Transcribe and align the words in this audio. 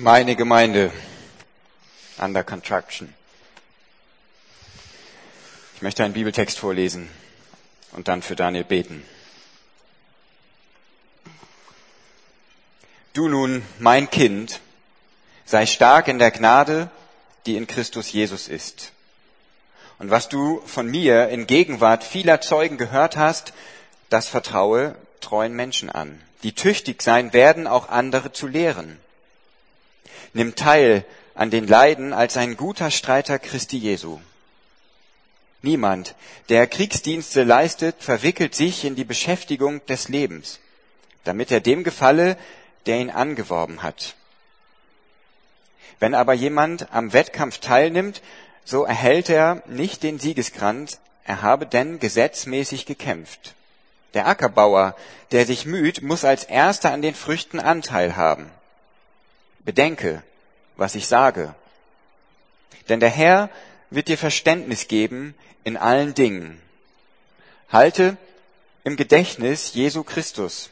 Meine 0.00 0.36
Gemeinde 0.36 0.92
under 2.18 2.44
construction. 2.44 3.12
Ich 5.74 5.82
möchte 5.82 6.04
einen 6.04 6.14
Bibeltext 6.14 6.56
vorlesen 6.56 7.10
und 7.90 8.06
dann 8.06 8.22
für 8.22 8.36
Daniel 8.36 8.62
beten. 8.62 9.04
Du 13.12 13.26
nun, 13.26 13.64
mein 13.80 14.08
Kind, 14.08 14.60
sei 15.44 15.66
stark 15.66 16.06
in 16.06 16.20
der 16.20 16.30
Gnade, 16.30 16.90
die 17.46 17.56
in 17.56 17.66
Christus 17.66 18.12
Jesus 18.12 18.46
ist. 18.46 18.92
Und 19.98 20.10
was 20.10 20.28
du 20.28 20.62
von 20.64 20.88
mir 20.88 21.28
in 21.30 21.48
Gegenwart 21.48 22.04
vieler 22.04 22.40
Zeugen 22.40 22.78
gehört 22.78 23.16
hast, 23.16 23.52
das 24.10 24.28
vertraue 24.28 24.94
treuen 25.20 25.54
Menschen 25.54 25.90
an, 25.90 26.22
die 26.44 26.52
tüchtig 26.52 27.02
sein 27.02 27.32
werden, 27.32 27.66
auch 27.66 27.88
andere 27.88 28.32
zu 28.32 28.46
lehren. 28.46 29.00
Nimm 30.32 30.54
teil 30.54 31.04
an 31.34 31.50
den 31.50 31.66
Leiden 31.66 32.12
als 32.12 32.36
ein 32.36 32.56
guter 32.56 32.90
Streiter 32.90 33.38
Christi 33.38 33.78
Jesu. 33.78 34.18
Niemand, 35.62 36.14
der 36.48 36.66
Kriegsdienste 36.66 37.42
leistet, 37.42 37.96
verwickelt 37.98 38.54
sich 38.54 38.84
in 38.84 38.94
die 38.94 39.04
Beschäftigung 39.04 39.84
des 39.86 40.08
Lebens, 40.08 40.60
damit 41.24 41.50
er 41.50 41.60
dem 41.60 41.82
gefalle, 41.82 42.36
der 42.86 42.98
ihn 42.98 43.10
angeworben 43.10 43.82
hat. 43.82 44.14
Wenn 45.98 46.14
aber 46.14 46.32
jemand 46.32 46.92
am 46.92 47.12
Wettkampf 47.12 47.58
teilnimmt, 47.58 48.22
so 48.64 48.84
erhält 48.84 49.28
er 49.28 49.62
nicht 49.66 50.02
den 50.02 50.18
Siegeskranz, 50.18 51.00
er 51.24 51.42
habe 51.42 51.66
denn 51.66 51.98
gesetzmäßig 51.98 52.86
gekämpft. 52.86 53.54
Der 54.14 54.26
Ackerbauer, 54.26 54.94
der 55.32 55.44
sich 55.44 55.66
müht, 55.66 56.02
muss 56.02 56.24
als 56.24 56.44
erster 56.44 56.92
an 56.92 57.02
den 57.02 57.14
Früchten 57.14 57.60
Anteil 57.60 58.16
haben. 58.16 58.50
Bedenke, 59.68 60.22
was 60.78 60.94
ich 60.94 61.06
sage. 61.06 61.54
Denn 62.88 63.00
der 63.00 63.10
Herr 63.10 63.50
wird 63.90 64.08
dir 64.08 64.16
Verständnis 64.16 64.88
geben 64.88 65.34
in 65.62 65.76
allen 65.76 66.14
Dingen. 66.14 66.58
Halte 67.70 68.16
im 68.84 68.96
Gedächtnis 68.96 69.74
Jesu 69.74 70.04
Christus, 70.04 70.70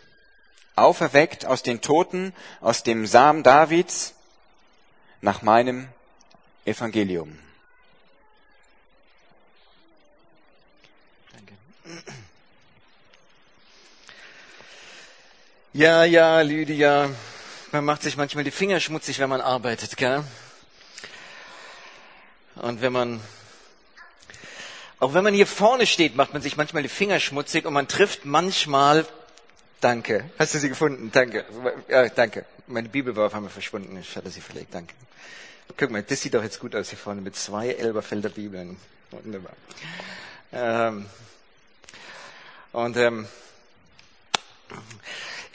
auferweckt 0.76 1.44
aus 1.44 1.62
den 1.62 1.82
Toten, 1.82 2.32
aus 2.62 2.84
dem 2.84 3.06
Samen 3.06 3.42
Davids, 3.42 4.14
nach 5.20 5.42
meinem 5.42 5.88
Evangelium. 6.64 7.38
Ja, 15.74 16.04
ja, 16.04 16.40
Lydia, 16.40 17.10
man 17.72 17.84
macht 17.84 18.02
sich 18.02 18.16
manchmal 18.16 18.44
die 18.44 18.50
Finger 18.50 18.80
schmutzig, 18.80 19.18
wenn 19.18 19.28
man 19.28 19.40
arbeitet, 19.40 19.96
gell? 19.96 20.22
Und 22.56 22.80
wenn 22.80 22.92
man, 22.92 23.20
auch 24.98 25.12
wenn 25.14 25.24
man 25.24 25.34
hier 25.34 25.46
vorne 25.46 25.86
steht, 25.86 26.16
macht 26.16 26.32
man 26.32 26.42
sich 26.42 26.56
manchmal 26.56 26.82
die 26.82 26.88
Finger 26.88 27.20
schmutzig 27.20 27.66
und 27.66 27.74
man 27.74 27.88
trifft 27.88 28.24
manchmal, 28.24 29.06
danke, 29.80 30.30
hast 30.38 30.54
du 30.54 30.58
sie 30.58 30.68
gefunden? 30.68 31.10
Danke, 31.12 31.44
ja, 31.88 32.08
danke. 32.08 32.46
Meine 32.66 32.88
Bibel 32.88 33.14
war 33.14 33.26
auf 33.26 33.34
einmal 33.34 33.50
verschwunden, 33.50 33.96
ich 33.98 34.16
hatte 34.16 34.30
sie 34.30 34.40
verlegt, 34.40 34.74
danke. 34.74 34.94
Guck 35.76 35.90
mal, 35.90 36.02
das 36.02 36.22
sieht 36.22 36.32
doch 36.34 36.42
jetzt 36.42 36.60
gut 36.60 36.74
aus 36.74 36.88
hier 36.88 36.98
vorne 36.98 37.20
mit 37.20 37.36
zwei 37.36 37.68
Elberfelder 37.68 38.30
Bibeln. 38.30 38.78
Wunderbar. 39.10 39.52
Ähm, 40.52 41.06
und 42.72 42.96
ähm, 42.96 43.28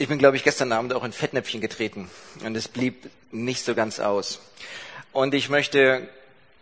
ich 0.02 0.08
bin, 0.08 0.18
glaube 0.18 0.36
ich, 0.36 0.42
gestern 0.42 0.72
Abend 0.72 0.92
auch 0.94 1.04
in 1.04 1.12
Fettnäpfchen 1.12 1.60
getreten 1.60 2.10
und 2.44 2.56
es 2.56 2.66
blieb 2.66 3.08
nicht 3.30 3.64
so 3.64 3.76
ganz 3.76 4.00
aus. 4.00 4.40
Und 5.12 5.32
ich 5.32 5.48
möchte 5.48 6.08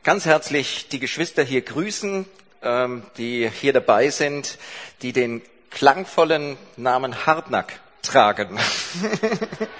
ganz 0.04 0.26
herzlich 0.26 0.88
die 0.88 0.98
Geschwister 0.98 1.42
hier 1.42 1.62
grüßen, 1.62 2.26
ähm, 2.62 3.02
die 3.16 3.48
hier 3.48 3.72
dabei 3.72 4.10
sind, 4.10 4.58
die 5.00 5.14
den 5.14 5.40
klangvollen 5.70 6.58
Namen 6.76 7.24
Hartnack 7.24 7.80
tragen. 8.02 8.58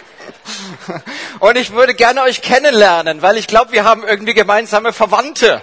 Und 1.41 1.59
ich 1.59 1.73
würde 1.73 1.93
gerne 1.95 2.23
euch 2.23 2.41
kennenlernen, 2.41 3.21
weil 3.21 3.37
ich 3.37 3.47
glaube, 3.47 3.73
wir 3.73 3.85
haben 3.85 4.05
irgendwie 4.05 4.33
gemeinsame 4.33 4.95
Verwandte. 4.95 5.61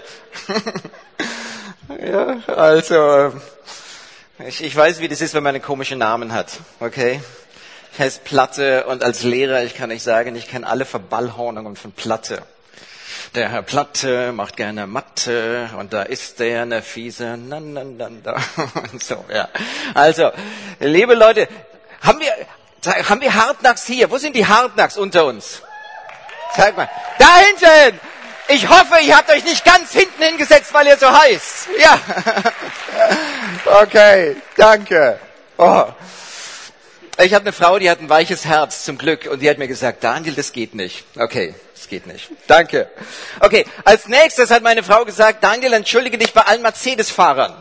ja, 2.06 2.38
also, 2.46 3.34
ich, 4.46 4.64
ich 4.64 4.76
weiß, 4.76 5.00
wie 5.00 5.08
das 5.08 5.22
ist, 5.22 5.34
wenn 5.34 5.42
man 5.42 5.56
einen 5.56 5.64
komischen 5.64 5.98
Namen 5.98 6.32
hat. 6.32 6.60
Okay? 6.80 7.22
Ich 7.98 8.04
heiße 8.04 8.20
Platte 8.24 8.86
und 8.86 9.04
als 9.04 9.24
Lehrer, 9.24 9.64
ich 9.64 9.74
kann 9.74 9.90
euch 9.90 10.04
sagen, 10.04 10.36
ich 10.36 10.48
kenne 10.48 10.68
alle 10.68 10.86
Verballhornungen 10.86 11.76
von 11.76 11.92
Platte. 11.94 12.44
Der 13.34 13.50
Herr 13.50 13.64
Platte 13.64 14.34
macht 14.34 14.56
gerne 14.56 14.86
Mathe 14.86 15.68
und 15.80 15.94
da 15.94 16.04
ist 16.04 16.40
der 16.40 16.62
eine 16.62 16.84
fiese 16.84 17.38
na, 17.38 17.60
na, 17.60 17.84
na, 17.84 18.10
na. 18.24 18.36
so, 19.02 19.26
ja. 19.34 19.48
Also, 19.96 20.30
liebe 20.80 21.16
Leute, 21.16 21.48
haben 22.04 22.20
wir, 22.20 22.32
haben 23.10 23.20
wir 23.20 23.34
Hartnacks 23.34 23.88
hier? 23.88 24.12
Wo 24.12 24.20
sind 24.20 24.36
die 24.36 24.46
Hartnacks 24.46 24.96
unter 24.96 25.26
uns? 25.26 25.64
Zeig 26.56 26.78
mal. 26.78 26.88
Da 27.18 27.38
hinten! 27.38 28.00
Ich 28.48 28.70
hoffe, 28.70 29.00
ihr 29.02 29.18
habt 29.18 29.32
euch 29.32 29.44
nicht 29.44 29.66
ganz 29.66 29.92
hinten 29.92 30.22
hingesetzt, 30.22 30.72
weil 30.72 30.86
ihr 30.86 30.98
so 30.98 31.12
heißt. 31.12 31.70
Ja. 31.80 32.00
Okay, 33.82 34.36
danke. 34.56 35.20
Oh. 35.58 35.88
Ich 37.20 37.34
habe 37.34 37.46
eine 37.46 37.52
Frau, 37.52 37.80
die 37.80 37.90
hat 37.90 38.00
ein 38.00 38.10
weiches 38.10 38.46
Herz, 38.46 38.86
zum 38.86 39.00
Glück, 39.00 39.28
und 39.32 39.40
die 39.42 39.50
hat 39.50 39.58
mir 39.58 39.68
gesagt, 39.68 40.04
Daniel, 40.04 40.36
das 40.36 40.52
geht 40.52 40.76
nicht. 40.76 41.04
Okay, 41.18 41.56
das 41.74 41.88
geht 41.88 42.06
nicht. 42.06 42.30
Danke. 42.46 42.92
Okay, 43.40 43.66
als 43.86 44.08
nächstes 44.08 44.52
hat 44.52 44.62
meine 44.62 44.84
Frau 44.84 45.04
gesagt, 45.04 45.44
Daniel, 45.44 45.74
entschuldige 45.74 46.20
dich 46.20 46.32
bei 46.32 46.42
allen 46.42 46.62
Mercedes-Fahrern. 46.62 47.56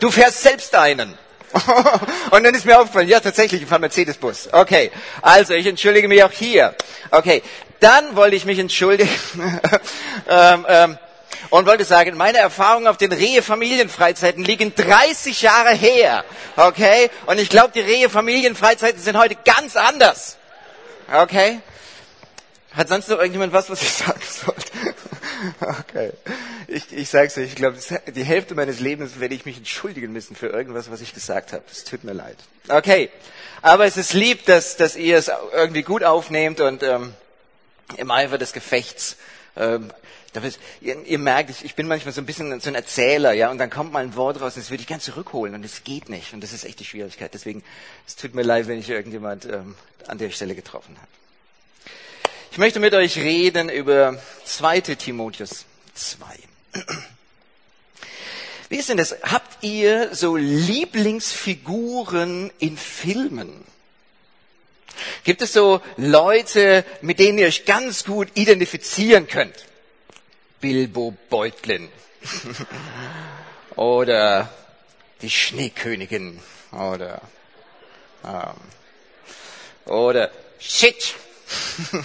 Du 0.00 0.10
fährst 0.10 0.42
selbst 0.42 0.74
einen. 0.74 1.18
und 2.30 2.44
dann 2.44 2.54
ist 2.54 2.64
mir 2.64 2.80
aufgefallen, 2.80 3.08
ja 3.08 3.20
tatsächlich, 3.20 3.60
ich 3.60 3.68
fahre 3.68 3.82
Mercedes-Bus. 3.82 4.48
Okay, 4.52 4.90
also 5.20 5.52
ich 5.52 5.66
entschuldige 5.66 6.08
mich 6.08 6.24
auch 6.24 6.32
hier. 6.32 6.74
Okay, 7.10 7.42
dann 7.78 8.16
wollte 8.16 8.36
ich 8.36 8.46
mich 8.46 8.58
entschuldigen. 8.58 9.10
ähm, 10.28 10.66
ähm, 10.66 10.98
und 11.50 11.66
wollte 11.66 11.84
sagen, 11.84 12.16
meine 12.16 12.38
Erfahrungen 12.38 12.86
auf 12.86 12.96
den 12.96 13.12
Rehe-Familienfreizeiten 13.12 14.44
liegen 14.44 14.74
30 14.74 15.42
Jahre 15.42 15.70
her. 15.70 16.24
Okay? 16.56 17.10
Und 17.26 17.38
ich 17.38 17.48
glaube, 17.48 17.72
die 17.74 17.80
Rehe-Familienfreizeiten 17.80 19.00
sind 19.00 19.16
heute 19.16 19.36
ganz 19.44 19.76
anders. 19.76 20.36
Okay? 21.12 21.60
Hat 22.74 22.88
sonst 22.88 23.08
noch 23.08 23.18
irgendjemand 23.18 23.52
was, 23.52 23.68
was 23.68 23.82
ich 23.82 23.92
sagen 23.92 24.20
sollte? 24.22 24.72
Okay. 25.60 26.12
Ich, 26.68 26.92
ich 26.92 27.08
sag's 27.08 27.36
euch, 27.36 27.48
ich 27.48 27.56
glaube, 27.56 27.76
die 28.14 28.24
Hälfte 28.24 28.54
meines 28.54 28.80
Lebens 28.80 29.20
werde 29.20 29.34
ich 29.34 29.44
mich 29.44 29.58
entschuldigen 29.58 30.12
müssen 30.12 30.36
für 30.36 30.46
irgendwas, 30.46 30.90
was 30.90 31.00
ich 31.00 31.12
gesagt 31.12 31.52
habe. 31.52 31.64
Es 31.70 31.84
tut 31.84 32.04
mir 32.04 32.12
leid. 32.12 32.36
Okay. 32.68 33.10
Aber 33.60 33.84
es 33.84 33.96
ist 33.96 34.12
lieb, 34.12 34.46
dass, 34.46 34.76
dass 34.76 34.96
ihr 34.96 35.18
es 35.18 35.30
irgendwie 35.52 35.82
gut 35.82 36.02
aufnehmt 36.02 36.60
und 36.60 36.82
ähm, 36.82 37.14
im 37.96 38.10
Eifer 38.10 38.38
des 38.38 38.52
Gefechts 38.52 39.16
ähm, 39.56 39.92
Ihr, 40.80 41.04
ihr 41.04 41.18
merkt, 41.18 41.50
ich, 41.50 41.64
ich 41.64 41.74
bin 41.74 41.86
manchmal 41.86 42.14
so 42.14 42.20
ein 42.20 42.26
bisschen 42.26 42.58
so 42.60 42.68
ein 42.68 42.74
Erzähler, 42.74 43.32
ja, 43.32 43.50
und 43.50 43.58
dann 43.58 43.68
kommt 43.68 43.92
mal 43.92 44.02
ein 44.02 44.16
Wort 44.16 44.40
raus, 44.40 44.56
und 44.56 44.62
das 44.62 44.70
würde 44.70 44.80
ich 44.80 44.86
gern 44.86 45.00
zurückholen, 45.00 45.54
und 45.54 45.64
es 45.64 45.84
geht 45.84 46.08
nicht, 46.08 46.32
und 46.32 46.42
das 46.42 46.52
ist 46.52 46.64
echt 46.64 46.80
die 46.80 46.84
Schwierigkeit. 46.84 47.32
Deswegen, 47.34 47.62
es 48.06 48.16
tut 48.16 48.34
mir 48.34 48.42
leid, 48.42 48.66
wenn 48.66 48.78
ich 48.78 48.88
irgendjemand 48.88 49.44
ähm, 49.44 49.74
an 50.06 50.18
der 50.18 50.30
Stelle 50.30 50.54
getroffen 50.54 50.96
habe. 50.96 51.08
Ich 52.50 52.58
möchte 52.58 52.80
mit 52.80 52.94
euch 52.94 53.18
reden 53.18 53.68
über 53.68 54.18
2. 54.44 54.80
Timotheus 54.80 55.66
2. 55.94 56.24
Wie 58.68 58.76
ist 58.76 58.88
denn 58.88 58.96
das? 58.96 59.16
Habt 59.22 59.62
ihr 59.62 60.14
so 60.14 60.36
Lieblingsfiguren 60.36 62.50
in 62.58 62.78
Filmen? 62.78 63.64
Gibt 65.24 65.42
es 65.42 65.52
so 65.52 65.80
Leute, 65.96 66.84
mit 67.00 67.18
denen 67.18 67.38
ihr 67.38 67.46
euch 67.46 67.64
ganz 67.64 68.04
gut 68.04 68.28
identifizieren 68.34 69.26
könnt? 69.28 69.66
Bilbo 70.62 71.12
Beutlin. 71.28 71.90
oder 73.76 74.48
die 75.20 75.28
Schneekönigin. 75.28 76.40
Oder, 76.70 77.20
ähm, 78.24 79.92
oder 79.92 80.30
Shit. 80.58 81.14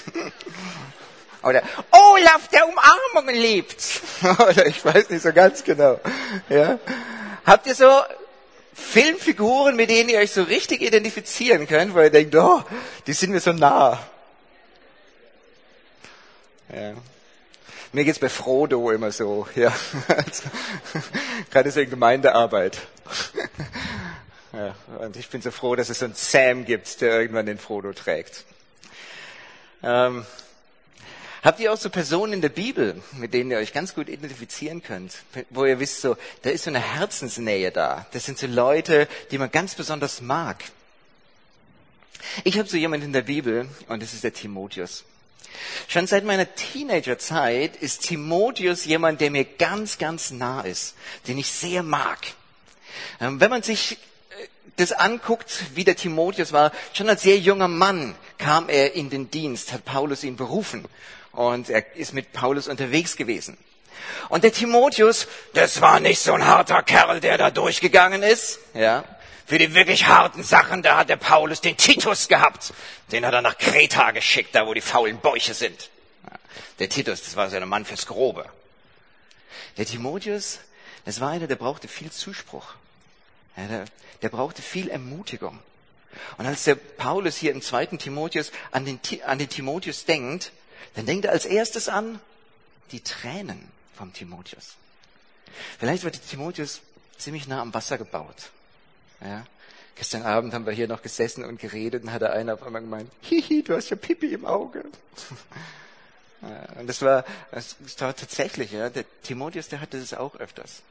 oder 1.43 1.61
Olaf, 1.91 2.47
der 2.49 2.67
Umarmungen 2.67 3.35
liebt. 3.35 4.01
oder 4.39 4.65
ich 4.65 4.83
weiß 4.83 5.11
nicht 5.11 5.21
so 5.21 5.31
ganz 5.31 5.63
genau. 5.63 5.99
Ja? 6.49 6.79
Habt 7.45 7.67
ihr 7.67 7.75
so 7.75 8.01
Filmfiguren, 8.73 9.75
mit 9.75 9.91
denen 9.91 10.09
ihr 10.09 10.19
euch 10.19 10.31
so 10.31 10.43
richtig 10.43 10.81
identifizieren 10.81 11.67
könnt, 11.67 11.93
weil 11.93 12.05
ihr 12.05 12.11
denkt, 12.11 12.35
oh, 12.35 12.63
die 13.05 13.13
sind 13.13 13.31
mir 13.31 13.39
so 13.39 13.53
nah. 13.53 13.99
Ja. 16.73 16.93
Mir 17.93 18.05
geht's 18.05 18.19
bei 18.19 18.29
Frodo 18.29 18.91
immer 18.91 19.11
so, 19.11 19.47
ja. 19.55 19.73
Gerade 21.51 21.71
so 21.71 21.79
in 21.79 21.89
Gemeindearbeit. 21.89 22.79
Ja, 24.53 24.73
und 24.97 25.15
ich 25.17 25.29
bin 25.29 25.41
so 25.41 25.51
froh, 25.51 25.75
dass 25.75 25.89
es 25.89 25.99
so 25.99 26.05
einen 26.05 26.15
Sam 26.15 26.65
gibt, 26.65 27.01
der 27.01 27.19
irgendwann 27.19 27.45
den 27.45 27.59
Frodo 27.59 27.93
trägt. 27.93 28.45
Ähm, 29.83 30.25
Habt 31.43 31.59
ihr 31.59 31.71
auch 31.71 31.77
so 31.77 31.89
Personen 31.89 32.33
in 32.33 32.41
der 32.41 32.49
Bibel, 32.49 33.01
mit 33.13 33.33
denen 33.33 33.51
ihr 33.51 33.57
euch 33.57 33.71
ganz 33.71 33.93
gut 33.93 34.09
identifizieren 34.09 34.83
könnt, 34.83 35.13
wo 35.49 35.65
ihr 35.65 35.79
wisst, 35.79 36.01
so, 36.01 36.17
da 36.41 36.49
ist 36.49 36.63
so 36.63 36.71
eine 36.71 36.79
Herzensnähe 36.79 37.71
da. 37.71 38.05
Das 38.11 38.25
sind 38.25 38.37
so 38.37 38.47
Leute, 38.47 39.07
die 39.31 39.37
man 39.37 39.51
ganz 39.51 39.75
besonders 39.75 40.19
mag. 40.19 40.63
Ich 42.43 42.57
habe 42.57 42.67
so 42.67 42.75
jemanden 42.75 43.05
in 43.05 43.13
der 43.13 43.21
Bibel 43.21 43.69
und 43.87 44.01
das 44.01 44.13
ist 44.13 44.23
der 44.23 44.33
Timotheus. 44.33 45.05
Schon 45.87 46.07
seit 46.07 46.23
meiner 46.25 46.53
Teenagerzeit 46.53 47.75
ist 47.77 48.03
Timotheus 48.03 48.85
jemand, 48.85 49.21
der 49.21 49.31
mir 49.31 49.45
ganz, 49.45 49.97
ganz 49.97 50.31
nah 50.31 50.61
ist, 50.61 50.95
den 51.27 51.37
ich 51.37 51.51
sehr 51.51 51.83
mag. 51.83 52.19
Ähm, 53.19 53.39
wenn 53.39 53.49
man 53.49 53.63
sich 53.63 53.93
äh, 53.93 54.47
das 54.77 54.91
anguckt, 54.91 55.63
wie 55.75 55.83
der 55.83 55.95
Timotheus 55.95 56.51
war, 56.51 56.71
schon 56.93 57.09
als 57.09 57.21
sehr 57.21 57.37
junger 57.37 57.67
Mann 57.67 58.15
kam 58.37 58.69
er 58.69 58.93
in 58.93 59.09
den 59.09 59.31
Dienst, 59.31 59.71
hat 59.71 59.85
Paulus 59.85 60.23
ihn 60.23 60.35
berufen 60.35 60.85
und 61.31 61.69
er 61.69 61.95
ist 61.95 62.13
mit 62.13 62.33
Paulus 62.33 62.67
unterwegs 62.67 63.15
gewesen. 63.15 63.57
Und 64.29 64.43
der 64.43 64.51
Timotheus, 64.53 65.27
das 65.53 65.81
war 65.81 65.99
nicht 65.99 66.19
so 66.19 66.33
ein 66.33 66.45
harter 66.45 66.83
Kerl, 66.83 67.19
der 67.19 67.37
da 67.37 67.49
durchgegangen 67.49 68.23
ist, 68.23 68.59
ja. 68.73 69.03
Für 69.47 69.57
die 69.57 69.73
wirklich 69.73 70.07
harten 70.07 70.43
Sachen, 70.43 70.83
da 70.83 70.97
hat 70.97 71.07
der 71.07 71.15
Paulus 71.15 71.61
den 71.61 71.77
Titus 71.77 72.27
gehabt. 72.27 72.73
Den 73.13 73.25
hat 73.25 73.33
er 73.33 73.41
nach 73.41 73.57
Kreta 73.57 74.11
geschickt, 74.11 74.53
da 74.53 74.67
wo 74.67 74.73
die 74.73 74.81
faulen 74.81 75.19
Bäuche 75.19 75.53
sind. 75.53 75.89
Der 76.79 76.89
Titus, 76.89 77.21
das 77.23 77.37
war 77.37 77.49
so 77.49 77.55
ein 77.55 77.67
Mann 77.67 77.85
fürs 77.85 78.05
Grobe. 78.07 78.45
Der 79.77 79.85
Timotheus, 79.85 80.59
das 81.05 81.21
war 81.21 81.29
einer, 81.29 81.47
der 81.47 81.55
brauchte 81.55 81.87
viel 81.87 82.11
Zuspruch. 82.11 82.73
Ja, 83.55 83.67
der, 83.67 83.85
der 84.21 84.27
brauchte 84.27 84.61
viel 84.61 84.89
Ermutigung. 84.89 85.57
Und 86.37 86.45
als 86.45 86.65
der 86.65 86.75
Paulus 86.75 87.37
hier 87.37 87.51
im 87.51 87.61
zweiten 87.61 87.99
Timotheus 87.99 88.51
an 88.71 88.83
den, 88.83 88.99
an 89.25 89.39
den 89.39 89.47
Timotheus 89.47 90.03
denkt, 90.03 90.51
dann 90.95 91.05
denkt 91.05 91.23
er 91.23 91.31
als 91.31 91.45
erstes 91.45 91.87
an 91.87 92.19
die 92.91 92.99
Tränen 92.99 93.71
vom 93.95 94.11
Timotheus. 94.11 94.75
Vielleicht 95.79 96.03
war 96.03 96.11
der 96.11 96.21
Timotheus 96.21 96.81
ziemlich 97.17 97.47
nah 97.47 97.61
am 97.61 97.73
Wasser 97.73 97.97
gebaut. 97.97 98.51
Ja. 99.21 99.45
Gestern 99.95 100.23
Abend 100.23 100.53
haben 100.53 100.65
wir 100.65 100.73
hier 100.73 100.87
noch 100.87 101.01
gesessen 101.01 101.43
und 101.43 101.59
geredet 101.59 102.03
und 102.03 102.11
hatte 102.11 102.31
einer 102.31 102.53
auf 102.53 102.63
einmal 102.63 102.81
gemeint, 102.81 103.11
hihi, 103.21 103.63
du 103.63 103.75
hast 103.75 103.89
ja 103.89 103.95
Pipi 103.95 104.33
im 104.33 104.45
Auge. 104.45 104.83
und 106.79 106.87
das 106.87 107.01
war, 107.01 107.25
das 107.51 107.75
war 107.99 108.15
tatsächlich, 108.15 108.73
ja, 108.73 108.89
der 108.89 109.05
Timotheus, 109.23 109.69
der 109.69 109.81
hatte 109.81 109.99
das 109.99 110.13
auch 110.13 110.35
öfters. 110.35 110.83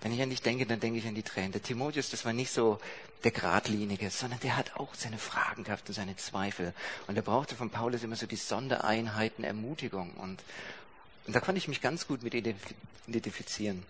Wenn 0.00 0.12
ich 0.12 0.22
an 0.22 0.30
dich 0.30 0.42
denke, 0.42 0.66
dann 0.66 0.80
denke 0.80 0.98
ich 0.98 1.06
an 1.06 1.14
die 1.14 1.22
Tränen. 1.22 1.52
Der 1.52 1.62
Timotheus, 1.62 2.10
das 2.10 2.24
war 2.24 2.32
nicht 2.32 2.50
so 2.50 2.78
der 3.24 3.30
Gradlinige, 3.30 4.10
sondern 4.10 4.38
der 4.40 4.56
hat 4.56 4.76
auch 4.76 4.94
seine 4.94 5.18
Fragen 5.18 5.64
gehabt 5.64 5.88
und 5.88 5.94
seine 5.94 6.16
Zweifel. 6.16 6.74
Und 7.06 7.16
er 7.16 7.22
brauchte 7.22 7.56
von 7.56 7.70
Paulus 7.70 8.02
immer 8.02 8.16
so 8.16 8.26
die 8.26 8.36
Sondereinheiten, 8.36 9.44
Ermutigung. 9.44 10.12
Und, 10.14 10.42
und 11.26 11.34
da 11.34 11.40
konnte 11.40 11.58
ich 11.58 11.68
mich 11.68 11.80
ganz 11.80 12.06
gut 12.06 12.22
mit 12.22 12.34
identifizieren. 12.34 13.82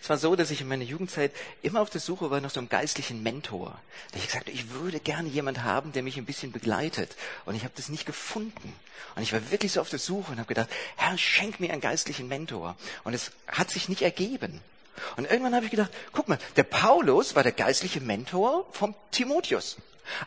Es 0.00 0.08
war 0.08 0.18
so, 0.18 0.36
dass 0.36 0.50
ich 0.50 0.60
in 0.60 0.68
meiner 0.68 0.84
Jugendzeit 0.84 1.32
immer 1.62 1.80
auf 1.80 1.90
der 1.90 2.00
Suche 2.00 2.30
war 2.30 2.40
nach 2.40 2.50
so 2.50 2.60
einem 2.60 2.68
geistlichen 2.68 3.22
Mentor. 3.22 3.78
Da 4.12 4.18
ich 4.18 4.26
gesagt, 4.26 4.48
ich 4.48 4.70
würde 4.70 5.00
gerne 5.00 5.28
jemand 5.28 5.62
haben, 5.62 5.92
der 5.92 6.02
mich 6.02 6.16
ein 6.16 6.24
bisschen 6.24 6.52
begleitet. 6.52 7.16
Und 7.44 7.54
ich 7.54 7.64
habe 7.64 7.74
das 7.76 7.88
nicht 7.88 8.06
gefunden. 8.06 8.74
Und 9.14 9.22
ich 9.22 9.32
war 9.32 9.50
wirklich 9.50 9.72
so 9.72 9.80
auf 9.80 9.90
der 9.90 9.98
Suche 9.98 10.32
und 10.32 10.38
habe 10.38 10.48
gedacht, 10.48 10.68
Herr, 10.96 11.16
schenk 11.18 11.60
mir 11.60 11.72
einen 11.72 11.80
geistlichen 11.80 12.28
Mentor. 12.28 12.76
Und 13.04 13.14
es 13.14 13.32
hat 13.46 13.70
sich 13.70 13.88
nicht 13.88 14.02
ergeben. 14.02 14.60
Und 15.16 15.30
irgendwann 15.30 15.54
habe 15.54 15.64
ich 15.64 15.70
gedacht, 15.70 15.90
guck 16.12 16.28
mal, 16.28 16.38
der 16.56 16.64
Paulus 16.64 17.34
war 17.34 17.42
der 17.42 17.52
geistliche 17.52 18.00
Mentor 18.00 18.66
vom 18.72 18.94
Timotheus. 19.10 19.76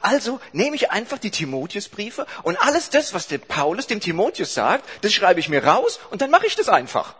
Also 0.01 0.39
nehme 0.53 0.75
ich 0.75 0.91
einfach 0.91 1.17
die 1.17 1.31
Timotheusbriefe 1.31 2.25
und 2.43 2.57
alles 2.57 2.89
das, 2.89 3.13
was 3.13 3.27
der 3.27 3.37
Paulus 3.39 3.87
dem 3.87 3.99
Timotheus 3.99 4.53
sagt, 4.53 4.85
das 5.03 5.13
schreibe 5.13 5.39
ich 5.39 5.49
mir 5.49 5.63
raus 5.65 5.99
und 6.11 6.21
dann 6.21 6.31
mache 6.31 6.47
ich 6.47 6.55
das 6.55 6.69
einfach. 6.69 7.15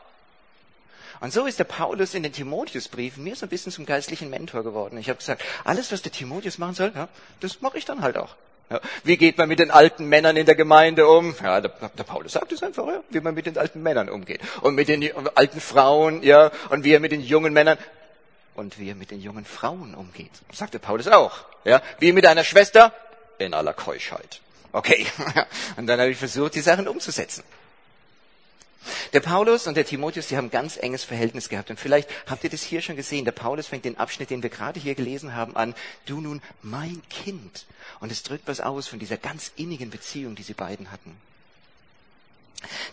Und 1.20 1.34
so 1.34 1.46
ist 1.46 1.60
der 1.60 1.66
Paulus 1.66 2.14
in 2.14 2.24
den 2.24 2.34
Timotheusbriefen 2.34 3.24
mir 3.24 3.36
so 3.36 3.46
ein 3.46 3.50
bisschen 3.50 3.72
zum 3.72 3.86
geistlichen 3.86 4.30
Mentor 4.30 4.64
geworden. 4.64 4.98
Ich 4.98 5.10
habe 5.10 5.18
gesagt, 5.18 5.44
alles, 5.64 5.92
was 5.92 6.02
der 6.02 6.12
Timotheus 6.12 6.58
machen 6.58 6.76
soll, 6.76 6.92
ja, 6.96 7.08
das 7.40 7.62
mache 7.62 7.78
ich 7.78 7.86
dann 7.86 8.02
halt 8.02 8.18
auch. 8.18 8.36
Ja, 8.70 8.82
wie 9.04 9.16
geht 9.16 9.38
man 9.38 9.48
mit 9.48 9.60
den 9.60 9.70
alten 9.70 10.06
Männern 10.06 10.38
in 10.38 10.46
der 10.46 10.56
Gemeinde 10.56 11.08
um? 11.08 11.36
Ja, 11.44 11.62
der, 11.62 11.70
der 11.70 12.04
Paulus 12.04 12.34
sagt 12.34 12.52
es 12.52 12.64
einfach, 12.64 12.88
ja, 12.88 13.04
wie 13.10 13.20
man 13.20 13.36
mit 13.36 13.46
den 13.46 13.58
alten 13.58 13.84
Männern 13.84 14.10
umgeht. 14.10 14.42
Und 14.62 14.74
mit 14.76 14.88
den 14.88 15.08
alten 15.36 15.62
Frauen, 15.62 16.24
ja, 16.24 16.52
und 16.70 16.84
wie 16.84 16.94
er 16.94 17.00
mit 17.00 17.12
den 17.12 17.22
jungen 17.22 17.54
Männern 17.54 17.78
und 18.56 18.80
wie 18.80 18.90
er 18.90 18.96
mit 18.96 19.12
den 19.12 19.22
jungen 19.22 19.46
Frauen 19.46 19.94
umgeht. 19.94 20.32
Sagt 20.52 20.74
der 20.74 20.80
Paulus 20.80 21.08
auch. 21.08 21.46
Ja, 21.64 21.82
wie 22.00 22.12
mit 22.12 22.26
einer 22.26 22.44
Schwester 22.44 22.92
in 23.38 23.54
aller 23.54 23.74
Keuschheit. 23.74 24.42
Okay. 24.72 25.06
Und 25.78 25.88
dann 25.88 26.00
habe 26.00 26.12
ich 26.12 26.18
versucht, 26.18 26.56
die 26.56 26.62
Sachen 26.62 26.88
umzusetzen. 26.88 27.44
Der 29.14 29.20
Paulus 29.20 29.68
und 29.68 29.76
der 29.76 29.86
Timotheus, 29.86 30.28
die 30.28 30.38
haben 30.38 30.48
ein 30.48 30.52
ganz 30.52 30.78
enges 30.78 31.04
Verhältnis 31.04 31.50
gehabt. 31.50 31.70
Und 31.70 31.80
vielleicht 31.80 32.10
habt 32.28 32.44
ihr 32.44 32.50
das 32.50 32.64
hier 32.64 32.82
schon 32.82 32.96
gesehen. 32.96 33.26
Der 33.26 33.32
Paulus 33.32 33.68
fängt 33.68 33.86
den 33.86 33.98
Abschnitt, 33.98 34.30
den 34.30 34.44
wir 34.44 34.50
gerade 34.50 34.80
hier 34.80 34.96
gelesen 34.96 35.36
haben, 35.36 35.56
an. 35.56 35.76
Du 36.06 36.22
nun 36.22 36.42
mein 36.62 37.02
Kind. 37.10 37.66
Und 38.00 38.12
es 38.12 38.24
drückt 38.24 38.48
was 38.48 38.62
aus 38.62 38.88
von 38.88 39.00
dieser 39.00 39.18
ganz 39.18 39.52
innigen 39.56 39.90
Beziehung, 39.90 40.36
die 40.36 40.44
sie 40.44 40.54
beiden 40.54 40.92
hatten. 40.92 41.16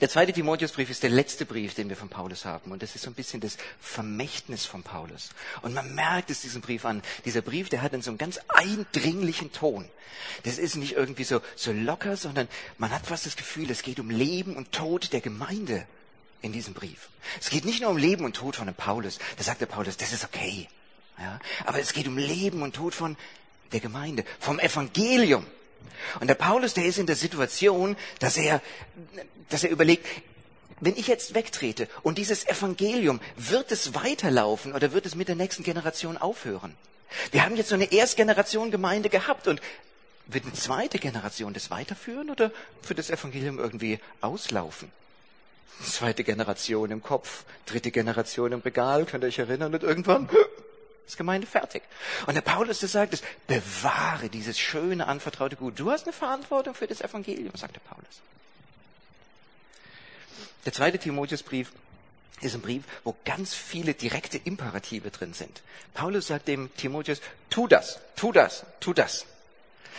Der 0.00 0.08
zweite 0.08 0.32
Timotheusbrief 0.32 0.90
ist 0.90 1.02
der 1.02 1.10
letzte 1.10 1.44
Brief, 1.44 1.74
den 1.74 1.88
wir 1.88 1.96
von 1.96 2.08
Paulus 2.08 2.44
haben. 2.44 2.72
Und 2.72 2.82
das 2.82 2.94
ist 2.94 3.02
so 3.02 3.10
ein 3.10 3.14
bisschen 3.14 3.40
das 3.40 3.56
Vermächtnis 3.80 4.66
von 4.66 4.82
Paulus. 4.82 5.30
Und 5.62 5.74
man 5.74 5.94
merkt 5.94 6.30
es 6.30 6.42
diesem 6.42 6.60
Brief 6.60 6.84
an. 6.84 7.02
Dieser 7.24 7.42
Brief, 7.42 7.68
der 7.68 7.82
hat 7.82 7.92
einen 7.92 8.02
so 8.02 8.10
einen 8.10 8.18
ganz 8.18 8.38
eindringlichen 8.48 9.52
Ton. 9.52 9.88
Das 10.44 10.58
ist 10.58 10.76
nicht 10.76 10.92
irgendwie 10.92 11.24
so, 11.24 11.40
so 11.56 11.72
locker, 11.72 12.16
sondern 12.16 12.48
man 12.78 12.90
hat 12.90 13.06
fast 13.06 13.26
das 13.26 13.36
Gefühl, 13.36 13.70
es 13.70 13.82
geht 13.82 14.00
um 14.00 14.10
Leben 14.10 14.56
und 14.56 14.72
Tod 14.72 15.12
der 15.12 15.20
Gemeinde 15.20 15.86
in 16.42 16.52
diesem 16.52 16.74
Brief. 16.74 17.08
Es 17.40 17.50
geht 17.50 17.64
nicht 17.64 17.80
nur 17.80 17.90
um 17.90 17.96
Leben 17.96 18.24
und 18.24 18.36
Tod 18.36 18.56
von 18.56 18.66
dem 18.66 18.74
Paulus. 18.74 19.18
Da 19.36 19.44
sagt 19.44 19.60
der 19.60 19.66
Paulus, 19.66 19.96
das 19.96 20.12
ist 20.12 20.24
okay. 20.24 20.68
Ja? 21.18 21.38
Aber 21.64 21.78
es 21.78 21.92
geht 21.92 22.08
um 22.08 22.18
Leben 22.18 22.62
und 22.62 22.74
Tod 22.74 22.94
von 22.94 23.16
der 23.72 23.80
Gemeinde, 23.80 24.24
vom 24.38 24.58
Evangelium. 24.58 25.46
Und 26.20 26.28
der 26.28 26.34
Paulus, 26.34 26.74
der 26.74 26.84
ist 26.84 26.98
in 26.98 27.06
der 27.06 27.16
Situation, 27.16 27.96
dass 28.18 28.36
er, 28.36 28.60
dass 29.48 29.64
er 29.64 29.70
überlegt, 29.70 30.06
wenn 30.80 30.96
ich 30.96 31.06
jetzt 31.06 31.34
wegtrete 31.34 31.88
und 32.02 32.18
dieses 32.18 32.46
Evangelium, 32.46 33.20
wird 33.36 33.70
es 33.70 33.94
weiterlaufen 33.94 34.72
oder 34.72 34.92
wird 34.92 35.06
es 35.06 35.14
mit 35.14 35.28
der 35.28 35.36
nächsten 35.36 35.62
Generation 35.62 36.16
aufhören? 36.16 36.74
Wir 37.30 37.44
haben 37.44 37.56
jetzt 37.56 37.68
so 37.68 37.74
eine 37.74 37.92
Erstgeneration 37.92 38.70
Gemeinde 38.70 39.08
gehabt 39.08 39.46
und 39.46 39.60
wird 40.26 40.44
eine 40.44 40.54
zweite 40.54 40.98
Generation 40.98 41.52
das 41.52 41.70
weiterführen 41.70 42.30
oder 42.30 42.50
wird 42.86 42.98
das 42.98 43.10
Evangelium 43.10 43.58
irgendwie 43.58 44.00
auslaufen? 44.20 44.90
Zweite 45.84 46.24
Generation 46.24 46.90
im 46.90 47.02
Kopf, 47.02 47.44
dritte 47.66 47.90
Generation 47.90 48.52
im 48.52 48.60
Regal, 48.60 49.04
könnt 49.04 49.24
ihr 49.24 49.28
euch 49.28 49.38
erinnern? 49.38 49.74
Und 49.74 49.82
irgendwann 49.82 50.28
ist 51.06 51.16
Gemeinde 51.16 51.46
fertig. 51.46 51.82
Und 52.26 52.34
der 52.34 52.42
Paulus, 52.42 52.80
der 52.80 52.88
sagt 52.88 53.14
es, 53.14 53.22
bewahre 53.46 54.28
dieses 54.28 54.58
schöne, 54.58 55.06
anvertraute 55.06 55.56
Gut. 55.56 55.78
Du 55.78 55.90
hast 55.90 56.04
eine 56.04 56.12
Verantwortung 56.12 56.74
für 56.74 56.86
das 56.86 57.00
Evangelium, 57.00 57.54
sagt 57.54 57.76
der 57.76 57.80
Paulus. 57.80 58.22
Der 60.64 60.72
zweite 60.72 60.98
Timotheusbrief 60.98 61.72
ist 62.40 62.54
ein 62.54 62.60
Brief, 62.60 62.84
wo 63.04 63.16
ganz 63.24 63.54
viele 63.54 63.94
direkte 63.94 64.38
Imperative 64.38 65.10
drin 65.10 65.32
sind. 65.32 65.62
Paulus 65.94 66.28
sagt 66.28 66.48
dem 66.48 66.74
Timotheus, 66.76 67.20
tu 67.50 67.66
das, 67.66 68.00
tu 68.16 68.32
das, 68.32 68.64
tu 68.80 68.92
das. 68.92 69.26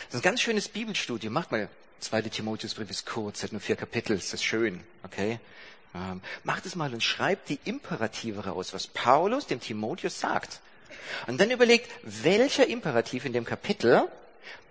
Das 0.05 0.15
ist 0.15 0.15
ein 0.15 0.21
ganz 0.21 0.41
schönes 0.41 0.69
Bibelstudium. 0.69 1.33
Macht 1.33 1.51
mal. 1.51 1.69
Zweite 1.99 2.29
Timotheusbrief 2.29 2.89
ist 2.89 3.05
kurz, 3.05 3.43
hat 3.43 3.53
nur 3.53 3.61
vier 3.61 3.77
Kapitel, 3.77 4.17
ist 4.17 4.33
das 4.33 4.43
schön, 4.43 4.83
okay? 5.03 5.39
Ähm, 5.95 6.21
macht 6.43 6.65
es 6.65 6.75
mal 6.75 6.93
und 6.93 7.01
schreibt 7.01 7.47
die 7.47 7.59
Imperative 7.63 8.45
raus, 8.45 8.73
was 8.73 8.87
Paulus 8.87 9.47
dem 9.47 9.61
Timotheus 9.61 10.19
sagt. 10.19 10.59
Und 11.27 11.39
dann 11.39 11.51
überlegt, 11.51 11.89
welcher 12.03 12.67
Imperativ 12.67 13.25
in 13.25 13.33
dem 13.33 13.45
Kapitel 13.45 14.07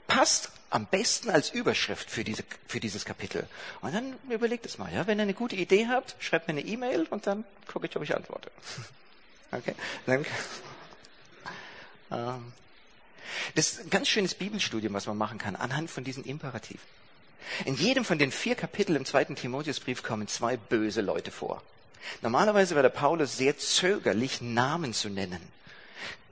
passt 0.07 0.51
am 0.71 0.87
besten 0.87 1.31
als 1.31 1.51
Überschrift 1.51 2.11
für, 2.11 2.25
diese, 2.25 2.45
für 2.67 2.81
dieses 2.81 3.05
Kapitel. 3.05 3.47
Und 3.83 3.95
dann 3.95 4.17
überlegt 4.31 4.65
es 4.67 4.79
mal. 4.79 4.93
Ja? 4.93 5.07
Wenn 5.07 5.19
ihr 5.19 5.25
eine 5.25 5.35
gute 5.35 5.57
Idee 5.57 5.87
habt, 5.89 6.17
schreibt 6.19 6.49
mir 6.49 6.53
eine 6.53 6.63
E-Mail 6.63 7.07
und 7.11 7.27
dann 7.27 7.45
gucke 7.71 7.87
ich, 7.87 7.97
ob 7.97 8.03
ich 8.03 8.15
antworte. 8.15 8.51
Okay? 9.55 9.75
Dann, 10.07 10.25
ähm, 12.11 12.53
das 13.55 13.73
ist 13.73 13.81
ein 13.81 13.91
ganz 13.91 14.09
schönes 14.09 14.35
Bibelstudium, 14.35 14.95
was 14.95 15.07
man 15.07 15.19
machen 15.19 15.37
kann, 15.37 15.57
anhand 15.57 15.91
von 15.91 16.05
diesen 16.05 16.25
Imperativen. 16.25 16.81
In 17.67 17.75
jedem 17.75 18.07
von 18.07 18.19
den 18.19 18.33
vier 18.33 18.55
Kapiteln 18.55 18.97
im 18.97 19.05
zweiten 19.05 19.37
Timotheusbrief 19.37 20.03
kommen 20.03 20.27
zwei 20.27 20.57
böse 20.57 21.03
Leute 21.03 21.31
vor. 21.31 21.63
Normalerweise 22.23 22.75
war 22.75 22.83
der 22.83 22.89
Paulus 22.89 23.37
sehr 23.37 23.59
zögerlich, 23.59 24.41
Namen 24.41 24.95
zu 24.95 25.09
nennen. 25.09 25.41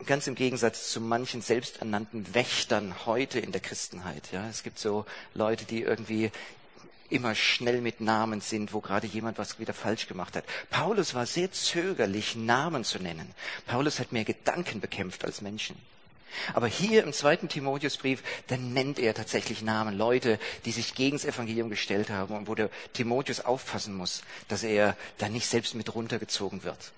Ganz 0.07 0.27
im 0.27 0.35
Gegensatz 0.35 0.91
zu 0.91 1.01
manchen 1.01 1.43
selbsternannten 1.43 2.35
Wächtern 2.35 2.95
heute 3.07 3.39
in 3.39 3.53
der 3.53 3.61
Christenheit. 3.61 4.33
Ja, 4.33 4.49
es 4.49 4.63
gibt 4.63 4.79
so 4.79 5.05
Leute, 5.35 5.65
die 5.65 5.83
irgendwie 5.83 6.31
immer 7.11 7.35
schnell 7.35 7.81
mit 7.81 8.01
Namen 8.01 8.41
sind, 8.41 8.73
wo 8.73 8.81
gerade 8.81 9.07
jemand 9.07 9.39
was 9.39 9.59
wieder 9.59 9.75
falsch 9.75 10.07
gemacht 10.07 10.37
hat. 10.37 10.45
Paulus 10.71 11.15
war 11.15 11.27
sehr 11.27 11.53
zögerlich, 11.53 12.37
Namen 12.37 12.85
zu 12.85 12.99
nennen. 12.99 13.35
Paulus 13.67 13.99
hat 13.99 14.13
mehr 14.13 14.25
Gedanken 14.25 14.81
bekämpft 14.81 15.25
als 15.25 15.41
Menschen. 15.41 15.77
Aber 16.55 16.69
hier 16.69 17.03
im 17.03 17.13
zweiten 17.13 17.49
Timotheusbrief, 17.49 18.23
da 18.47 18.57
nennt 18.57 18.99
er 18.99 19.15
tatsächlich 19.15 19.63
Namen, 19.63 19.99
Leute, 19.99 20.39
die 20.65 20.71
sich 20.71 20.95
gegen 20.95 21.17
das 21.17 21.25
Evangelium 21.25 21.71
gestellt 21.71 22.09
haben 22.09 22.37
und 22.37 22.49
wo 22.49 22.55
der 22.55 22.71
Timotheus 22.93 23.41
aufpassen 23.41 23.95
muss, 23.95 24.23
dass 24.49 24.63
er 24.63 24.97
da 25.19 25.29
nicht 25.29 25.47
selbst 25.47 25.75
mit 25.75 25.93
runtergezogen 25.95 26.63
wird. 26.63 26.93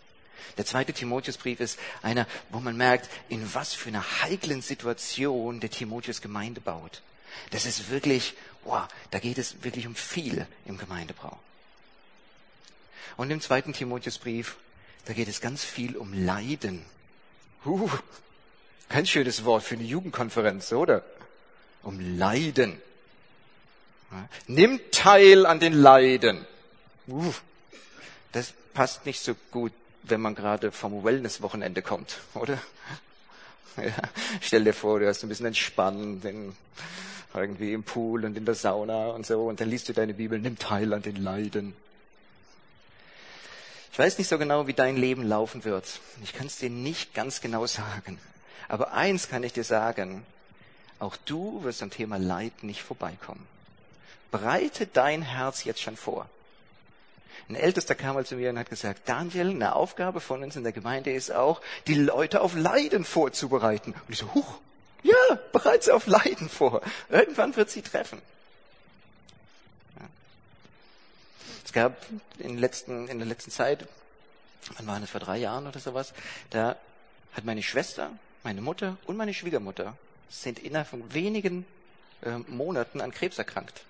Der 0.57 0.67
zweite 0.67 0.93
Timotheusbrief 0.93 1.61
ist 1.61 1.79
einer, 2.03 2.27
wo 2.51 2.61
man 2.61 2.77
merkt, 2.77 3.09
in 3.29 3.55
was 3.55 3.75
für 3.75 3.89
einer 3.89 4.05
heiklen 4.23 4.63
Situation 4.63 5.61
der 5.61 5.71
Timotheus 5.71 6.21
Gemeinde 6.21 6.61
baut. 6.61 7.03
Das 7.51 7.67
ist 7.67 7.91
wirklich, 7.91 8.35
wow, 8.65 8.87
da 9.11 9.19
geht 9.19 9.39
es 9.39 9.63
wirklich 9.65 9.87
um 9.87 9.95
viel 9.95 10.47
im 10.67 10.79
Gemeindebau. 10.79 11.39
Und 13.17 13.31
im 13.31 13.41
zweiten 13.41 13.73
Timotheusbrief, 13.73 14.57
da 15.05 15.13
geht 15.13 15.29
es 15.29 15.41
ganz 15.41 15.65
viel 15.65 15.97
um 15.97 16.13
Leiden. 16.13 16.85
Huh, 17.65 17.91
kein 18.89 19.07
schönes 19.07 19.45
Wort 19.45 19.63
für 19.63 19.75
eine 19.75 19.85
Jugendkonferenz, 19.85 20.73
oder? 20.73 21.05
Um 21.83 22.19
Leiden. 22.19 22.81
Nimm 24.47 24.81
teil 24.91 25.47
an 25.47 25.61
den 25.61 25.73
Leiden. 25.73 26.47
Uh, 27.09 27.33
das 28.33 28.53
passt 28.75 29.07
nicht 29.07 29.21
so 29.21 29.35
gut, 29.51 29.73
wenn 30.02 30.21
man 30.21 30.35
gerade 30.35 30.73
vom 30.73 31.04
Wellness-Wochenende 31.04 31.82
kommt, 31.82 32.21
oder? 32.35 32.59
Ja, 33.78 33.94
stell 34.42 34.64
dir 34.64 34.75
vor, 34.75 35.00
du 35.00 35.09
hast 35.09 35.23
ein 35.23 35.30
bisschen 35.30 35.47
entspannt, 35.47 36.26
in, 36.26 36.54
irgendwie 37.32 37.73
im 37.73 37.85
Pool 37.85 38.26
und 38.26 38.37
in 38.37 38.44
der 38.44 38.54
Sauna 38.54 39.12
und 39.12 39.25
so, 39.25 39.47
und 39.47 39.62
dann 39.62 39.71
liest 39.71 39.88
du 39.88 39.94
deine 39.94 40.12
Bibel, 40.12 40.38
nimm 40.38 40.59
teil 40.59 40.92
an 40.92 41.00
den 41.00 41.16
Leiden. 41.16 41.75
Ich 43.92 43.99
weiß 43.99 44.18
nicht 44.18 44.28
so 44.28 44.37
genau, 44.37 44.66
wie 44.66 44.75
dein 44.75 44.99
Leben 44.99 45.26
laufen 45.26 45.64
wird. 45.64 46.00
Ich 46.23 46.35
kann 46.35 46.49
es 46.49 46.59
dir 46.59 46.68
nicht 46.68 47.14
ganz 47.14 47.40
genau 47.40 47.66
sagen. 47.66 48.18
Aber 48.68 48.92
eins 48.92 49.28
kann 49.28 49.42
ich 49.42 49.52
dir 49.52 49.64
sagen, 49.64 50.25
auch 50.99 51.16
du 51.26 51.62
wirst 51.64 51.82
am 51.82 51.90
Thema 51.90 52.16
Leid 52.16 52.62
nicht 52.62 52.82
vorbeikommen. 52.82 53.47
Breite 54.30 54.87
dein 54.87 55.23
Herz 55.23 55.64
jetzt 55.64 55.82
schon 55.82 55.97
vor. 55.97 56.28
Ein 57.49 57.55
Ältester 57.55 57.95
kam 57.95 58.15
mal 58.15 58.27
zu 58.27 58.37
mir 58.37 58.51
und 58.51 58.59
hat 58.59 58.71
gesagt, 58.71 59.09
Daniel, 59.09 59.51
eine 59.51 59.75
Aufgabe 59.75 60.21
von 60.21 60.43
uns 60.43 60.57
in 60.57 60.62
der 60.62 60.73
Gemeinde 60.73 61.12
ist 61.12 61.33
auch, 61.33 61.61
die 61.87 61.95
Leute 61.95 62.41
auf 62.41 62.55
Leiden 62.55 63.05
vorzubereiten. 63.05 63.93
Und 63.93 64.12
ich 64.12 64.19
so, 64.19 64.33
huch, 64.35 64.59
ja, 65.03 65.15
bereite 65.53 65.87
sie 65.87 65.93
auf 65.93 66.07
Leiden 66.07 66.49
vor. 66.49 66.83
Irgendwann 67.09 67.57
wird 67.57 67.71
sie 67.71 67.83
treffen. 67.83 68.21
Es 71.65 71.73
gab 71.73 71.97
in, 72.39 72.59
letzten, 72.59 73.09
in 73.09 73.19
der 73.19 73.27
letzten 73.27 73.51
Zeit, 73.51 73.89
wann 74.77 74.87
waren 74.87 75.03
es 75.03 75.11
vor 75.11 75.21
drei 75.21 75.39
Jahren 75.39 75.67
oder 75.67 75.81
sowas, 75.81 76.12
da 76.51 76.77
hat 77.33 77.45
meine 77.45 77.62
Schwester, 77.62 78.11
meine 78.43 78.61
Mutter 78.61 78.99
und 79.07 79.17
meine 79.17 79.33
Schwiegermutter 79.33 79.97
sind 80.29 80.59
innerhalb 80.59 80.89
von 80.89 81.15
wenigen 81.15 81.65
äh, 82.23 82.37
Monaten 82.49 83.01
an 83.01 83.11
Krebs 83.11 83.39
erkrankt. 83.39 83.83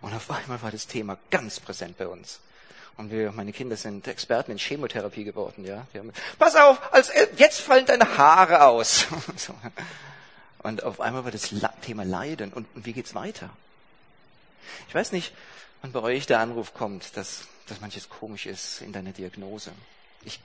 Und 0.00 0.14
auf 0.14 0.30
einmal 0.30 0.62
war 0.62 0.70
das 0.70 0.86
Thema 0.86 1.18
ganz 1.30 1.60
präsent 1.60 1.98
bei 1.98 2.06
uns. 2.06 2.40
Und 2.96 3.10
wir, 3.10 3.32
meine 3.32 3.52
Kinder 3.52 3.76
sind 3.76 4.06
Experten 4.06 4.52
in 4.52 4.58
Chemotherapie 4.58 5.24
geworden, 5.24 5.64
ja. 5.64 5.86
Haben, 5.94 6.12
Pass 6.38 6.54
auf, 6.54 6.92
als, 6.92 7.10
jetzt 7.36 7.60
fallen 7.60 7.86
deine 7.86 8.16
Haare 8.16 8.64
aus. 8.64 9.06
und 10.62 10.84
auf 10.84 11.00
einmal 11.00 11.24
war 11.24 11.32
das 11.32 11.52
Thema 11.82 12.04
Leiden. 12.04 12.52
Und, 12.52 12.66
und 12.74 12.86
wie 12.86 12.92
geht's 12.92 13.14
weiter? 13.14 13.50
Ich 14.88 14.94
weiß 14.94 15.12
nicht, 15.12 15.32
wann 15.82 15.92
bei 15.92 16.00
euch 16.00 16.26
der 16.26 16.38
Anruf 16.38 16.72
kommt, 16.72 17.16
dass, 17.16 17.48
dass 17.66 17.80
manches 17.80 18.08
komisch 18.08 18.46
ist 18.46 18.80
in 18.80 18.92
deiner 18.92 19.12
Diagnose. 19.12 19.72
Ich, 20.22 20.38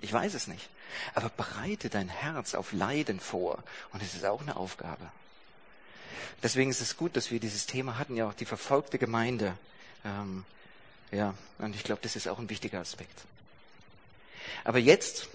ich 0.00 0.12
weiß 0.12 0.34
es 0.34 0.46
nicht. 0.46 0.68
Aber 1.14 1.28
bereite 1.28 1.90
dein 1.90 2.08
Herz 2.08 2.54
auf 2.54 2.72
Leiden 2.72 3.18
vor. 3.18 3.64
Und 3.92 4.00
es 4.00 4.14
ist 4.14 4.24
auch 4.24 4.42
eine 4.42 4.56
Aufgabe. 4.56 5.10
Deswegen 6.42 6.70
ist 6.70 6.80
es 6.80 6.96
gut, 6.96 7.16
dass 7.16 7.32
wir 7.32 7.40
dieses 7.40 7.66
Thema 7.66 7.98
hatten, 7.98 8.16
ja 8.16 8.28
auch 8.28 8.34
die 8.34 8.44
verfolgte 8.44 8.98
Gemeinde. 8.98 9.56
Ähm, 10.04 10.44
ja, 11.12 11.34
und 11.58 11.74
ich 11.74 11.84
glaube, 11.84 12.00
das 12.02 12.16
ist 12.16 12.28
auch 12.28 12.38
ein 12.38 12.50
wichtiger 12.50 12.80
Aspekt. 12.80 13.22
Aber 14.64 14.78
jetzt 14.78 15.28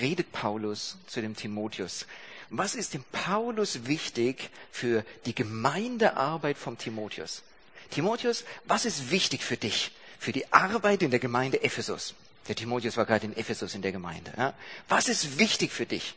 redet 0.00 0.32
Paulus 0.32 0.96
zu 1.06 1.20
dem 1.20 1.36
Timotheus. 1.36 2.06
Was 2.50 2.74
ist 2.74 2.94
dem 2.94 3.04
Paulus 3.12 3.86
wichtig 3.86 4.50
für 4.72 5.04
die 5.26 5.34
Gemeindearbeit 5.34 6.56
vom 6.56 6.78
Timotheus? 6.78 7.42
Timotheus, 7.90 8.44
was 8.64 8.84
ist 8.84 9.10
wichtig 9.10 9.42
für 9.44 9.56
dich, 9.56 9.92
für 10.18 10.32
die 10.32 10.52
Arbeit 10.52 11.02
in 11.02 11.10
der 11.10 11.20
Gemeinde 11.20 11.62
Ephesus? 11.62 12.14
Der 12.48 12.56
Timotheus 12.56 12.96
war 12.96 13.06
gerade 13.06 13.26
in 13.26 13.36
Ephesus 13.36 13.74
in 13.74 13.82
der 13.82 13.92
Gemeinde. 13.92 14.32
Ja? 14.36 14.54
Was 14.88 15.08
ist 15.08 15.38
wichtig 15.38 15.70
für 15.72 15.86
dich? 15.86 16.14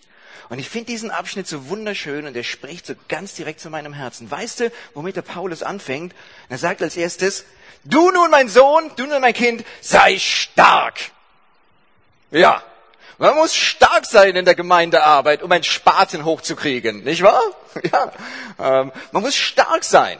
Und 0.49 0.59
ich 0.59 0.69
finde 0.69 0.87
diesen 0.87 1.11
Abschnitt 1.11 1.47
so 1.47 1.69
wunderschön 1.69 2.25
und 2.25 2.35
er 2.35 2.43
spricht 2.43 2.85
so 2.85 2.93
ganz 3.07 3.35
direkt 3.35 3.59
zu 3.59 3.69
meinem 3.69 3.93
Herzen. 3.93 4.29
Weißt 4.29 4.59
du, 4.61 4.71
womit 4.93 5.15
der 5.15 5.21
Paulus 5.21 5.63
anfängt? 5.63 6.13
Er 6.49 6.57
sagt 6.57 6.81
als 6.81 6.97
erstes, 6.97 7.45
du 7.83 8.11
nun 8.11 8.29
mein 8.29 8.49
Sohn, 8.49 8.91
du 8.95 9.05
nun 9.05 9.21
mein 9.21 9.33
Kind, 9.33 9.65
sei 9.81 10.17
stark. 10.19 10.99
Ja, 12.31 12.63
man 13.17 13.35
muss 13.35 13.55
stark 13.55 14.05
sein 14.05 14.35
in 14.35 14.45
der 14.45 14.55
Gemeindearbeit, 14.55 15.43
um 15.43 15.51
einen 15.51 15.63
Spaten 15.63 16.25
hochzukriegen, 16.25 17.03
nicht 17.03 17.23
wahr? 17.23 17.41
Ja, 17.91 18.11
ähm, 18.59 18.91
man 19.13 19.21
muss 19.23 19.35
stark 19.35 19.85
sein 19.85 20.19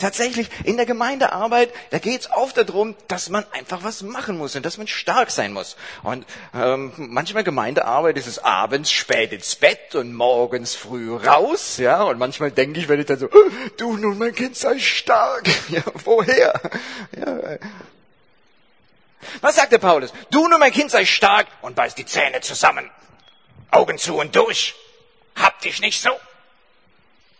tatsächlich 0.00 0.48
in 0.64 0.76
der 0.76 0.86
Gemeindearbeit, 0.86 1.72
da 1.90 1.98
geht 1.98 2.22
es 2.22 2.30
oft 2.30 2.56
darum, 2.56 2.96
dass 3.06 3.28
man 3.28 3.44
einfach 3.52 3.84
was 3.84 4.02
machen 4.02 4.38
muss 4.38 4.56
und 4.56 4.66
dass 4.66 4.78
man 4.78 4.88
stark 4.88 5.30
sein 5.30 5.52
muss. 5.52 5.76
Und 6.02 6.26
ähm, 6.54 6.92
manchmal 6.96 7.44
Gemeindearbeit 7.44 8.16
ist 8.16 8.26
es 8.26 8.38
abends 8.38 8.90
spät 8.90 9.32
ins 9.32 9.54
Bett 9.54 9.94
und 9.94 10.14
morgens 10.14 10.74
früh 10.74 11.14
raus, 11.14 11.76
ja. 11.76 12.02
Und 12.02 12.18
manchmal 12.18 12.50
denke 12.50 12.80
ich, 12.80 12.88
wenn 12.88 13.00
ich 13.00 13.06
dann 13.06 13.18
so, 13.18 13.28
du 13.76 13.96
nun 13.96 14.18
mein 14.18 14.34
Kind 14.34 14.56
sei 14.56 14.78
stark, 14.78 15.48
ja, 15.68 15.82
woher? 16.04 16.60
Ja. 17.16 17.58
Was 19.40 19.56
sagt 19.56 19.72
der 19.72 19.78
Paulus? 19.78 20.12
Du 20.30 20.48
nun 20.48 20.58
mein 20.58 20.72
Kind 20.72 20.90
sei 20.90 21.04
stark 21.04 21.46
und 21.60 21.76
beiß 21.76 21.94
die 21.94 22.06
Zähne 22.06 22.40
zusammen, 22.40 22.90
Augen 23.70 23.98
zu 23.98 24.16
und 24.16 24.34
durch. 24.34 24.74
Hab 25.36 25.60
dich 25.60 25.80
nicht 25.80 26.00
so. 26.00 26.10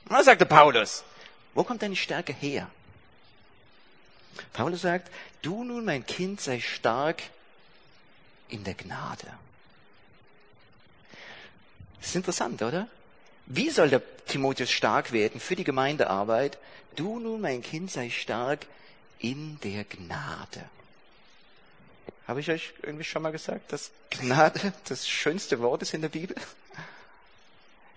Was 0.05 0.27
sagt 0.27 0.41
der 0.41 0.47
Paulus? 0.47 1.05
Wo 1.55 1.65
kommt 1.65 1.83
deine 1.83 1.97
Stärke 1.97 2.33
her? 2.33 2.71
Paulus 4.53 4.83
sagt, 4.83 5.11
du 5.43 5.65
nun, 5.65 5.85
mein 5.85 6.07
Kind, 6.07 6.41
sei 6.41 6.61
stark 6.61 7.23
in 8.49 8.65
der 8.65 8.75
Gnade. 8.75 9.27
Das 11.99 12.09
ist 12.11 12.17
interessant, 12.17 12.63
oder? 12.63 12.89
Wie 13.47 13.71
soll 13.71 13.91
der 13.91 14.03
Timotheus 14.27 14.71
stark 14.71 15.13
werden 15.13 15.41
für 15.41 15.57
die 15.57 15.65
Gemeindearbeit? 15.65 16.59
Du 16.97 17.19
nun, 17.19 17.41
mein 17.41 17.63
Kind, 17.63 17.91
sei 17.91 18.11
stark 18.11 18.67
in 19.19 19.59
der 19.61 19.85
Gnade. 19.85 20.65
Habe 22.27 22.41
ich 22.41 22.51
euch 22.51 22.73
irgendwie 22.83 23.05
schon 23.05 23.23
mal 23.23 23.33
gesagt, 23.33 23.73
dass 23.73 23.91
Gnade 24.11 24.73
das 24.89 25.09
schönste 25.09 25.61
Wort 25.61 25.83
ist 25.83 25.95
in 25.95 26.01
der 26.01 26.09
Bibel? 26.09 26.37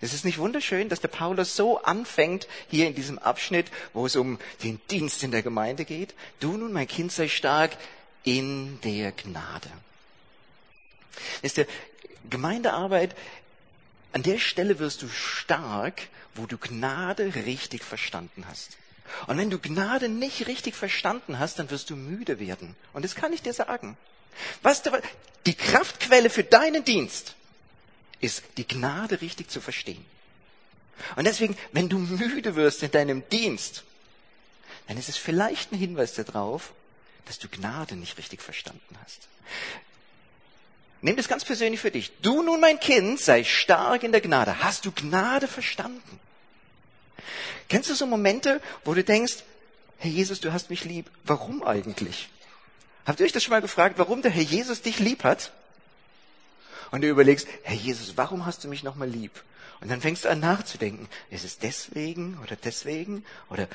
Es 0.04 0.14
ist 0.14 0.26
nicht 0.26 0.38
wunderschön, 0.38 0.90
dass 0.90 1.00
der 1.00 1.08
Paulus 1.08 1.56
so 1.56 1.82
anfängt, 1.82 2.50
hier 2.70 2.88
in 2.88 2.94
diesem 2.94 3.18
Abschnitt, 3.20 3.68
wo 3.94 4.06
es 4.06 4.18
um 4.18 4.38
den 4.62 4.82
Dienst 4.92 5.24
in 5.24 5.32
der 5.32 5.44
Gemeinde 5.44 5.86
geht. 5.86 6.14
Du 6.42 6.58
nun, 6.58 6.74
mein 6.74 6.90
Kind, 6.90 7.14
sei 7.14 7.30
stark 7.30 7.78
in 8.26 8.82
der 8.82 9.14
Gnade. 9.14 9.70
Ist 11.42 11.56
der 11.56 11.68
Gemeindearbeit, 12.30 13.16
an 14.12 14.24
der 14.24 14.40
Stelle 14.40 14.78
wirst 14.80 15.04
du 15.04 15.08
stark, 15.08 16.02
wo 16.36 16.48
du 16.48 16.58
Gnade 16.58 17.34
richtig 17.46 17.82
verstanden 17.82 18.44
hast. 18.50 18.76
Und 19.28 19.38
wenn 19.38 19.50
du 19.50 19.58
Gnade 19.58 20.10
nicht 20.10 20.48
richtig 20.48 20.76
verstanden 20.76 21.40
hast, 21.40 21.60
dann 21.60 21.72
wirst 21.72 21.90
du 21.90 21.96
müde 21.96 22.42
werden. 22.42 22.76
Und 22.92 23.06
das 23.06 23.16
kann 23.16 23.32
ich 23.32 23.42
dir 23.42 23.54
sagen. 23.54 23.96
Was 24.64 24.84
die 25.46 25.54
Kraftquelle 25.54 26.30
für 26.30 26.44
deinen 26.44 26.84
Dienst 26.84 27.36
ist, 28.24 28.44
die 28.58 28.68
Gnade 28.68 29.22
richtig 29.22 29.50
zu 29.50 29.62
verstehen. 29.62 30.04
Und 31.16 31.26
deswegen, 31.26 31.58
wenn 31.72 31.90
du 31.90 31.98
müde 31.98 32.56
wirst 32.56 32.84
in 32.84 32.92
deinem 32.92 33.28
Dienst, 33.30 33.84
dann 34.88 34.98
ist 34.98 35.10
es 35.10 35.18
vielleicht 35.18 35.72
ein 35.72 35.78
Hinweis 35.78 36.14
darauf, 36.14 36.74
dass 37.26 37.40
du 37.40 37.48
Gnade 37.48 37.96
nicht 37.96 38.18
richtig 38.18 38.42
verstanden 38.42 38.98
hast. 39.04 39.28
Nimm 41.02 41.18
das 41.18 41.28
ganz 41.28 41.44
persönlich 41.44 41.82
für 41.82 41.92
dich. 41.92 42.12
Du 42.22 42.44
nun, 42.44 42.62
mein 42.62 42.80
Kind, 42.80 43.20
sei 43.20 43.44
stark 43.44 44.04
in 44.04 44.12
der 44.12 44.22
Gnade. 44.22 44.64
Hast 44.64 44.86
du 44.86 44.92
Gnade 44.92 45.48
verstanden? 45.48 46.20
Kennst 47.68 47.90
du 47.90 47.96
so 47.96 48.06
Momente, 48.06 48.62
wo 48.86 48.94
du 48.94 49.04
denkst, 49.04 49.44
Herr 49.98 50.12
Jesus, 50.12 50.40
du 50.40 50.54
hast 50.54 50.70
mich 50.70 50.84
lieb. 50.86 51.10
Warum 51.24 51.64
eigentlich? 51.64 52.30
Habt 53.06 53.20
ihr 53.20 53.26
euch 53.26 53.32
das 53.32 53.44
schon 53.44 53.52
mal 53.52 53.62
gefragt, 53.62 53.98
warum 53.98 54.22
der 54.22 54.32
Herr 54.32 54.44
Jesus 54.44 54.82
dich 54.82 55.00
lieb 55.00 55.24
hat? 55.24 55.52
Und 56.94 57.02
du 57.02 57.10
überlegst, 57.10 57.48
Herr 57.64 57.76
Jesus, 57.76 58.18
warum 58.18 58.46
hast 58.46 58.64
du 58.64 58.68
mich 58.68 58.84
nochmal 58.84 59.10
lieb? 59.10 59.32
Und 59.82 59.90
dann 59.90 60.00
fängst 60.00 60.26
du 60.26 60.30
an 60.30 60.40
nachzudenken, 60.40 61.10
ist 61.32 61.44
es 61.44 61.58
deswegen 61.58 62.38
oder 62.44 62.56
deswegen 62.56 63.26
oder 63.50 63.68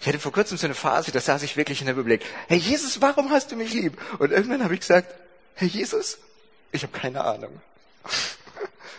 ich 0.00 0.06
hatte 0.06 0.20
vor 0.20 0.30
kurzem 0.30 0.56
so 0.56 0.68
eine 0.68 0.76
Phase, 0.76 1.10
da 1.10 1.18
saß 1.18 1.42
ich 1.42 1.56
wirklich 1.56 1.80
in 1.80 1.88
der 1.88 1.94
Bibel. 1.94 2.20
Herr 2.46 2.56
Jesus, 2.56 3.02
warum 3.02 3.30
hast 3.30 3.50
du 3.50 3.56
mich 3.56 3.74
lieb? 3.74 4.00
Und 4.20 4.30
irgendwann 4.30 4.62
habe 4.62 4.74
ich 4.74 4.80
gesagt, 4.80 5.12
Herr 5.56 5.66
Jesus, 5.66 6.18
ich 6.70 6.84
habe 6.84 6.96
keine 6.96 7.24
Ahnung. 7.24 7.60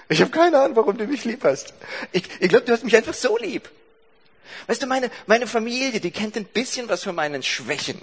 Ich 0.09 0.21
habe 0.21 0.31
keine 0.31 0.57
Ahnung, 0.57 0.77
warum 0.77 0.97
du 0.97 1.05
mich 1.05 1.25
lieb 1.25 1.43
hast. 1.43 1.73
Ich, 2.13 2.23
ich 2.39 2.47
glaube, 2.47 2.63
du 2.63 2.71
hast 2.71 2.85
mich 2.85 2.95
einfach 2.95 3.13
so 3.13 3.37
lieb. 3.37 3.69
Weißt 4.67 4.81
du, 4.81 4.87
meine, 4.87 5.11
meine 5.25 5.47
Familie, 5.47 5.99
die 5.99 6.11
kennt 6.11 6.37
ein 6.37 6.45
bisschen 6.45 6.87
was 6.87 7.03
von 7.03 7.13
meinen 7.13 7.43
Schwächen. 7.43 7.99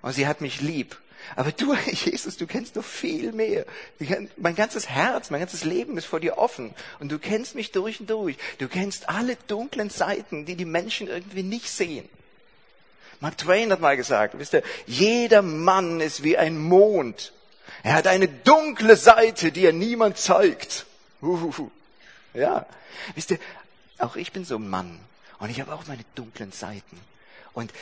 Und 0.00 0.12
sie 0.12 0.28
hat 0.28 0.40
mich 0.40 0.60
lieb. 0.60 0.96
Aber 1.36 1.52
du, 1.52 1.74
Jesus, 1.90 2.36
du 2.36 2.46
kennst 2.46 2.76
doch 2.76 2.84
viel 2.84 3.32
mehr. 3.32 3.64
Mein 4.36 4.54
ganzes 4.54 4.88
Herz, 4.88 5.30
mein 5.30 5.40
ganzes 5.40 5.64
Leben 5.64 5.98
ist 5.98 6.06
vor 6.06 6.20
dir 6.20 6.38
offen. 6.38 6.74
Und 6.98 7.10
du 7.10 7.18
kennst 7.18 7.54
mich 7.54 7.72
durch 7.72 8.00
und 8.00 8.10
durch. 8.10 8.36
Du 8.58 8.68
kennst 8.68 9.08
alle 9.08 9.36
dunklen 9.46 9.90
Seiten, 9.90 10.46
die 10.46 10.56
die 10.56 10.64
Menschen 10.64 11.08
irgendwie 11.08 11.42
nicht 11.42 11.68
sehen. 11.68 12.08
Mark 13.20 13.36
Twain 13.36 13.72
hat 13.72 13.80
mal 13.80 13.96
gesagt, 13.96 14.38
wisst 14.38 14.54
ihr, 14.54 14.62
jeder 14.86 15.42
Mann 15.42 16.00
ist 16.00 16.22
wie 16.22 16.38
ein 16.38 16.56
Mond. 16.56 17.32
Er 17.82 17.94
hat 17.94 18.06
eine 18.06 18.28
dunkle 18.28 18.96
Seite, 18.96 19.52
die 19.52 19.64
er 19.64 19.72
niemand 19.72 20.18
zeigt. 20.18 20.86
Uhuhu. 21.20 21.70
Ja, 22.34 22.66
wisst 23.14 23.32
ihr, 23.32 23.38
auch 23.98 24.16
ich 24.16 24.32
bin 24.32 24.44
so 24.44 24.56
ein 24.56 24.68
Mann. 24.68 25.00
Und 25.38 25.50
ich 25.50 25.60
habe 25.60 25.72
auch 25.72 25.86
meine 25.86 26.04
dunklen 26.14 26.52
Seiten. 26.52 27.00
Und 27.54 27.72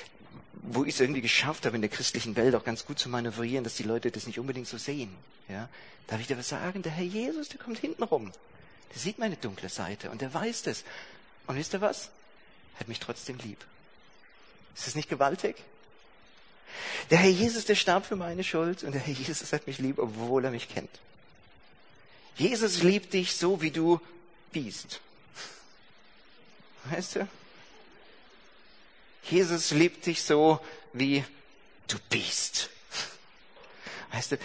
wo 0.52 0.84
ich 0.84 0.94
es 0.94 1.00
irgendwie 1.00 1.20
geschafft 1.20 1.66
habe, 1.66 1.76
in 1.76 1.82
der 1.82 1.90
christlichen 1.90 2.36
Welt 2.36 2.54
auch 2.54 2.64
ganz 2.64 2.84
gut 2.84 2.98
zu 2.98 3.08
manövrieren, 3.08 3.64
dass 3.64 3.76
die 3.76 3.84
Leute 3.84 4.10
das 4.10 4.26
nicht 4.26 4.38
unbedingt 4.38 4.66
so 4.66 4.78
sehen. 4.78 5.14
Ja? 5.48 5.68
Darf 6.06 6.20
ich 6.20 6.26
dir 6.26 6.38
was 6.38 6.48
sagen? 6.48 6.82
Der 6.82 6.92
Herr 6.92 7.04
Jesus, 7.04 7.48
der 7.48 7.58
kommt 7.58 7.78
hinten 7.78 8.02
rum. 8.02 8.32
Der 8.92 8.98
sieht 8.98 9.18
meine 9.18 9.36
dunkle 9.36 9.68
Seite 9.68 10.10
und 10.10 10.20
der 10.20 10.32
weiß 10.32 10.62
das. 10.62 10.84
Und 11.46 11.56
wisst 11.56 11.74
ihr 11.74 11.80
was? 11.80 12.10
Er 12.74 12.80
hat 12.80 12.88
mich 12.88 13.00
trotzdem 13.00 13.38
lieb. 13.38 13.64
Ist 14.74 14.86
das 14.86 14.94
nicht 14.94 15.08
gewaltig? 15.08 15.56
Der 17.10 17.18
Herr 17.18 17.30
Jesus, 17.30 17.64
der 17.64 17.74
starb 17.74 18.04
für 18.04 18.16
meine 18.16 18.44
Schuld 18.44 18.82
und 18.82 18.92
der 18.92 19.00
Herr 19.00 19.14
Jesus 19.14 19.52
hat 19.52 19.66
mich 19.66 19.78
lieb, 19.78 19.98
obwohl 19.98 20.44
er 20.44 20.50
mich 20.50 20.68
kennt. 20.68 20.90
Jesus 22.36 22.82
liebt 22.82 23.14
dich 23.14 23.34
so, 23.34 23.62
wie 23.62 23.70
du 23.70 24.00
bist. 24.52 25.00
Weißt 26.84 27.16
du? 27.16 27.28
Jesus 29.30 29.70
liebt 29.70 30.06
dich 30.06 30.22
so, 30.22 30.60
wie 30.92 31.24
du 31.88 31.96
bist. 32.10 32.70
Weißt 34.12 34.32
du, 34.32 34.38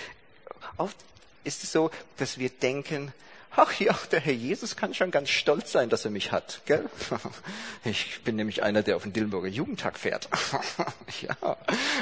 oft 0.77 0.97
ist 1.43 1.63
es 1.63 1.71
so, 1.71 1.91
dass 2.17 2.37
wir 2.37 2.49
denken, 2.49 3.13
ach 3.55 3.79
ja, 3.79 3.97
der 4.11 4.19
Herr 4.19 4.33
Jesus 4.33 4.75
kann 4.75 4.93
schon 4.93 5.11
ganz 5.11 5.29
stolz 5.29 5.71
sein, 5.71 5.89
dass 5.89 6.05
er 6.05 6.11
mich 6.11 6.31
hat. 6.31 6.61
Gell? 6.65 6.89
Ich 7.83 8.21
bin 8.23 8.35
nämlich 8.35 8.61
einer, 8.61 8.83
der 8.83 8.95
auf 8.95 9.03
den 9.03 9.13
Dillenburger 9.13 9.47
Jugendtag 9.47 9.97
fährt. 9.97 10.29
ja, 11.21 11.57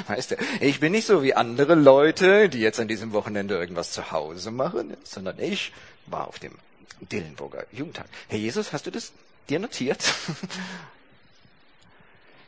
weißt 0.08 0.32
du, 0.32 0.36
ich 0.60 0.80
bin 0.80 0.92
nicht 0.92 1.06
so 1.06 1.22
wie 1.22 1.34
andere 1.34 1.74
Leute, 1.74 2.50
die 2.50 2.60
jetzt 2.60 2.80
an 2.80 2.88
diesem 2.88 3.12
Wochenende 3.12 3.56
irgendwas 3.56 3.92
zu 3.92 4.10
Hause 4.10 4.50
machen, 4.50 4.96
sondern 5.04 5.38
ich 5.38 5.72
war 6.06 6.28
auf 6.28 6.38
dem 6.38 6.52
Dillenburger 7.00 7.64
Jugendtag. 7.72 8.06
Herr 8.28 8.38
Jesus, 8.38 8.72
hast 8.72 8.86
du 8.86 8.90
das 8.90 9.12
dir 9.48 9.58
notiert? 9.58 10.04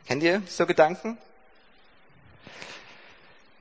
Kennt 0.07 0.23
ihr 0.23 0.41
so 0.47 0.65
Gedanken? 0.65 1.17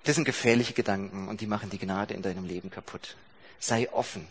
Das 0.04 0.16
sind 0.16 0.24
gefährliche 0.24 0.72
Gedanken 0.72 1.28
und 1.28 1.40
die 1.40 1.46
machen 1.46 1.70
die 1.70 1.78
Gnade 1.78 2.14
in 2.14 2.22
deinem 2.22 2.44
Leben 2.44 2.70
kaputt. 2.70 3.16
Sei 3.60 3.90
offen. 3.92 4.26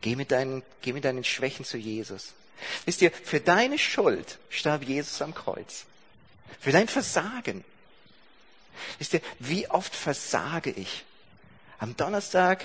Geh 0.00 0.16
mit 0.16 0.32
deinen, 0.32 0.64
geh 0.80 0.92
mit 0.92 1.04
deinen 1.04 1.22
Schwächen 1.22 1.64
zu 1.64 1.76
Jesus. 1.76 2.34
Wisst 2.84 3.02
ihr, 3.02 3.12
für 3.12 3.38
deine 3.38 3.78
Schuld 3.78 4.38
starb 4.50 4.82
Jesus 4.82 5.22
am 5.22 5.34
Kreuz. 5.34 5.84
Für 6.60 6.72
dein 6.72 6.88
Versagen. 6.88 7.64
Wisst 8.98 9.14
ihr, 9.14 9.20
wie 9.38 9.68
oft 9.70 9.94
versage 9.94 10.70
ich? 10.70 11.04
Am 11.78 11.96
Donnerstag 11.96 12.64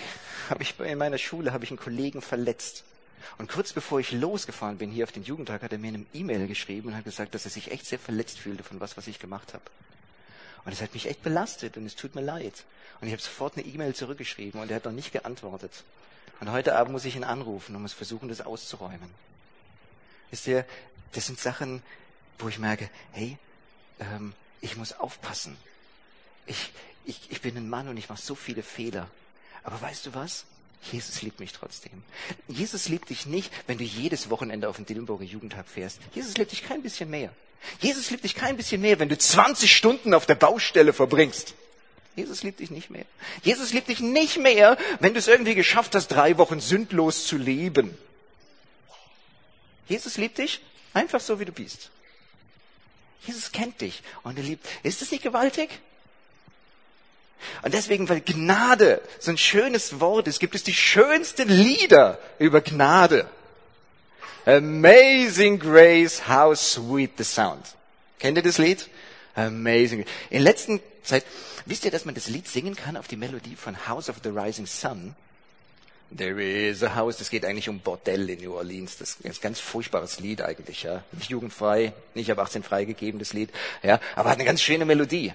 habe 0.49 0.63
ich 0.63 0.79
in 0.79 0.97
meiner 0.97 1.17
Schule 1.17 1.53
habe 1.53 1.63
ich 1.63 1.71
einen 1.71 1.79
Kollegen 1.79 2.21
verletzt. 2.21 2.83
Und 3.37 3.49
kurz 3.49 3.73
bevor 3.73 3.99
ich 3.99 4.11
losgefahren 4.11 4.77
bin 4.77 4.91
hier 4.91 5.03
auf 5.03 5.11
den 5.11 5.23
Jugendtag, 5.23 5.61
hat 5.61 5.71
er 5.71 5.77
mir 5.77 5.89
eine 5.89 6.05
E-Mail 6.13 6.47
geschrieben 6.47 6.89
und 6.89 6.95
hat 6.95 7.03
gesagt, 7.03 7.35
dass 7.35 7.45
er 7.45 7.51
sich 7.51 7.71
echt 7.71 7.85
sehr 7.85 7.99
verletzt 7.99 8.39
fühlte 8.39 8.63
von 8.63 8.79
was, 8.79 8.97
was 8.97 9.07
ich 9.07 9.19
gemacht 9.19 9.53
habe. 9.53 9.63
Und 10.65 10.71
es 10.71 10.81
hat 10.81 10.93
mich 10.93 11.07
echt 11.07 11.23
belastet 11.23 11.77
und 11.77 11.85
es 11.85 11.95
tut 11.95 12.15
mir 12.15 12.21
leid. 12.21 12.65
Und 12.99 13.07
ich 13.07 13.13
habe 13.13 13.21
sofort 13.21 13.57
eine 13.57 13.65
E-Mail 13.65 13.95
zurückgeschrieben 13.95 14.59
und 14.59 14.69
er 14.69 14.77
hat 14.77 14.85
noch 14.85 14.91
nicht 14.91 15.11
geantwortet. 15.11 15.83
Und 16.39 16.51
heute 16.51 16.75
Abend 16.75 16.93
muss 16.93 17.05
ich 17.05 17.15
ihn 17.15 17.23
anrufen 17.23 17.75
und 17.75 17.81
muss 17.81 17.93
versuchen, 17.93 18.29
das 18.29 18.41
auszuräumen. 18.41 19.09
Wisst 20.29 20.47
ihr, 20.47 20.65
das 21.13 21.25
sind 21.25 21.39
Sachen, 21.39 21.81
wo 22.37 22.49
ich 22.49 22.59
merke, 22.59 22.89
hey, 23.13 23.37
ähm, 23.99 24.33
ich 24.61 24.75
muss 24.75 24.93
aufpassen. 24.93 25.57
Ich, 26.45 26.71
ich, 27.05 27.31
ich 27.31 27.41
bin 27.41 27.55
ein 27.57 27.69
Mann 27.69 27.87
und 27.87 27.97
ich 27.97 28.09
mache 28.09 28.21
so 28.21 28.35
viele 28.35 28.63
Fehler. 28.63 29.09
Aber 29.63 29.81
weißt 29.81 30.05
du 30.05 30.13
was? 30.13 30.45
Jesus 30.81 31.21
liebt 31.21 31.39
mich 31.39 31.51
trotzdem. 31.53 32.03
Jesus 32.47 32.87
liebt 32.87 33.09
dich 33.09 33.25
nicht, 33.25 33.51
wenn 33.67 33.77
du 33.77 33.83
jedes 33.83 34.29
Wochenende 34.29 34.69
auf 34.69 34.77
den 34.77 34.85
Dillenburger 34.85 35.25
Jugendtag 35.25 35.67
fährst. 35.67 35.99
Jesus 36.13 36.37
liebt 36.37 36.51
dich 36.51 36.63
kein 36.63 36.81
bisschen 36.81 37.09
mehr. 37.09 37.31
Jesus 37.81 38.09
liebt 38.09 38.23
dich 38.23 38.35
kein 38.35 38.55
bisschen 38.55 38.81
mehr, 38.81 38.99
wenn 38.99 39.09
du 39.09 39.17
20 39.17 39.75
Stunden 39.75 40.13
auf 40.13 40.25
der 40.25 40.35
Baustelle 40.35 40.93
verbringst. 40.93 41.55
Jesus 42.15 42.43
liebt 42.43 42.59
dich 42.59 42.71
nicht 42.71 42.89
mehr. 42.89 43.05
Jesus 43.43 43.73
liebt 43.73 43.89
dich 43.89 43.99
nicht 43.99 44.37
mehr, 44.37 44.77
wenn 44.99 45.13
du 45.13 45.19
es 45.19 45.27
irgendwie 45.27 45.55
geschafft 45.55 45.93
hast, 45.93 46.07
drei 46.07 46.37
Wochen 46.37 46.59
sündlos 46.59 47.27
zu 47.27 47.37
leben. 47.37 47.95
Jesus 49.87 50.17
liebt 50.17 50.37
dich 50.37 50.61
einfach 50.93 51.19
so, 51.19 51.39
wie 51.39 51.45
du 51.45 51.51
bist. 51.51 51.91
Jesus 53.25 53.51
kennt 53.51 53.81
dich 53.81 54.01
und 54.23 54.37
er 54.37 54.43
liebt. 54.43 54.65
Ist 54.83 55.01
das 55.01 55.11
nicht 55.11 55.23
gewaltig? 55.23 55.69
Und 57.61 57.73
deswegen, 57.73 58.09
weil 58.09 58.21
Gnade 58.21 59.01
so 59.19 59.31
ein 59.31 59.37
schönes 59.37 59.99
Wort 59.99 60.27
ist, 60.27 60.39
gibt 60.39 60.55
es 60.55 60.63
die 60.63 60.73
schönsten 60.73 61.49
Lieder 61.49 62.19
über 62.39 62.61
Gnade. 62.61 63.29
Amazing 64.45 65.59
Grace, 65.59 66.27
how 66.27 66.55
sweet 66.55 67.11
the 67.17 67.23
sound. 67.23 67.65
Kennt 68.19 68.37
ihr 68.37 68.43
das 68.43 68.57
Lied? 68.57 68.89
Amazing. 69.35 70.05
In 70.29 70.41
letzter 70.41 70.79
Zeit, 71.03 71.25
wisst 71.65 71.85
ihr, 71.85 71.91
dass 71.91 72.05
man 72.05 72.15
das 72.15 72.27
Lied 72.27 72.47
singen 72.47 72.75
kann 72.75 72.97
auf 72.97 73.07
die 73.07 73.17
Melodie 73.17 73.55
von 73.55 73.87
House 73.87 74.09
of 74.09 74.17
the 74.23 74.29
Rising 74.29 74.65
Sun? 74.65 75.15
There 76.15 76.41
is 76.41 76.83
a 76.83 76.95
house, 76.95 77.17
das 77.17 77.29
geht 77.29 77.43
eigentlich 77.43 77.67
um 77.67 77.81
Bordell 77.81 78.29
in 78.29 78.39
New 78.39 78.55
Orleans. 78.55 78.97
Das 78.97 79.17
ist 79.21 79.25
ein 79.25 79.33
ganz 79.41 79.59
furchtbares 79.59 80.21
Lied 80.21 80.41
eigentlich, 80.41 80.83
ja. 80.83 81.03
Jugendfrei, 81.27 81.91
nicht 82.13 82.31
ab 82.31 82.39
18 82.39 82.63
freigegeben, 82.63 83.19
das 83.19 83.33
Lied, 83.33 83.49
ja. 83.83 83.99
Aber 84.15 84.29
hat 84.29 84.37
eine 84.37 84.45
ganz 84.45 84.61
schöne 84.61 84.85
Melodie 84.85 85.33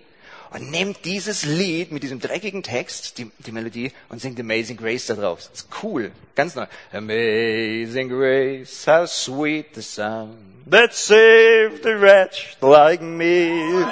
und 0.53 0.71
nimmt 0.71 1.05
dieses 1.05 1.45
Lied 1.45 1.93
mit 1.93 2.03
diesem 2.03 2.21
dreckigen 2.21 2.63
Text, 2.63 3.19
die, 3.19 3.31
die 3.39 3.53
Melodie, 3.53 3.93
und 4.09 4.21
singt 4.21 4.39
Amazing 4.39 4.77
Grace 4.77 5.07
da 5.07 5.15
drauf. 5.15 5.39
Das 5.51 5.63
ist 5.63 5.69
cool. 5.83 6.13
Ganz 6.35 6.55
neu. 6.55 6.67
Amazing 6.93 8.09
Grace, 8.09 8.87
how 8.87 9.07
sweet 9.07 9.75
the 9.75 9.83
sound 9.83 10.53
that 10.67 10.95
saved 10.95 11.85
a 11.87 12.01
wretch 12.01 12.57
like 12.61 13.03
me. 13.03 13.51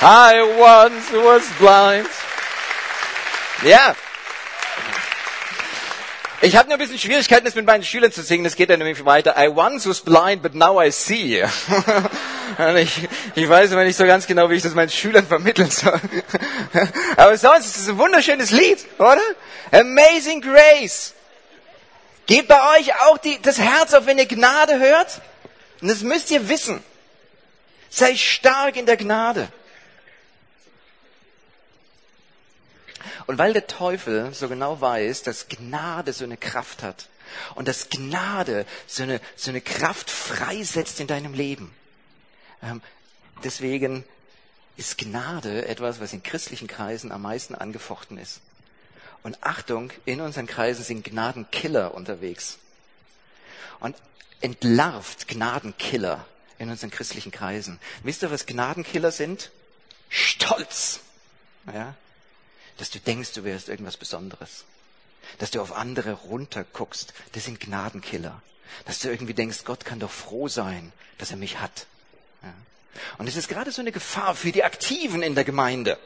I 0.00 0.42
once 0.58 1.12
was 1.12 1.48
blind. 1.58 2.08
Ja. 3.62 3.94
Ich 6.40 6.56
habe 6.56 6.68
nur 6.68 6.76
ein 6.76 6.78
bisschen 6.78 6.98
Schwierigkeiten, 6.98 7.46
das 7.46 7.54
mit 7.54 7.64
meinen 7.64 7.84
Schülern 7.84 8.12
zu 8.12 8.22
singen. 8.22 8.44
Das 8.44 8.56
geht 8.56 8.68
dann 8.68 8.78
nämlich 8.78 9.04
weiter. 9.04 9.34
I 9.38 9.48
once 9.48 9.88
was 9.88 10.00
blind, 10.00 10.42
but 10.42 10.54
now 10.54 10.82
I 10.82 10.90
see. 10.90 11.42
ich, 12.76 13.08
ich 13.34 13.48
weiß 13.48 13.72
immer 13.72 13.84
nicht 13.84 13.96
so 13.96 14.04
ganz 14.04 14.26
genau, 14.26 14.50
wie 14.50 14.54
ich 14.54 14.62
das 14.62 14.74
meinen 14.74 14.90
Schülern 14.90 15.26
vermitteln 15.26 15.70
soll. 15.70 16.00
Aber 17.16 17.36
sonst 17.36 17.66
ist 17.66 17.76
es 17.78 17.88
ein 17.88 17.98
wunderschönes 17.98 18.50
Lied, 18.50 18.84
oder? 18.98 19.22
Amazing 19.70 20.40
Grace. 20.40 21.14
Geht 22.26 22.48
bei 22.48 22.78
euch 22.78 22.94
auch 23.06 23.18
die, 23.18 23.40
das 23.42 23.58
Herz 23.58 23.92
auf, 23.94 24.06
wenn 24.06 24.18
ihr 24.18 24.26
Gnade 24.26 24.78
hört? 24.78 25.20
Und 25.80 25.88
das 25.88 26.00
müsst 26.00 26.30
ihr 26.30 26.48
wissen. 26.48 26.82
Sei 27.90 28.16
stark 28.16 28.76
in 28.76 28.86
der 28.86 28.96
Gnade. 28.96 29.48
Und 33.26 33.38
weil 33.38 33.52
der 33.52 33.66
Teufel 33.66 34.32
so 34.34 34.48
genau 34.48 34.80
weiß, 34.80 35.22
dass 35.22 35.48
Gnade 35.48 36.12
so 36.12 36.24
eine 36.24 36.36
Kraft 36.36 36.82
hat 36.82 37.08
und 37.54 37.68
dass 37.68 37.88
Gnade 37.88 38.66
so 38.86 39.02
eine, 39.02 39.20
so 39.36 39.50
eine 39.50 39.60
Kraft 39.60 40.10
freisetzt 40.10 41.00
in 41.00 41.06
deinem 41.06 41.34
Leben, 41.34 41.74
deswegen 43.42 44.04
ist 44.76 44.98
Gnade 44.98 45.66
etwas, 45.68 46.00
was 46.00 46.12
in 46.12 46.22
christlichen 46.22 46.66
Kreisen 46.66 47.12
am 47.12 47.22
meisten 47.22 47.54
angefochten 47.54 48.18
ist. 48.18 48.40
Und 49.22 49.42
Achtung, 49.42 49.92
in 50.04 50.20
unseren 50.20 50.46
Kreisen 50.46 50.84
sind 50.84 51.04
Gnadenkiller 51.04 51.94
unterwegs. 51.94 52.58
Und 53.80 53.96
entlarvt 54.40 55.28
Gnadenkiller 55.28 56.26
in 56.58 56.70
unseren 56.70 56.90
christlichen 56.90 57.32
Kreisen. 57.32 57.78
Wisst 58.02 58.22
ihr, 58.22 58.30
was 58.30 58.46
Gnadenkiller 58.46 59.12
sind? 59.12 59.50
Stolz. 60.08 61.00
Ja? 61.72 61.94
dass 62.76 62.90
du 62.90 62.98
denkst, 62.98 63.32
du 63.32 63.44
wärst 63.44 63.68
irgendwas 63.68 63.96
Besonderes. 63.96 64.64
Dass 65.38 65.50
du 65.50 65.60
auf 65.60 65.72
andere 65.72 66.12
runterguckst, 66.12 67.14
das 67.32 67.44
sind 67.44 67.60
Gnadenkiller. 67.60 68.42
Dass 68.84 68.98
du 69.00 69.08
irgendwie 69.10 69.34
denkst, 69.34 69.64
Gott 69.64 69.84
kann 69.84 70.00
doch 70.00 70.10
froh 70.10 70.48
sein, 70.48 70.92
dass 71.18 71.30
er 71.30 71.36
mich 71.36 71.60
hat. 71.60 71.86
Und 73.18 73.28
es 73.28 73.36
ist 73.36 73.48
gerade 73.48 73.72
so 73.72 73.80
eine 73.80 73.92
Gefahr 73.92 74.34
für 74.34 74.52
die 74.52 74.64
Aktiven 74.64 75.22
in 75.22 75.34
der 75.34 75.44
Gemeinde. 75.44 75.98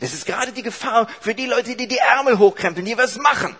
Es 0.00 0.14
ist 0.14 0.26
gerade 0.26 0.52
die 0.52 0.62
Gefahr 0.62 1.08
für 1.20 1.34
die 1.34 1.46
Leute, 1.46 1.76
die 1.76 1.86
die 1.86 1.98
Ärmel 1.98 2.38
hochkrempeln, 2.38 2.86
die 2.86 2.96
was 2.96 3.16
machen. 3.16 3.54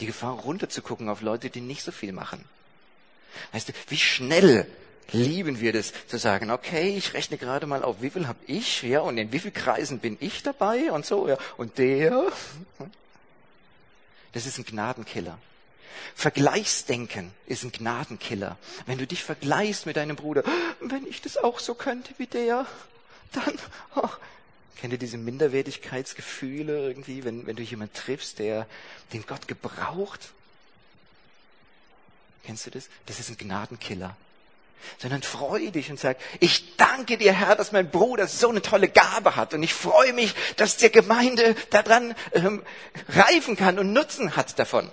Die 0.00 0.06
Gefahr, 0.06 0.32
runterzugucken 0.32 1.08
auf 1.08 1.20
Leute, 1.20 1.50
die 1.50 1.60
nicht 1.60 1.82
so 1.82 1.92
viel 1.92 2.12
machen. 2.12 2.44
Weißt 3.52 3.68
du, 3.68 3.72
wie 3.88 3.98
schnell 3.98 4.66
lieben 5.12 5.60
wir 5.60 5.72
das, 5.72 5.92
zu 6.06 6.18
sagen, 6.18 6.50
okay, 6.50 6.96
ich 6.96 7.14
rechne 7.14 7.36
gerade 7.36 7.66
mal 7.66 7.82
auf, 7.82 8.00
wie 8.00 8.10
viel 8.10 8.26
habe 8.26 8.38
ich, 8.46 8.82
ja, 8.82 9.00
und 9.00 9.18
in 9.18 9.32
wie 9.32 9.38
vielen 9.38 9.54
Kreisen 9.54 9.98
bin 9.98 10.16
ich 10.20 10.42
dabei 10.42 10.90
und 10.90 11.04
so, 11.04 11.28
ja, 11.28 11.36
und 11.56 11.78
der. 11.78 12.32
Das 14.32 14.46
ist 14.46 14.58
ein 14.58 14.64
Gnadenkiller. 14.64 15.38
Vergleichsdenken 16.14 17.32
ist 17.46 17.64
ein 17.64 17.72
Gnadenkiller. 17.72 18.58
Wenn 18.86 18.98
du 18.98 19.06
dich 19.06 19.24
vergleichst 19.24 19.86
mit 19.86 19.96
deinem 19.96 20.16
Bruder, 20.16 20.44
wenn 20.80 21.06
ich 21.06 21.22
das 21.22 21.36
auch 21.36 21.58
so 21.58 21.74
könnte 21.74 22.14
wie 22.18 22.26
der, 22.26 22.66
dann, 23.32 23.58
oh, 23.96 24.08
kennt 24.80 24.92
ihr 24.92 24.98
diese 24.98 25.18
Minderwertigkeitsgefühle 25.18 26.88
irgendwie, 26.88 27.24
wenn, 27.24 27.46
wenn 27.46 27.56
du 27.56 27.62
jemanden 27.62 27.94
triffst, 27.94 28.38
der, 28.38 28.66
den 29.12 29.24
Gott 29.26 29.48
gebraucht? 29.48 30.32
Kennst 32.44 32.66
du 32.66 32.70
das? 32.70 32.88
Das 33.06 33.20
ist 33.20 33.30
ein 33.30 33.38
Gnadenkiller. 33.38 34.16
Sondern 34.98 35.22
freu 35.22 35.70
dich 35.70 35.90
und 35.90 36.00
sag, 36.00 36.18
ich 36.40 36.76
danke 36.76 37.16
dir, 37.16 37.32
Herr, 37.32 37.54
dass 37.54 37.70
mein 37.70 37.90
Bruder 37.90 38.26
so 38.26 38.48
eine 38.48 38.62
tolle 38.62 38.88
Gabe 38.88 39.36
hat. 39.36 39.54
Und 39.54 39.62
ich 39.62 39.72
freue 39.72 40.12
mich, 40.12 40.34
dass 40.56 40.76
der 40.76 40.90
Gemeinde 40.90 41.54
daran 41.70 42.16
ähm, 42.32 42.64
reifen 43.08 43.56
kann 43.56 43.78
und 43.78 43.92
Nutzen 43.92 44.34
hat 44.34 44.58
davon. 44.58 44.90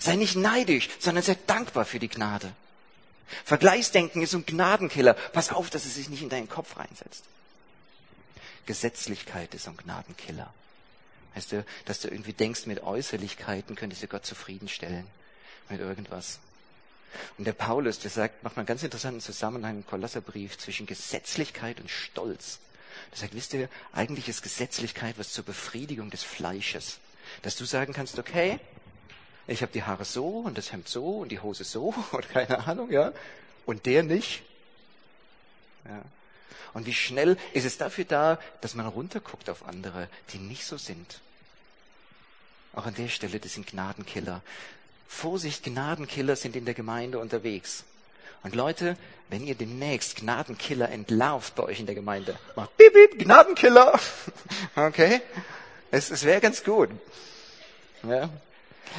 Sei 0.00 0.16
nicht 0.16 0.34
neidisch, 0.34 0.88
sondern 0.98 1.22
sei 1.22 1.36
dankbar 1.46 1.84
für 1.84 1.98
die 1.98 2.08
Gnade. 2.08 2.52
Vergleichsdenken 3.44 4.22
ist 4.22 4.34
ein 4.34 4.46
Gnadenkiller. 4.46 5.14
Pass 5.14 5.50
auf, 5.50 5.70
dass 5.70 5.84
es 5.84 5.94
sich 5.94 6.08
nicht 6.08 6.22
in 6.22 6.30
deinen 6.30 6.48
Kopf 6.48 6.76
reinsetzt. 6.78 7.24
Gesetzlichkeit 8.66 9.54
ist 9.54 9.68
ein 9.68 9.76
Gnadenkiller. 9.76 10.52
Heißt 11.34 11.52
du, 11.52 11.64
dass 11.84 12.00
du 12.00 12.08
irgendwie 12.08 12.32
denkst, 12.32 12.66
mit 12.66 12.82
Äußerlichkeiten 12.82 13.76
könntest 13.76 14.02
du 14.02 14.08
Gott 14.08 14.26
zufriedenstellen. 14.26 15.06
Mit 15.68 15.80
irgendwas. 15.80 16.40
Und 17.38 17.44
der 17.44 17.52
Paulus, 17.52 17.98
der 17.98 18.10
sagt, 18.10 18.42
macht 18.42 18.56
mal 18.56 18.60
einen 18.60 18.66
ganz 18.66 18.82
interessanten 18.82 19.20
Zusammenhang 19.20 19.76
im 19.76 19.86
Kolosserbrief 19.86 20.58
zwischen 20.58 20.86
Gesetzlichkeit 20.86 21.80
und 21.80 21.90
Stolz. 21.90 22.58
Der 23.12 23.18
sagt, 23.18 23.34
wisst 23.34 23.52
ihr, 23.54 23.68
eigentlich 23.92 24.28
ist 24.28 24.42
Gesetzlichkeit 24.42 25.18
was 25.18 25.32
zur 25.32 25.44
Befriedigung 25.44 26.10
des 26.10 26.22
Fleisches. 26.22 26.98
Dass 27.42 27.56
du 27.56 27.64
sagen 27.64 27.92
kannst, 27.92 28.18
okay, 28.18 28.58
ich 29.50 29.62
habe 29.62 29.72
die 29.72 29.82
Haare 29.82 30.04
so 30.04 30.26
und 30.40 30.56
das 30.56 30.70
Hemd 30.72 30.88
so 30.88 31.18
und 31.18 31.30
die 31.30 31.40
Hose 31.40 31.64
so 31.64 31.92
oder 32.12 32.26
keine 32.26 32.66
Ahnung, 32.66 32.90
ja. 32.90 33.12
Und 33.66 33.84
der 33.86 34.02
nicht. 34.02 34.42
Ja. 35.84 36.02
Und 36.72 36.86
wie 36.86 36.94
schnell 36.94 37.36
ist 37.52 37.64
es 37.64 37.76
dafür 37.76 38.04
da, 38.04 38.38
dass 38.60 38.74
man 38.74 38.86
runterguckt 38.86 39.50
auf 39.50 39.66
andere, 39.66 40.08
die 40.32 40.38
nicht 40.38 40.64
so 40.64 40.76
sind. 40.76 41.20
Auch 42.72 42.86
an 42.86 42.94
der 42.94 43.08
Stelle, 43.08 43.40
das 43.40 43.54
sind 43.54 43.66
Gnadenkiller. 43.66 44.40
Vorsicht, 45.08 45.64
Gnadenkiller 45.64 46.36
sind 46.36 46.54
in 46.54 46.64
der 46.64 46.74
Gemeinde 46.74 47.18
unterwegs. 47.18 47.84
Und 48.44 48.54
Leute, 48.54 48.96
wenn 49.28 49.44
ihr 49.44 49.56
demnächst 49.56 50.16
Gnadenkiller 50.16 50.88
entlarvt 50.90 51.56
bei 51.56 51.64
euch 51.64 51.80
in 51.80 51.86
der 51.86 51.96
Gemeinde, 51.96 52.38
macht 52.54 52.76
bip, 52.76 52.92
bip, 52.92 53.18
Gnadenkiller. 53.18 53.98
Okay? 54.76 55.20
Es, 55.90 56.12
es 56.12 56.22
wäre 56.24 56.40
ganz 56.40 56.62
gut. 56.62 56.90
Ja. 58.04 58.30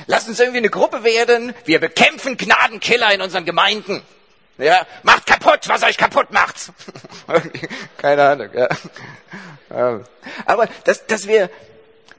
Lasst 0.08 0.28
uns 0.28 0.40
irgendwie 0.40 0.60
eine 0.60 0.70
Gruppe 0.70 1.04
werden. 1.04 1.54
Wir 1.66 1.80
bekämpfen 1.80 2.38
Gnadenkiller 2.38 3.14
in 3.14 3.22
unseren 3.22 3.46
Gemeinden. 3.46 4.02
Ja, 4.58 4.86
macht 5.04 5.26
kaputt, 5.26 5.68
was 5.68 5.84
euch 5.84 5.98
kaputt 5.98 6.32
macht. 6.32 6.72
Keine 7.98 8.24
Ahnung. 8.24 8.50
Ja. 8.54 10.02
Aber 10.46 10.68
dass, 10.84 11.08
dass 11.08 11.28
wir, 11.28 11.50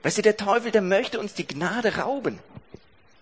weißt 0.03 0.19
du, 0.19 0.23
der 0.23 0.37
Teufel, 0.37 0.71
der 0.71 0.83
möchte 0.83 1.21
uns 1.21 1.35
die 1.35 1.47
Gnade 1.47 1.97
rauben. 1.97 2.39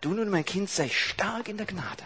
Du 0.01 0.11
nun, 0.11 0.31
mein 0.31 0.45
Kind, 0.45 0.71
sei 0.71 0.89
stark 0.89 1.49
in 1.49 1.59
der 1.59 1.67
Gnade. 1.67 2.03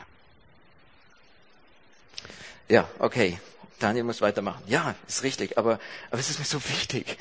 Ja, 2.68 2.88
okay. 2.98 3.38
Daniel 3.78 4.04
muss 4.04 4.20
weitermachen. 4.20 4.62
Ja, 4.66 4.94
ist 5.06 5.22
richtig, 5.22 5.58
aber, 5.58 5.78
aber 6.10 6.20
es 6.20 6.30
ist 6.30 6.38
mir 6.38 6.44
so 6.44 6.62
wichtig, 6.70 7.18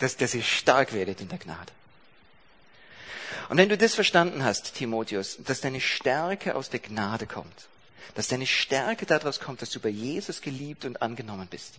dass, 0.00 0.16
dass 0.16 0.34
ihr 0.34 0.42
stark 0.42 0.92
werdet 0.92 1.20
in 1.20 1.28
der 1.28 1.38
Gnade. 1.38 1.72
Und 3.48 3.56
wenn 3.58 3.68
du 3.68 3.76
das 3.76 3.94
verstanden 3.94 4.44
hast, 4.44 4.74
Timotheus, 4.74 5.38
dass 5.44 5.60
deine 5.60 5.80
Stärke 5.80 6.54
aus 6.54 6.70
der 6.70 6.80
Gnade 6.80 7.26
kommt, 7.26 7.68
dass 8.14 8.28
deine 8.28 8.46
Stärke 8.46 9.06
daraus 9.06 9.40
kommt, 9.40 9.62
dass 9.62 9.70
du 9.70 9.80
bei 9.80 9.88
Jesus 9.88 10.40
geliebt 10.40 10.84
und 10.84 11.00
angenommen 11.02 11.48
bist, 11.48 11.74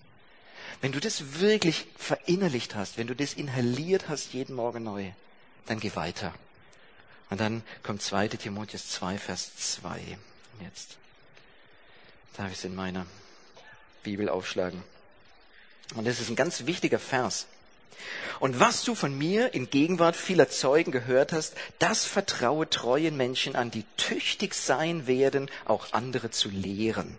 wenn 0.81 0.91
du 0.91 0.99
das 0.99 1.39
wirklich 1.39 1.87
verinnerlicht 1.97 2.75
hast, 2.75 2.97
wenn 2.97 3.07
du 3.07 3.15
das 3.15 3.33
inhaliert 3.33 4.09
hast 4.09 4.33
jeden 4.33 4.55
Morgen 4.55 4.83
neu, 4.83 5.11
dann 5.65 5.79
geh 5.79 5.95
weiter. 5.95 6.33
Und 7.29 7.39
dann 7.39 7.63
kommt 7.83 8.01
2 8.01 8.27
Timotheus 8.29 8.89
2, 8.89 9.17
Vers 9.17 9.55
2. 9.55 10.17
Jetzt 10.61 10.97
darf 12.35 12.51
ich 12.51 12.57
es 12.57 12.63
in 12.63 12.75
meiner 12.75 13.05
Bibel 14.03 14.29
aufschlagen. 14.29 14.83
Und 15.95 16.05
das 16.05 16.19
ist 16.19 16.29
ein 16.29 16.35
ganz 16.35 16.65
wichtiger 16.65 16.99
Vers. 16.99 17.47
Und 18.39 18.59
was 18.59 18.83
du 18.83 18.95
von 18.95 19.17
mir 19.17 19.53
in 19.53 19.69
Gegenwart 19.69 20.15
vieler 20.15 20.49
Zeugen 20.49 20.91
gehört 20.91 21.33
hast, 21.33 21.55
das 21.79 22.05
vertraue 22.05 22.69
treuen 22.69 23.15
Menschen 23.17 23.55
an, 23.55 23.71
die 23.71 23.85
tüchtig 23.97 24.53
sein 24.53 25.07
werden, 25.07 25.49
auch 25.65 25.93
andere 25.93 26.31
zu 26.31 26.49
lehren. 26.49 27.17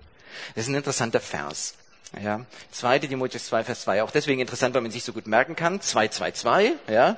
Das 0.55 0.65
ist 0.65 0.71
ein 0.71 0.75
interessanter 0.75 1.21
Vers. 1.21 1.75
Ja, 2.23 2.45
2. 2.71 3.01
Timotheus 3.01 3.47
2, 3.47 3.65
Vers 3.65 3.83
2. 3.83 4.03
Auch 4.03 4.11
deswegen 4.11 4.41
interessant, 4.41 4.75
weil 4.75 4.83
man 4.83 4.91
sich 4.91 5.05
so 5.05 5.13
gut 5.13 5.27
merken 5.27 5.57
kann. 5.57 5.81
2, 5.81 6.09
2, 6.09 6.31
2. 6.31 6.73
Ja, 6.89 7.17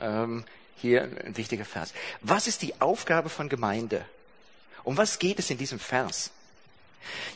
ähm, 0.00 0.44
hier 0.76 1.02
ein 1.02 1.36
wichtiger 1.36 1.64
Vers. 1.64 1.92
Was 2.22 2.46
ist 2.46 2.62
die 2.62 2.80
Aufgabe 2.80 3.28
von 3.28 3.48
Gemeinde? 3.48 4.04
Um 4.84 4.96
was 4.96 5.18
geht 5.18 5.38
es 5.38 5.50
in 5.50 5.58
diesem 5.58 5.78
Vers? 5.78 6.30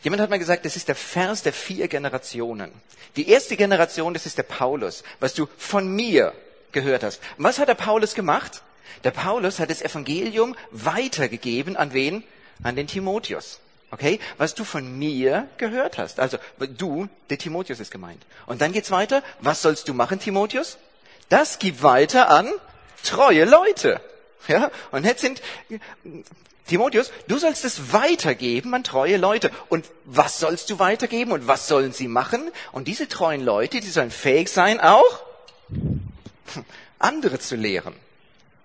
Jemand 0.03 0.21
hat 0.21 0.29
mal 0.29 0.39
gesagt, 0.39 0.65
das 0.65 0.75
ist 0.75 0.87
der 0.87 0.95
Vers 0.95 1.43
der 1.43 1.53
vier 1.53 1.87
Generationen. 1.87 2.71
Die 3.15 3.29
erste 3.29 3.55
Generation, 3.55 4.13
das 4.13 4.25
ist 4.25 4.37
der 4.37 4.43
Paulus, 4.43 5.03
was 5.19 5.33
du 5.33 5.47
von 5.57 5.87
mir 5.87 6.33
gehört 6.71 7.03
hast. 7.03 7.21
Und 7.37 7.43
was 7.43 7.59
hat 7.59 7.67
der 7.69 7.75
Paulus 7.75 8.15
gemacht? 8.15 8.63
Der 9.03 9.11
Paulus 9.11 9.59
hat 9.59 9.69
das 9.69 9.81
Evangelium 9.81 10.55
weitergegeben 10.71 11.75
an 11.77 11.93
wen? 11.93 12.23
An 12.61 12.75
den 12.75 12.87
Timotheus. 12.87 13.59
Okay? 13.91 14.19
Was 14.37 14.55
du 14.55 14.63
von 14.63 14.97
mir 14.97 15.47
gehört 15.57 15.97
hast. 15.97 16.19
Also, 16.19 16.37
du, 16.77 17.07
der 17.29 17.37
Timotheus 17.37 17.79
ist 17.79 17.91
gemeint. 17.91 18.25
Und 18.45 18.61
dann 18.61 18.71
geht's 18.71 18.91
weiter. 18.91 19.23
Was 19.39 19.61
sollst 19.61 19.87
du 19.87 19.93
machen, 19.93 20.19
Timotheus? 20.19 20.77
Das 21.29 21.59
gib 21.59 21.83
weiter 21.83 22.29
an 22.29 22.49
treue 23.03 23.45
Leute. 23.45 24.01
Ja? 24.47 24.71
Und 24.91 25.05
jetzt 25.05 25.21
sind, 25.21 25.41
Timotheus, 26.67 27.11
du 27.27 27.37
sollst 27.37 27.65
es 27.65 27.91
weitergeben 27.91 28.73
an 28.73 28.83
treue 28.83 29.17
Leute. 29.17 29.51
Und 29.69 29.85
was 30.05 30.39
sollst 30.39 30.69
du 30.69 30.79
weitergeben 30.79 31.31
und 31.31 31.47
was 31.47 31.67
sollen 31.67 31.91
sie 31.91 32.07
machen? 32.07 32.51
Und 32.71 32.87
diese 32.87 33.07
treuen 33.07 33.43
Leute, 33.43 33.79
die 33.79 33.89
sollen 33.89 34.11
fähig 34.11 34.49
sein, 34.49 34.79
auch 34.79 35.23
andere 36.99 37.39
zu 37.39 37.55
lehren. 37.55 37.95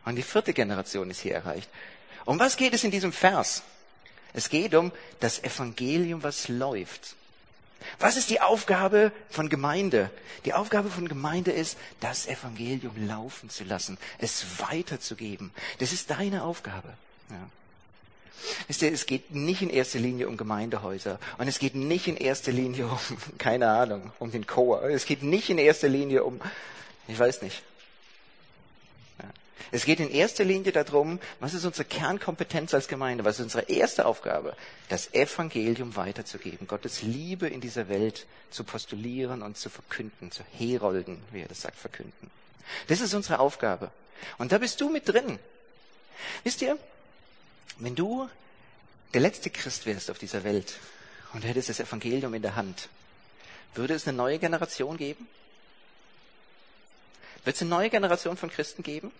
Und 0.04 0.16
die 0.16 0.22
vierte 0.22 0.54
Generation 0.54 1.10
ist 1.10 1.20
hier 1.20 1.34
erreicht. 1.34 1.68
Um 2.24 2.38
was 2.38 2.56
geht 2.56 2.72
es 2.72 2.84
in 2.84 2.90
diesem 2.90 3.12
Vers? 3.12 3.62
Es 4.32 4.48
geht 4.48 4.74
um 4.74 4.92
das 5.20 5.42
Evangelium, 5.42 6.22
was 6.22 6.48
läuft. 6.48 7.16
Was 7.98 8.16
ist 8.16 8.30
die 8.30 8.40
Aufgabe 8.40 9.12
von 9.30 9.48
Gemeinde? 9.48 10.10
Die 10.44 10.52
Aufgabe 10.52 10.90
von 10.90 11.08
Gemeinde 11.08 11.50
ist, 11.50 11.76
das 12.00 12.26
Evangelium 12.26 13.06
laufen 13.06 13.50
zu 13.50 13.64
lassen, 13.64 13.98
es 14.18 14.60
weiterzugeben. 14.60 15.52
Das 15.78 15.92
ist 15.92 16.10
deine 16.10 16.44
Aufgabe. 16.44 16.88
Ja. 17.30 17.48
Wisst 18.68 18.82
ihr, 18.82 18.92
es 18.92 19.06
geht 19.06 19.34
nicht 19.34 19.62
in 19.62 19.70
erster 19.70 19.98
Linie 19.98 20.28
um 20.28 20.36
Gemeindehäuser 20.36 21.18
und 21.38 21.48
es 21.48 21.58
geht 21.58 21.74
nicht 21.74 22.06
in 22.06 22.16
erster 22.16 22.52
Linie 22.52 22.86
um, 22.86 22.98
keine 23.38 23.68
Ahnung, 23.68 24.12
um 24.18 24.30
den 24.30 24.46
Chor. 24.46 24.82
Es 24.84 25.06
geht 25.06 25.22
nicht 25.22 25.50
in 25.50 25.58
erster 25.58 25.88
Linie 25.88 26.24
um, 26.24 26.40
ich 27.08 27.18
weiß 27.18 27.42
nicht, 27.42 27.62
es 29.70 29.84
geht 29.84 30.00
in 30.00 30.10
erster 30.10 30.44
Linie 30.44 30.72
darum, 30.72 31.20
was 31.40 31.54
ist 31.54 31.64
unsere 31.64 31.84
Kernkompetenz 31.84 32.72
als 32.74 32.88
Gemeinde, 32.88 33.24
was 33.24 33.38
ist 33.38 33.44
unsere 33.44 33.64
erste 33.64 34.06
Aufgabe, 34.06 34.56
das 34.88 35.12
Evangelium 35.12 35.96
weiterzugeben, 35.96 36.66
Gottes 36.66 37.02
Liebe 37.02 37.48
in 37.48 37.60
dieser 37.60 37.88
Welt 37.88 38.26
zu 38.50 38.64
postulieren 38.64 39.42
und 39.42 39.58
zu 39.58 39.68
verkünden, 39.68 40.30
zu 40.30 40.42
herolden, 40.56 41.22
wie 41.32 41.42
er 41.42 41.48
das 41.48 41.62
sagt, 41.62 41.76
verkünden. 41.76 42.30
Das 42.86 43.00
ist 43.00 43.14
unsere 43.14 43.40
Aufgabe. 43.40 43.90
Und 44.38 44.52
da 44.52 44.58
bist 44.58 44.80
du 44.80 44.88
mit 44.88 45.08
drin. 45.08 45.38
Wisst 46.44 46.62
ihr, 46.62 46.78
wenn 47.78 47.94
du 47.94 48.28
der 49.14 49.20
letzte 49.20 49.50
Christ 49.50 49.86
wärst 49.86 50.10
auf 50.10 50.18
dieser 50.18 50.44
Welt 50.44 50.78
und 51.32 51.44
hättest 51.44 51.68
das 51.68 51.80
Evangelium 51.80 52.34
in 52.34 52.42
der 52.42 52.56
Hand, 52.56 52.88
würde 53.74 53.94
es 53.94 54.08
eine 54.08 54.16
neue 54.16 54.38
Generation 54.38 54.96
geben? 54.96 55.28
Wird 57.44 57.56
es 57.56 57.62
eine 57.62 57.70
neue 57.70 57.90
Generation 57.90 58.36
von 58.36 58.50
Christen 58.50 58.82
geben? 58.82 59.12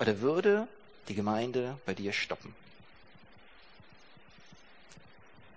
Oder 0.00 0.20
würde 0.20 0.66
die 1.08 1.14
Gemeinde 1.14 1.78
bei 1.86 1.94
dir 1.94 2.12
stoppen? 2.12 2.54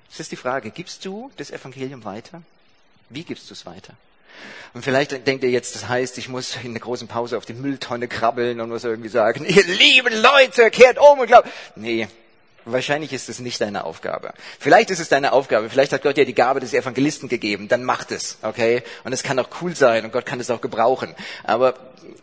Das 0.10 0.20
ist 0.20 0.32
die 0.32 0.36
Frage. 0.36 0.70
Gibst 0.70 1.06
du 1.06 1.32
das 1.38 1.50
Evangelium 1.50 2.04
weiter? 2.04 2.44
Wie 3.10 3.24
gibst 3.24 3.50
du 3.50 3.54
es 3.54 3.66
weiter? 3.66 3.96
Und 4.74 4.84
vielleicht 4.84 5.26
denkt 5.26 5.44
ihr 5.44 5.50
jetzt, 5.50 5.76
das 5.76 5.88
heißt, 5.88 6.18
ich 6.18 6.30
muss 6.30 6.58
in 6.64 6.74
der 6.74 6.82
großen 6.82 7.08
Pause 7.08 7.38
auf 7.38 7.46
die 7.46 7.54
Mülltonne 7.54 8.08
krabbeln 8.08 8.60
und 8.60 8.70
muss 8.70 8.84
irgendwie 8.84 9.10
sagen, 9.10 9.46
ihr 9.48 9.64
lieben 9.64 10.14
Leute, 10.22 10.70
kehrt 10.72 11.00
um 11.00 11.20
und 11.20 11.28
glaubt. 11.28 11.48
Nee, 11.76 12.08
Wahrscheinlich 12.66 13.12
ist 13.12 13.30
es 13.30 13.40
nicht 13.40 13.60
deine 13.60 13.84
Aufgabe. 13.84 14.34
Vielleicht 14.60 14.90
ist 14.90 15.00
es 15.00 15.10
deine 15.10 15.34
Aufgabe. 15.34 15.70
Vielleicht 15.70 15.92
hat 15.92 16.04
Gott 16.04 16.18
dir 16.18 16.26
die 16.26 16.34
Gabe 16.34 16.60
des 16.60 16.74
Evangelisten 16.74 17.28
gegeben. 17.28 17.68
Dann 17.68 17.84
macht 17.84 18.12
es, 18.12 18.38
okay? 18.42 18.84
Und 19.04 19.12
es 19.14 19.24
kann 19.24 19.38
auch 19.40 19.50
cool 19.62 19.76
sein 19.76 20.06
und 20.06 20.14
Gott 20.14 20.26
kann 20.26 20.40
es 20.40 20.50
auch 20.50 20.62
gebrauchen. 20.62 21.14
Aber 21.44 21.76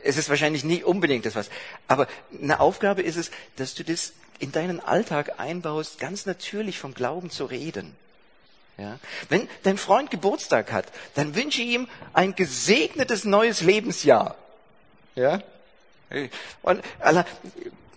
es 0.02 0.16
ist 0.16 0.28
wahrscheinlich 0.30 0.64
nicht 0.64 0.84
unbedingt 0.84 1.26
das 1.26 1.34
was. 1.34 1.50
Aber 1.88 2.06
eine 2.40 2.60
Aufgabe 2.60 3.02
ist 3.02 3.16
es, 3.16 3.30
dass 3.56 3.74
du 3.74 3.84
das 3.84 4.12
in 4.38 4.52
deinen 4.52 4.80
Alltag 4.80 5.38
einbaust, 5.38 5.98
ganz 5.98 6.24
natürlich 6.24 6.78
vom 6.78 6.94
Glauben 6.94 7.30
zu 7.30 7.44
reden. 7.44 7.94
Ja? 8.78 8.98
Wenn 9.28 9.48
dein 9.62 9.76
Freund 9.76 10.10
Geburtstag 10.10 10.72
hat, 10.72 10.86
dann 11.14 11.34
wünsche 11.34 11.60
ihm 11.60 11.86
ein 12.14 12.34
gesegnetes 12.34 13.24
neues 13.24 13.60
Lebensjahr. 13.60 14.36
Ja? 15.14 15.42
Und 16.62 16.82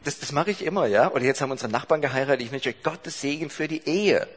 das, 0.04 0.20
das 0.20 0.32
mache 0.32 0.52
ich 0.52 0.64
immer, 0.64 0.86
ja. 0.86 1.12
Oder 1.12 1.24
jetzt 1.24 1.42
haben 1.42 1.52
unsere 1.52 1.72
Nachbarn 1.72 2.02
geheiratet. 2.02 2.42
Ich 2.46 2.52
wünsche 2.52 2.74
Gottes 2.74 3.22
Segen 3.22 3.50
für 3.50 3.68
die 3.68 3.88
Ehe. 3.88 4.28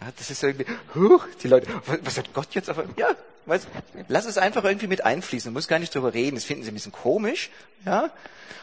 Ja, 0.00 0.08
das 0.16 0.30
ist 0.30 0.42
irgendwie, 0.42 0.66
huh, 0.94 1.20
die 1.42 1.48
Leute, 1.48 1.68
was 2.02 2.18
hat 2.18 2.32
Gott 2.34 2.48
jetzt 2.52 2.68
auf, 2.68 2.78
ja, 2.96 3.08
weißt, 3.46 3.68
lass 4.08 4.26
es 4.26 4.38
einfach 4.38 4.64
irgendwie 4.64 4.88
mit 4.88 5.04
einfließen. 5.04 5.50
Du 5.50 5.52
musst 5.52 5.68
gar 5.68 5.78
nicht 5.78 5.94
drüber 5.94 6.14
reden. 6.14 6.36
Das 6.36 6.44
finden 6.44 6.64
sie 6.64 6.70
ein 6.70 6.74
bisschen 6.74 6.92
komisch, 6.92 7.50
ja. 7.84 8.10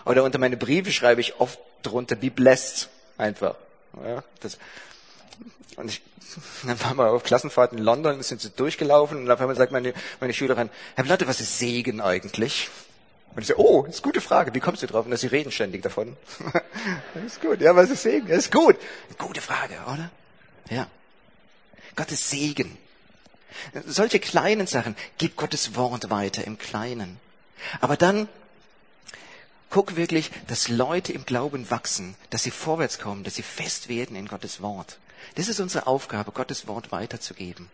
Oder 0.05 0.23
unter 0.23 0.39
meine 0.39 0.57
Briefe 0.57 0.91
schreibe 0.91 1.21
ich 1.21 1.39
oft 1.39 1.59
drunter, 1.83 2.15
be 2.15 2.31
blessed. 2.31 2.89
Einfach. 3.17 3.55
Ja, 4.03 4.23
das, 4.39 4.57
und 5.75 5.89
ich, 5.89 6.01
dann 6.63 6.79
waren 6.81 6.97
wir 6.97 7.11
auf 7.11 7.23
Klassenfahrt 7.23 7.73
in 7.73 7.79
London, 7.79 8.21
sind 8.23 8.41
sie 8.41 8.49
durchgelaufen 8.49 9.17
und 9.17 9.31
auf 9.31 9.39
einmal 9.39 9.55
sagt 9.55 9.71
meine, 9.71 9.93
meine 10.19 10.33
Schülerin, 10.33 10.69
Herr 10.95 11.03
Blatte, 11.03 11.27
was 11.27 11.41
ist 11.41 11.59
Segen 11.59 12.01
eigentlich? 12.01 12.69
Und 13.33 13.41
ich 13.41 13.47
so, 13.47 13.55
oh, 13.55 13.83
das 13.83 13.95
ist 13.95 14.03
eine 14.03 14.11
gute 14.11 14.21
Frage. 14.21 14.53
Wie 14.53 14.59
kommst 14.59 14.83
du 14.83 14.87
drauf? 14.87 15.05
Und 15.05 15.15
sie 15.17 15.27
reden 15.27 15.51
ständig 15.51 15.81
davon. 15.81 16.17
das 17.13 17.23
ist 17.23 17.41
gut. 17.41 17.61
Ja, 17.61 17.75
was 17.75 17.89
ist 17.89 18.03
Segen? 18.03 18.27
Das 18.27 18.39
ist 18.39 18.51
gut. 18.51 18.75
Gute 19.17 19.41
Frage, 19.41 19.75
oder? 19.91 20.09
Ja. 20.69 20.87
Gottes 21.95 22.29
Segen. 22.29 22.77
Solche 23.85 24.19
kleinen 24.19 24.67
Sachen. 24.67 24.95
Gib 25.17 25.37
Gottes 25.37 25.75
Wort 25.75 26.09
weiter 26.09 26.45
im 26.45 26.57
Kleinen. 26.57 27.19
Aber 27.79 27.95
dann 27.95 28.27
guck 29.69 29.95
wirklich, 29.95 30.31
dass 30.47 30.67
Leute 30.67 31.13
im 31.13 31.25
Glauben 31.25 31.69
wachsen, 31.71 32.15
dass 32.29 32.43
sie 32.43 32.51
vorwärts 32.51 32.99
kommen, 32.99 33.23
dass 33.23 33.35
sie 33.35 33.43
fest 33.43 33.87
werden 33.87 34.15
in 34.15 34.27
Gottes 34.27 34.61
Wort. 34.61 34.99
Das 35.35 35.47
ist 35.47 35.59
unsere 35.59 35.87
Aufgabe, 35.87 36.31
Gottes 36.31 36.67
Wort 36.67 36.91
weiterzugeben. 36.91 37.69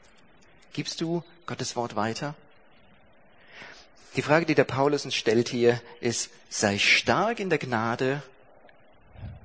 Gibst 0.74 1.02
du 1.02 1.24
Gottes 1.48 1.76
Wort 1.76 1.96
weiter? 1.96 2.36
Die 4.18 4.24
Frage, 4.24 4.48
die 4.48 4.56
der 4.56 4.64
Paulus 4.64 5.06
uns 5.06 5.16
stellt 5.16 5.48
hier, 5.48 5.80
ist, 6.02 6.32
sei 6.50 6.80
stark 6.80 7.40
in 7.40 7.50
der 7.52 7.60
Gnade 7.60 8.24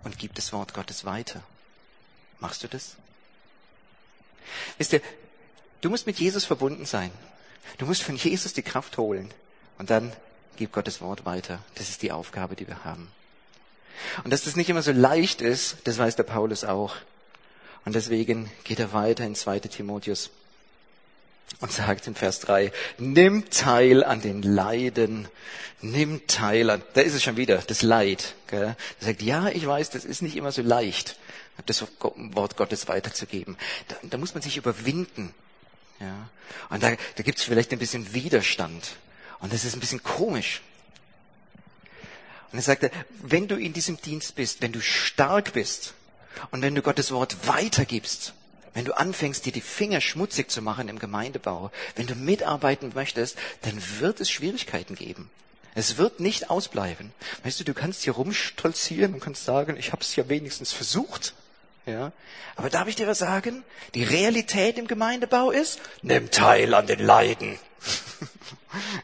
und 0.02 0.18
gib 0.18 0.34
das 0.34 0.52
Wort 0.52 0.72
Gottes 0.72 1.04
weiter. 1.04 1.42
Machst 2.40 2.64
du 2.64 2.68
das? 2.68 2.96
Wisst 4.78 4.94
ihr, 4.94 5.02
du 5.82 5.90
musst 5.90 6.06
mit 6.06 6.18
Jesus 6.18 6.46
verbunden 6.46 6.86
sein. 6.86 7.12
Du 7.76 7.84
musst 7.84 8.02
von 8.02 8.16
Jesus 8.16 8.54
die 8.54 8.62
Kraft 8.62 8.96
holen 8.96 9.32
und 9.76 9.90
dann 9.90 10.10
gib 10.56 10.72
Gottes 10.72 11.02
Wort 11.02 11.26
weiter. 11.26 11.58
Das 11.74 11.90
ist 11.90 12.00
die 12.00 12.10
Aufgabe, 12.10 12.56
die 12.56 12.66
wir 12.66 12.82
haben. 12.82 13.12
Und 14.24 14.32
dass 14.32 14.44
das 14.44 14.56
nicht 14.56 14.70
immer 14.70 14.82
so 14.82 14.92
leicht 14.92 15.42
ist, 15.42 15.76
das 15.84 15.98
weiß 15.98 16.16
der 16.16 16.22
Paulus 16.22 16.64
auch. 16.64 16.96
Und 17.84 17.94
deswegen 17.94 18.50
geht 18.64 18.80
er 18.80 18.94
weiter 18.94 19.24
in 19.24 19.34
2 19.34 19.60
Timotheus 19.60 20.30
und 21.60 21.72
sagt 21.72 22.06
in 22.06 22.14
Vers 22.14 22.40
3, 22.40 22.72
nimm 22.98 23.48
teil 23.50 24.02
an 24.04 24.20
den 24.20 24.42
Leiden, 24.42 25.28
nimm 25.80 26.26
teil 26.26 26.70
an, 26.70 26.82
da 26.94 27.00
ist 27.02 27.14
es 27.14 27.22
schon 27.22 27.36
wieder, 27.36 27.58
das 27.58 27.82
Leid. 27.82 28.34
Gell? 28.48 28.76
Er 29.00 29.06
sagt, 29.06 29.22
ja, 29.22 29.48
ich 29.48 29.66
weiß, 29.66 29.90
das 29.90 30.04
ist 30.04 30.22
nicht 30.22 30.36
immer 30.36 30.52
so 30.52 30.62
leicht, 30.62 31.16
das 31.66 31.84
Wort 32.00 32.56
Gottes 32.56 32.88
weiterzugeben. 32.88 33.56
Da, 33.88 33.96
da 34.02 34.18
muss 34.18 34.34
man 34.34 34.42
sich 34.42 34.56
überwinden. 34.56 35.34
Ja? 36.00 36.28
Und 36.70 36.82
da, 36.82 36.90
da 36.90 37.22
gibt 37.22 37.38
es 37.38 37.44
vielleicht 37.44 37.72
ein 37.72 37.78
bisschen 37.78 38.12
Widerstand. 38.12 38.96
Und 39.40 39.52
das 39.52 39.64
ist 39.64 39.74
ein 39.74 39.80
bisschen 39.80 40.02
komisch. 40.02 40.62
Und 42.52 42.58
er 42.58 42.62
sagte, 42.62 42.90
wenn 43.22 43.48
du 43.48 43.56
in 43.56 43.72
diesem 43.72 44.00
Dienst 44.00 44.34
bist, 44.34 44.60
wenn 44.60 44.72
du 44.72 44.80
stark 44.80 45.52
bist 45.52 45.94
und 46.50 46.60
wenn 46.62 46.74
du 46.74 46.82
Gottes 46.82 47.10
Wort 47.10 47.46
weitergibst, 47.46 48.34
wenn 48.74 48.84
du 48.84 48.96
anfängst, 48.96 49.44
dir 49.44 49.52
die 49.52 49.60
Finger 49.60 50.00
schmutzig 50.00 50.50
zu 50.50 50.62
machen 50.62 50.88
im 50.88 50.98
Gemeindebau, 50.98 51.70
wenn 51.96 52.06
du 52.06 52.14
mitarbeiten 52.14 52.92
möchtest, 52.94 53.36
dann 53.62 53.82
wird 54.00 54.20
es 54.20 54.30
Schwierigkeiten 54.30 54.94
geben. 54.94 55.30
Es 55.74 55.96
wird 55.96 56.20
nicht 56.20 56.50
ausbleiben. 56.50 57.12
Weißt 57.44 57.60
du, 57.60 57.64
du 57.64 57.74
kannst 57.74 58.02
hier 58.02 58.12
rumstolzieren 58.14 59.14
und 59.14 59.20
kannst 59.20 59.44
sagen, 59.44 59.76
ich 59.78 59.92
habe 59.92 60.02
es 60.02 60.14
ja 60.16 60.28
wenigstens 60.28 60.72
versucht. 60.72 61.34
Ja, 61.86 62.12
aber 62.54 62.70
darf 62.70 62.86
ich 62.86 62.94
dir 62.94 63.08
was 63.08 63.18
sagen? 63.18 63.64
Die 63.94 64.04
Realität 64.04 64.78
im 64.78 64.86
Gemeindebau 64.86 65.50
ist, 65.50 65.80
nimm 66.02 66.30
teil 66.30 66.74
an 66.74 66.86
den 66.86 67.00
Leiden. 67.00 67.58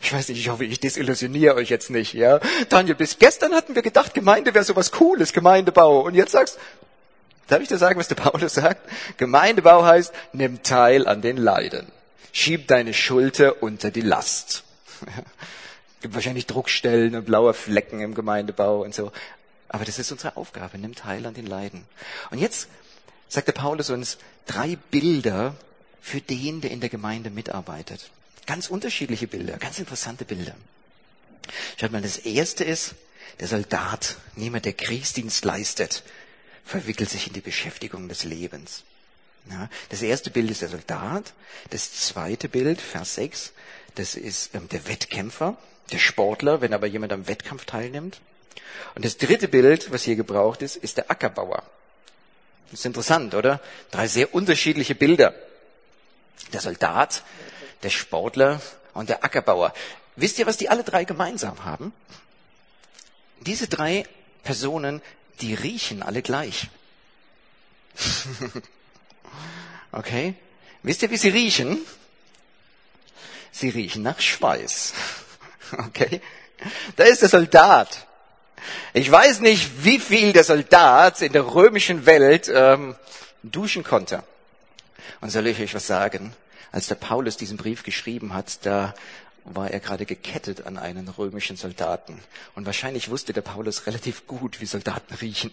Ich 0.01 0.13
weiß 0.15 0.29
nicht, 0.29 0.39
ich 0.39 0.49
hoffe, 0.49 0.65
ich 0.65 0.81
desillusioniere 0.81 1.55
euch 1.55 1.69
jetzt 1.69 1.91
nicht, 1.91 2.15
ja. 2.15 2.41
Daniel, 2.71 2.95
bis 2.95 3.19
gestern 3.19 3.53
hatten 3.53 3.75
wir 3.75 3.83
gedacht, 3.83 4.15
Gemeinde 4.15 4.55
wäre 4.55 4.65
sowas 4.65 4.93
Cooles, 4.93 5.35
Gemeindebau. 5.35 6.01
Und 6.01 6.15
jetzt 6.15 6.33
sagst, 6.33 6.59
Darf 7.49 7.63
ich 7.63 7.69
dir 7.69 7.79
sagen, 7.79 7.99
was 7.99 8.09
der 8.09 8.15
Paulus 8.17 8.55
sagt? 8.55 8.89
Gemeindebau 9.17 9.85
heißt, 9.85 10.13
nimm 10.33 10.63
teil 10.63 11.07
an 11.07 11.23
den 11.23 11.37
Leiden. 11.37 11.91
Schieb 12.33 12.69
deine 12.69 12.95
Schulter 12.95 13.63
unter 13.63 13.91
die 13.91 14.03
Last. 14.03 14.63
Gibt 16.01 16.15
wahrscheinlich 16.15 16.47
Druckstellen 16.47 17.17
und 17.17 17.25
blaue 17.25 17.55
Flecken 17.55 18.01
im 18.01 18.15
Gemeindebau 18.15 18.83
und 18.83 18.95
so. 18.95 19.11
Aber 19.69 19.85
das 19.85 19.99
ist 19.99 20.13
unsere 20.13 20.37
Aufgabe. 20.37 20.79
Nimm 20.79 20.95
teil 20.95 21.27
an 21.27 21.35
den 21.35 21.47
Leiden. 21.47 21.85
Und 22.31 22.39
jetzt 22.39 22.69
sagt 23.29 23.49
der 23.49 23.53
Paulus 23.53 23.91
uns 23.91 24.19
drei 24.47 24.77
Bilder 24.91 25.57
für 26.01 26.21
den, 26.21 26.61
der 26.61 26.71
in 26.71 26.81
der 26.81 26.89
Gemeinde 26.89 27.31
mitarbeitet. 27.31 28.11
Ganz 28.47 28.69
unterschiedliche 28.69 29.27
Bilder, 29.27 29.59
ganz 29.59 29.79
interessante 29.79 30.25
Bilder. 30.25 30.55
Schaut 31.79 31.93
mal, 31.93 32.01
das 32.01 32.19
erste 32.19 32.65
ist 32.65 32.95
der 33.41 33.49
Soldat, 33.49 34.17
jemand, 34.37 34.65
der 34.65 34.73
Kriegsdienst 34.73 35.45
leistet 35.45 36.03
verwickelt 36.69 37.09
sich 37.09 37.27
in 37.27 37.33
die 37.33 37.41
Beschäftigung 37.41 38.09
des 38.09 38.25
Lebens. 38.25 38.85
Ja, 39.51 39.71
das 39.89 40.03
erste 40.03 40.31
Bild 40.31 40.51
ist 40.51 40.61
der 40.61 40.69
Soldat. 40.69 41.33
Das 41.71 41.93
zweite 41.95 42.51
Bild, 42.51 42.81
Vers 42.81 43.15
6, 43.15 43.53
das 43.95 44.15
ist 44.15 44.55
ähm, 44.55 44.69
der 44.69 44.87
Wettkämpfer, 44.87 45.57
der 45.91 45.99
Sportler, 45.99 46.61
wenn 46.61 46.75
aber 46.75 46.87
jemand 46.87 47.13
am 47.15 47.27
Wettkampf 47.27 47.65
teilnimmt. 47.65 48.21
Und 48.95 49.07
das 49.07 49.17
dritte 49.17 49.49
Bild, 49.49 49.91
was 49.93 50.03
hier 50.03 50.17
gebraucht 50.17 50.61
ist, 50.61 50.77
ist 50.77 50.99
der 50.99 51.11
Ackerbauer. 51.11 51.63
Das 52.71 52.81
ist 52.81 52.87
interessant, 52.87 53.35
oder? 53.35 53.63
Drei 53.91 54.07
sehr 54.07 54.35
unterschiedliche 54.35 54.95
Bilder. 54.95 55.35
Der 56.53 56.61
Soldat, 56.61 57.23
der 57.83 57.91
Sportler 57.91 58.61
und 58.93 59.09
der 59.09 59.25
Ackerbauer. 59.25 59.73
Wisst 60.17 60.39
ihr, 60.39 60.47
was 60.47 60.59
die 60.59 60.69
alle 60.69 60.85
drei 60.85 61.05
gemeinsam 61.05 61.65
haben? 61.65 61.95
Diese 63.41 63.69
drei 63.69 64.05
Personen 64.43 65.01
die 65.40 65.55
riechen 65.55 66.03
alle 66.03 66.22
gleich. 66.22 66.68
okay? 69.92 70.35
Wisst 70.83 71.03
ihr, 71.03 71.11
wie 71.11 71.16
sie 71.16 71.29
riechen? 71.29 71.79
Sie 73.51 73.68
riechen 73.70 74.03
nach 74.03 74.20
Schweiß. 74.20 74.94
okay? 75.79 76.20
Da 76.96 77.05
ist 77.05 77.22
der 77.22 77.29
Soldat. 77.29 78.07
Ich 78.92 79.11
weiß 79.11 79.40
nicht, 79.40 79.85
wie 79.85 79.98
viel 79.98 80.33
der 80.33 80.44
Soldat 80.44 81.22
in 81.22 81.33
der 81.33 81.55
römischen 81.55 82.07
Welt 82.07 82.51
ähm, 82.53 82.96
duschen 83.42 83.85
konnte. 83.85 84.22
Und 85.20 85.31
soll 85.31 85.46
ich 85.46 85.61
euch 85.61 85.74
was 85.74 85.87
sagen? 85.87 86.35
Als 86.70 86.88
der 86.88 86.96
Paulus 86.96 87.37
diesen 87.37 87.57
Brief 87.57 87.83
geschrieben 87.83 88.35
hat, 88.35 88.64
da 88.66 88.94
war 89.55 89.71
er 89.71 89.81
gerade 89.81 90.07
gekettet 90.07 90.67
an 90.67 90.79
einen 90.79 91.09
römischen 91.09 91.57
Soldaten. 91.57 92.21
Und 92.55 92.67
wahrscheinlich 92.67 93.11
wusste 93.11 93.33
der 93.33 93.43
Paulus 93.43 93.87
relativ 93.87 94.27
gut, 94.27 94.61
wie 94.61 94.67
Soldaten 94.67 95.15
riechen. 95.15 95.51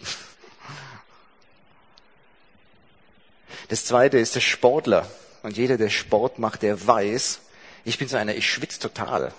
Das 3.68 3.84
zweite 3.84 4.18
ist 4.18 4.34
der 4.34 4.40
Sportler. 4.40 5.10
Und 5.42 5.56
jeder, 5.56 5.76
der 5.76 5.90
Sport 5.90 6.38
macht, 6.38 6.62
der 6.62 6.86
weiß, 6.86 7.40
ich 7.84 7.98
bin 7.98 8.08
so 8.08 8.16
einer, 8.16 8.34
ich 8.34 8.50
schwitze 8.50 8.80
total. 8.80 9.32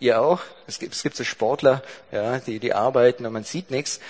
Ihr 0.00 0.20
auch? 0.20 0.40
Es 0.66 0.78
gibt, 0.78 0.94
es 0.94 1.02
gibt 1.02 1.16
so 1.16 1.24
Sportler, 1.24 1.82
ja, 2.12 2.38
die, 2.38 2.58
die 2.58 2.74
arbeiten 2.74 3.24
und 3.24 3.32
man 3.32 3.44
sieht 3.44 3.70
nichts. 3.70 4.00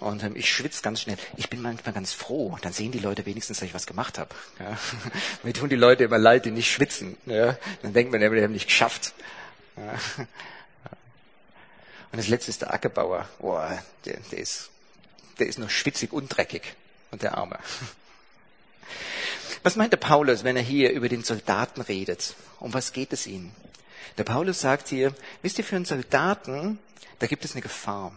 Und 0.00 0.22
ähm, 0.22 0.36
ich 0.36 0.52
schwitze 0.52 0.82
ganz 0.82 1.00
schnell. 1.00 1.16
Ich 1.36 1.48
bin 1.50 1.62
manchmal 1.62 1.94
ganz 1.94 2.12
froh. 2.12 2.58
Dann 2.62 2.72
sehen 2.72 2.92
die 2.92 2.98
Leute 2.98 3.26
wenigstens, 3.26 3.58
dass 3.58 3.66
ich 3.66 3.74
was 3.74 3.86
gemacht 3.86 4.18
habe. 4.18 4.34
Ja. 4.58 4.76
Mir 5.42 5.52
tun 5.52 5.68
die 5.68 5.76
Leute 5.76 6.04
immer 6.04 6.18
leid, 6.18 6.44
die 6.44 6.50
nicht 6.50 6.70
schwitzen. 6.70 7.16
Ja. 7.26 7.56
Dann 7.82 7.92
denkt 7.92 8.12
man, 8.12 8.20
die 8.20 8.26
haben 8.26 8.52
nicht 8.52 8.66
geschafft. 8.66 9.14
Ja. 9.76 9.94
Und 12.12 12.18
das 12.18 12.28
letzte 12.28 12.50
ist 12.50 12.62
der 12.62 12.72
Ackerbauer. 12.72 13.28
Boah, 13.40 13.82
der, 14.04 14.18
der, 14.30 14.38
ist, 14.38 14.70
der 15.40 15.48
ist 15.48 15.58
nur 15.58 15.68
schwitzig 15.68 16.12
und 16.12 16.28
dreckig. 16.28 16.62
Und 17.10 17.22
der 17.22 17.36
Arme. 17.36 17.58
Was 19.64 19.74
meint 19.74 19.92
der 19.92 19.98
Paulus, 19.98 20.44
wenn 20.44 20.56
er 20.56 20.62
hier 20.62 20.92
über 20.92 21.08
den 21.08 21.24
Soldaten 21.24 21.80
redet? 21.80 22.36
Um 22.60 22.72
was 22.72 22.92
geht 22.92 23.12
es 23.12 23.26
ihm? 23.26 23.50
Der 24.16 24.22
Paulus 24.22 24.60
sagt 24.60 24.88
hier, 24.88 25.12
wisst 25.42 25.58
ihr, 25.58 25.64
für 25.64 25.74
einen 25.74 25.86
Soldaten, 25.86 26.78
da 27.18 27.26
gibt 27.26 27.44
es 27.44 27.52
eine 27.52 27.62
Gefahr. 27.62 28.12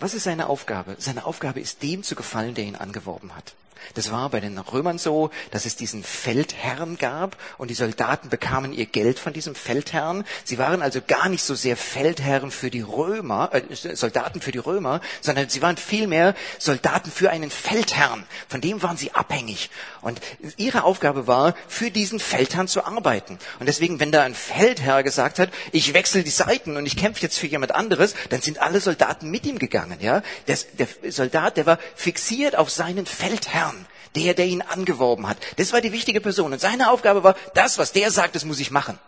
Was 0.00 0.14
ist 0.14 0.24
seine 0.24 0.48
Aufgabe? 0.48 0.96
Seine 0.98 1.24
Aufgabe 1.24 1.60
ist 1.60 1.82
dem 1.82 2.02
zu 2.02 2.14
gefallen, 2.14 2.54
der 2.54 2.64
ihn 2.64 2.76
angeworben 2.76 3.34
hat. 3.34 3.54
Das 3.94 4.10
war 4.10 4.30
bei 4.30 4.40
den 4.40 4.58
Römern 4.58 4.98
so, 4.98 5.30
dass 5.50 5.66
es 5.66 5.76
diesen 5.76 6.02
Feldherrn 6.02 6.96
gab 6.96 7.36
und 7.58 7.68
die 7.68 7.74
Soldaten 7.74 8.28
bekamen 8.28 8.72
ihr 8.72 8.86
Geld 8.86 9.18
von 9.18 9.32
diesem 9.32 9.54
Feldherrn. 9.54 10.24
Sie 10.44 10.58
waren 10.58 10.82
also 10.82 11.00
gar 11.06 11.28
nicht 11.28 11.44
so 11.44 11.54
sehr 11.54 11.76
Feldherren 11.76 12.50
für 12.50 12.70
die 12.70 12.80
Römer, 12.80 13.50
äh, 13.52 13.94
Soldaten 13.94 14.40
für 14.40 14.52
die 14.52 14.58
Römer, 14.58 15.00
sondern 15.20 15.48
sie 15.48 15.62
waren 15.62 15.76
vielmehr 15.76 16.34
Soldaten 16.58 17.10
für 17.10 17.30
einen 17.30 17.50
Feldherrn. 17.50 18.24
Von 18.48 18.60
dem 18.60 18.82
waren 18.82 18.96
sie 18.96 19.12
abhängig. 19.12 19.70
Und 20.00 20.20
ihre 20.56 20.84
Aufgabe 20.84 21.26
war, 21.26 21.54
für 21.68 21.90
diesen 21.90 22.20
Feldherrn 22.20 22.68
zu 22.68 22.84
arbeiten. 22.84 23.38
Und 23.60 23.66
deswegen, 23.66 24.00
wenn 24.00 24.12
da 24.12 24.22
ein 24.22 24.34
Feldherr 24.34 25.02
gesagt 25.02 25.38
hat, 25.38 25.50
ich 25.72 25.94
wechsle 25.94 26.22
die 26.24 26.30
Seiten 26.30 26.76
und 26.76 26.86
ich 26.86 26.96
kämpfe 26.96 27.22
jetzt 27.22 27.38
für 27.38 27.46
jemand 27.46 27.74
anderes, 27.74 28.14
dann 28.30 28.40
sind 28.40 28.60
alle 28.60 28.80
Soldaten 28.80 29.30
mit 29.30 29.46
ihm 29.46 29.58
gegangen. 29.58 29.98
Ja, 30.00 30.22
das, 30.46 30.66
der 30.72 30.88
Soldat, 31.10 31.56
der 31.56 31.66
war 31.66 31.78
fixiert 31.94 32.56
auf 32.56 32.70
seinen 32.70 33.06
Feldherrn 33.06 33.73
der, 34.14 34.34
der 34.34 34.46
ihn 34.46 34.62
angeworben 34.62 35.28
hat. 35.28 35.38
Das 35.56 35.72
war 35.72 35.80
die 35.80 35.92
wichtige 35.92 36.20
Person. 36.20 36.52
Und 36.52 36.60
seine 36.60 36.90
Aufgabe 36.90 37.24
war, 37.24 37.36
das, 37.54 37.78
was 37.78 37.92
der 37.92 38.10
sagt, 38.10 38.34
das 38.34 38.44
muss 38.44 38.60
ich 38.60 38.70
machen. 38.70 38.98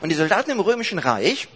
Und 0.00 0.10
die 0.10 0.14
Soldaten 0.14 0.50
im 0.50 0.60
Römischen 0.60 0.98
Reich, 0.98 1.48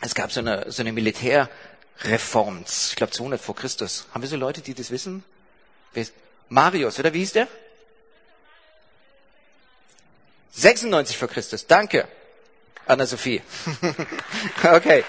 es 0.00 0.14
gab 0.14 0.32
so 0.32 0.40
eine, 0.40 0.70
so 0.70 0.82
eine 0.82 0.92
Militärreform, 0.92 2.64
ich 2.66 2.96
glaube 2.96 3.12
200 3.12 3.40
vor 3.40 3.56
Christus. 3.56 4.06
Haben 4.12 4.22
wir 4.22 4.28
so 4.28 4.36
Leute, 4.36 4.60
die 4.60 4.74
das 4.74 4.90
wissen? 4.90 5.24
Marius, 6.48 6.98
oder 6.98 7.14
wie 7.14 7.20
hieß 7.20 7.32
der? 7.32 7.48
96 10.52 11.16
vor 11.16 11.28
Christus, 11.28 11.66
danke. 11.66 12.06
Anna-Sophie. 12.86 13.40
okay. 14.64 15.04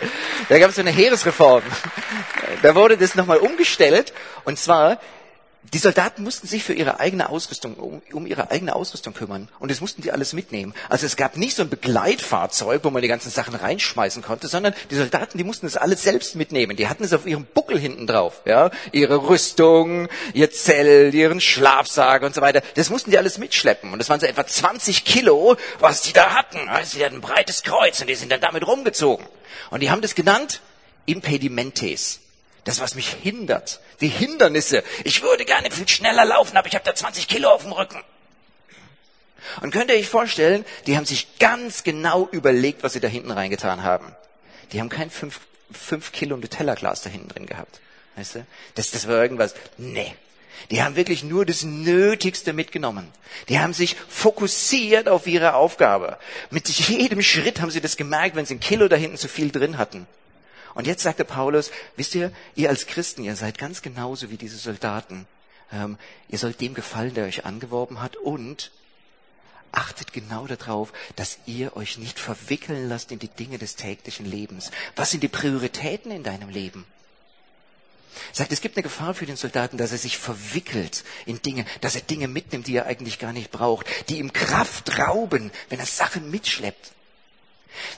Da 0.47 0.59
gab 0.59 0.69
es 0.69 0.75
so 0.75 0.81
eine 0.81 0.91
Heeresreform. 0.91 1.63
Da 2.61 2.75
wurde 2.75 2.97
das 2.97 3.15
nochmal 3.15 3.39
umgestellt. 3.39 4.13
Und 4.45 4.59
zwar, 4.59 5.01
die 5.71 5.77
Soldaten 5.77 6.23
mussten 6.23 6.45
sich 6.45 6.63
für 6.63 6.73
ihre 6.73 6.99
eigene 6.99 7.29
Ausrüstung, 7.29 7.75
um, 7.75 8.01
um, 8.11 8.27
ihre 8.27 8.51
eigene 8.51 8.75
Ausrüstung 8.75 9.13
kümmern. 9.13 9.47
Und 9.59 9.71
das 9.71 9.79
mussten 9.79 10.01
die 10.01 10.11
alles 10.11 10.33
mitnehmen. 10.33 10.73
Also 10.89 11.05
es 11.05 11.15
gab 11.15 11.37
nicht 11.37 11.55
so 11.55 11.63
ein 11.63 11.69
Begleitfahrzeug, 11.69 12.83
wo 12.83 12.89
man 12.89 13.01
die 13.01 13.07
ganzen 13.07 13.31
Sachen 13.31 13.55
reinschmeißen 13.55 14.21
konnte, 14.21 14.47
sondern 14.47 14.75
die 14.91 14.95
Soldaten, 14.95 15.37
die 15.37 15.43
mussten 15.43 15.65
das 15.65 15.77
alles 15.77 16.03
selbst 16.03 16.35
mitnehmen. 16.35 16.75
Die 16.75 16.89
hatten 16.89 17.03
es 17.03 17.13
auf 17.13 17.25
ihrem 17.25 17.45
Buckel 17.45 17.79
hinten 17.79 18.07
drauf. 18.07 18.41
Ja? 18.45 18.71
Ihre 18.91 19.29
Rüstung, 19.29 20.09
ihr 20.33 20.51
Zelt, 20.51 21.13
ihren 21.13 21.39
Schlafsack 21.39 22.23
und 22.23 22.35
so 22.35 22.41
weiter. 22.41 22.61
Das 22.75 22.89
mussten 22.89 23.11
die 23.11 23.17
alles 23.17 23.37
mitschleppen. 23.37 23.93
Und 23.93 23.99
das 23.99 24.09
waren 24.09 24.19
so 24.19 24.25
etwa 24.25 24.45
20 24.45 25.05
Kilo, 25.05 25.55
was 25.79 26.01
die 26.01 26.13
da 26.13 26.31
hatten. 26.35 26.67
Also 26.67 26.97
die 26.97 27.05
hatten 27.05 27.15
ein 27.15 27.21
breites 27.21 27.63
Kreuz 27.63 28.01
und 28.01 28.07
die 28.07 28.15
sind 28.15 28.31
dann 28.31 28.41
damit 28.41 28.67
rumgezogen. 28.67 29.25
Und 29.71 29.79
die 29.79 29.89
haben 29.89 30.01
das 30.01 30.13
genannt 30.13 30.61
Impedimentes. 31.05 32.19
Das, 32.63 32.79
was 32.79 32.95
mich 32.95 33.09
hindert. 33.09 33.81
Die 33.99 34.07
Hindernisse. 34.07 34.83
Ich 35.03 35.21
würde 35.21 35.45
gerne 35.45 35.69
viel 35.69 35.87
schneller 35.87 36.25
laufen, 36.25 36.55
aber 36.55 36.67
ich 36.67 36.75
habe 36.75 36.85
da 36.85 36.95
20 36.95 37.27
Kilo 37.27 37.49
auf 37.49 37.63
dem 37.63 37.73
Rücken. 37.73 38.01
Und 39.61 39.71
könnt 39.71 39.91
ihr 39.91 39.97
euch 39.97 40.07
vorstellen, 40.07 40.65
die 40.87 40.95
haben 40.95 41.05
sich 41.05 41.37
ganz 41.39 41.83
genau 41.83 42.29
überlegt, 42.31 42.83
was 42.83 42.93
sie 42.93 43.01
da 43.01 43.09
hinten 43.09 43.31
reingetan 43.31 43.83
haben. 43.83 44.15
Die 44.71 44.79
haben 44.79 44.89
kein 44.89 45.09
5 45.09 45.39
fünf 45.73 46.11
Kilo 46.11 46.37
Nutella-Glas 46.37 47.01
da 47.01 47.09
hinten 47.09 47.29
drin 47.29 47.45
gehabt. 47.45 47.81
Weißt 48.15 48.35
du? 48.35 48.45
Das, 48.75 48.91
das 48.91 49.07
war 49.07 49.21
irgendwas. 49.21 49.55
Nee. 49.77 50.13
Die 50.71 50.81
haben 50.81 50.95
wirklich 50.95 51.23
nur 51.23 51.45
das 51.45 51.63
Nötigste 51.63 52.53
mitgenommen. 52.53 53.11
Die 53.49 53.59
haben 53.59 53.73
sich 53.73 53.95
fokussiert 54.07 55.09
auf 55.09 55.27
ihre 55.27 55.55
Aufgabe. 55.55 56.17
Mit 56.51 56.69
jedem 56.69 57.21
Schritt 57.21 57.59
haben 57.59 57.71
sie 57.71 57.81
das 57.81 57.97
gemerkt, 57.97 58.35
wenn 58.35 58.45
sie 58.45 58.55
ein 58.55 58.59
Kilo 58.59 58.87
da 58.87 58.95
hinten 58.95 59.17
zu 59.17 59.27
viel 59.27 59.51
drin 59.51 59.77
hatten. 59.77 60.07
Und 60.73 60.87
jetzt 60.87 61.03
sagte 61.03 61.25
Paulus, 61.25 61.71
wisst 61.95 62.15
ihr, 62.15 62.31
ihr 62.55 62.69
als 62.69 62.87
Christen, 62.87 63.23
ihr 63.23 63.35
seid 63.35 63.57
ganz 63.57 63.81
genauso 63.81 64.29
wie 64.29 64.37
diese 64.37 64.57
Soldaten. 64.57 65.27
Ähm, 65.71 65.97
ihr 66.29 66.37
sollt 66.37 66.61
dem 66.61 66.73
gefallen, 66.73 67.13
der 67.13 67.25
euch 67.25 67.45
angeworben 67.45 68.01
hat 68.01 68.15
und 68.15 68.71
achtet 69.71 70.13
genau 70.13 70.45
darauf, 70.47 70.93
dass 71.15 71.39
ihr 71.45 71.75
euch 71.75 71.97
nicht 71.97 72.19
verwickeln 72.19 72.87
lasst 72.89 73.11
in 73.11 73.19
die 73.19 73.27
Dinge 73.27 73.57
des 73.57 73.75
täglichen 73.75 74.25
Lebens. 74.25 74.71
Was 74.95 75.11
sind 75.11 75.23
die 75.23 75.27
Prioritäten 75.27 76.11
in 76.11 76.23
deinem 76.23 76.49
Leben? 76.49 76.85
Sagt, 78.31 78.51
es 78.51 78.61
gibt 78.61 78.77
eine 78.77 78.83
Gefahr 78.83 79.15
für 79.15 79.25
den 79.25 79.35
Soldaten, 79.35 79.77
dass 79.77 79.91
er 79.91 79.97
sich 79.97 80.19
verwickelt 80.19 81.03
in 81.25 81.41
Dinge, 81.41 81.65
dass 81.81 81.95
er 81.95 82.01
Dinge 82.01 82.27
mitnimmt, 82.27 82.67
die 82.67 82.75
er 82.75 82.85
eigentlich 82.85 83.17
gar 83.17 83.33
nicht 83.33 83.51
braucht, 83.51 83.87
die 84.09 84.19
ihm 84.19 84.33
Kraft 84.33 84.99
rauben, 84.99 85.51
wenn 85.69 85.79
er 85.79 85.87
Sachen 85.87 86.29
mitschleppt. 86.29 86.91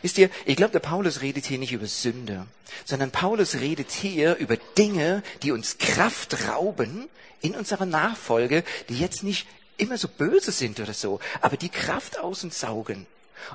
Wisst 0.01 0.17
ihr, 0.17 0.29
ich 0.45 0.55
glaube, 0.55 0.71
der 0.71 0.79
Paulus 0.79 1.21
redet 1.21 1.45
hier 1.45 1.57
nicht 1.57 1.73
über 1.73 1.87
Sünde, 1.87 2.45
sondern 2.85 3.11
Paulus 3.11 3.55
redet 3.55 3.91
hier 3.91 4.35
über 4.35 4.57
Dinge, 4.77 5.23
die 5.43 5.51
uns 5.51 5.77
Kraft 5.77 6.47
rauben 6.47 7.09
in 7.41 7.55
unserer 7.55 7.85
Nachfolge, 7.85 8.63
die 8.89 8.99
jetzt 8.99 9.23
nicht 9.23 9.47
immer 9.77 9.97
so 9.97 10.07
böse 10.07 10.51
sind 10.51 10.79
oder 10.79 10.93
so, 10.93 11.19
aber 11.41 11.57
die 11.57 11.69
Kraft 11.69 12.19
aus 12.19 12.43
uns 12.43 12.59
saugen. 12.59 13.05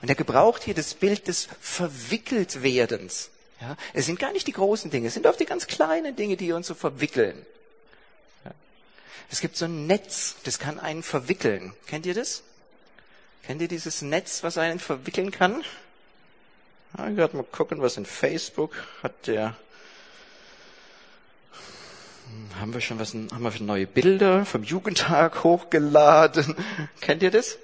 Und 0.03 0.09
er 0.09 0.15
gebraucht 0.15 0.63
hier 0.65 0.75
das 0.75 0.95
Bild 0.95 1.27
des 1.27 1.49
Verwickeltwerdens. 1.61 3.31
Ja, 3.61 3.77
es 3.93 4.07
sind 4.07 4.19
gar 4.19 4.33
nicht 4.33 4.47
die 4.47 4.53
großen 4.53 4.91
Dinge, 4.91 5.09
es 5.09 5.15
sind 5.15 5.27
oft 5.27 5.41
die 5.41 5.47
ganz 5.47 5.67
kleinen 5.67 6.17
Dinge, 6.17 6.37
die 6.37 6.53
uns 6.53 6.67
so 6.67 6.75
verwickeln. 6.75 7.45
Ja. 8.45 8.53
Es 9.31 9.41
gibt 9.41 9.57
so 9.57 9.67
ein 9.67 9.87
Netz, 9.87 10.37
das 10.45 10.59
kann 10.59 10.79
einen 10.79 11.03
verwickeln. 11.03 11.75
Kennt 11.87 12.07
ihr 12.07 12.15
das? 12.15 12.43
Kennt 13.43 13.61
ihr 13.61 13.69
dieses 13.69 14.01
Netz, 14.03 14.43
was 14.43 14.57
einen 14.59 14.79
verwickeln 14.79 15.31
kann? 15.31 15.63
Ja, 16.97 17.09
gerade 17.11 17.37
mal 17.37 17.45
gucken, 17.45 17.81
was 17.81 17.97
in 17.97 18.07
Facebook 18.07 18.73
hat 19.03 19.27
der. 19.27 19.57
Haben 22.59 22.75
wir 22.75 22.81
schon 22.81 22.99
was, 22.99 23.15
haben 23.15 23.43
wir 23.43 23.53
schon 23.53 23.67
neue 23.67 23.87
Bilder 23.87 24.45
vom 24.45 24.63
Jugendtag 24.63 25.45
hochgeladen? 25.45 26.55
Kennt 27.01 27.23
ihr 27.23 27.31
das? 27.31 27.59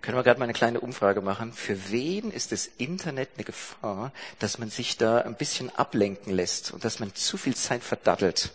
Können 0.00 0.18
wir 0.18 0.24
gerade 0.24 0.40
mal 0.40 0.44
eine 0.44 0.52
kleine 0.52 0.80
Umfrage 0.80 1.20
machen. 1.20 1.52
Für 1.52 1.92
wen 1.92 2.32
ist 2.32 2.50
das 2.50 2.68
Internet 2.76 3.30
eine 3.36 3.44
Gefahr, 3.44 4.12
dass 4.40 4.58
man 4.58 4.68
sich 4.68 4.96
da 4.96 5.18
ein 5.18 5.36
bisschen 5.36 5.70
ablenken 5.76 6.32
lässt 6.34 6.72
und 6.72 6.84
dass 6.84 6.98
man 6.98 7.14
zu 7.14 7.36
viel 7.36 7.54
Zeit 7.54 7.84
verdattelt? 7.84 8.50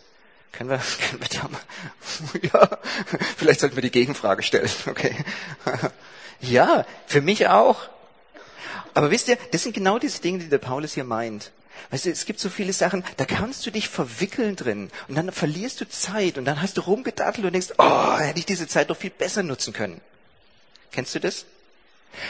Können 0.52 0.68
wir, 0.68 0.78
können 1.08 1.22
wir 1.22 1.28
da 1.28 1.48
mal, 1.48 1.60
ja, 2.70 2.78
vielleicht 3.36 3.60
sollten 3.60 3.76
wir 3.76 3.82
die 3.82 3.90
Gegenfrage 3.90 4.42
stellen, 4.42 4.70
okay. 4.86 5.14
Ja, 6.40 6.86
für 7.06 7.20
mich 7.20 7.48
auch. 7.48 7.88
Aber 8.94 9.10
wisst 9.10 9.28
ihr, 9.28 9.38
das 9.52 9.62
sind 9.62 9.74
genau 9.74 9.98
diese 9.98 10.20
Dinge, 10.20 10.38
die 10.38 10.48
der 10.48 10.58
Paulus 10.58 10.94
hier 10.94 11.04
meint. 11.04 11.52
Weißt 11.90 12.06
du, 12.06 12.10
es 12.10 12.26
gibt 12.26 12.40
so 12.40 12.50
viele 12.50 12.72
Sachen, 12.72 13.04
da 13.16 13.24
kannst 13.24 13.64
du 13.64 13.70
dich 13.70 13.88
verwickeln 13.88 14.56
drin 14.56 14.90
und 15.06 15.14
dann 15.14 15.32
verlierst 15.32 15.80
du 15.80 15.88
Zeit 15.88 16.36
und 16.36 16.44
dann 16.44 16.60
hast 16.60 16.76
du 16.76 16.82
rumgedattelt 16.82 17.46
und 17.46 17.52
denkst, 17.52 17.74
oh, 17.78 18.18
hätte 18.18 18.38
ich 18.38 18.46
diese 18.46 18.66
Zeit 18.66 18.90
doch 18.90 18.96
viel 18.96 19.10
besser 19.10 19.42
nutzen 19.42 19.72
können. 19.72 20.00
Kennst 20.90 21.14
du 21.14 21.20
das? 21.20 21.46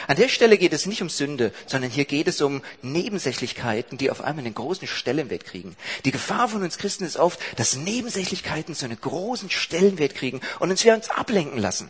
An 0.07 0.17
der 0.17 0.29
Stelle 0.29 0.57
geht 0.57 0.73
es 0.73 0.85
nicht 0.85 1.01
um 1.01 1.09
Sünde, 1.09 1.51
sondern 1.65 1.89
hier 1.89 2.05
geht 2.05 2.27
es 2.27 2.41
um 2.41 2.61
Nebensächlichkeiten, 2.81 3.97
die 3.97 4.11
auf 4.11 4.21
einmal 4.21 4.45
einen 4.45 4.53
großen 4.53 4.87
Stellenwert 4.87 5.45
kriegen. 5.45 5.75
Die 6.05 6.11
Gefahr 6.11 6.47
von 6.47 6.61
uns 6.61 6.77
Christen 6.77 7.05
ist 7.05 7.17
oft, 7.17 7.39
dass 7.57 7.75
Nebensächlichkeiten 7.75 8.75
so 8.75 8.85
einen 8.85 8.99
großen 8.99 9.49
Stellenwert 9.49 10.15
kriegen 10.15 10.41
und 10.59 10.69
uns 10.69 10.83
wir 10.83 10.93
uns 10.93 11.09
ablenken 11.09 11.59
lassen. 11.59 11.89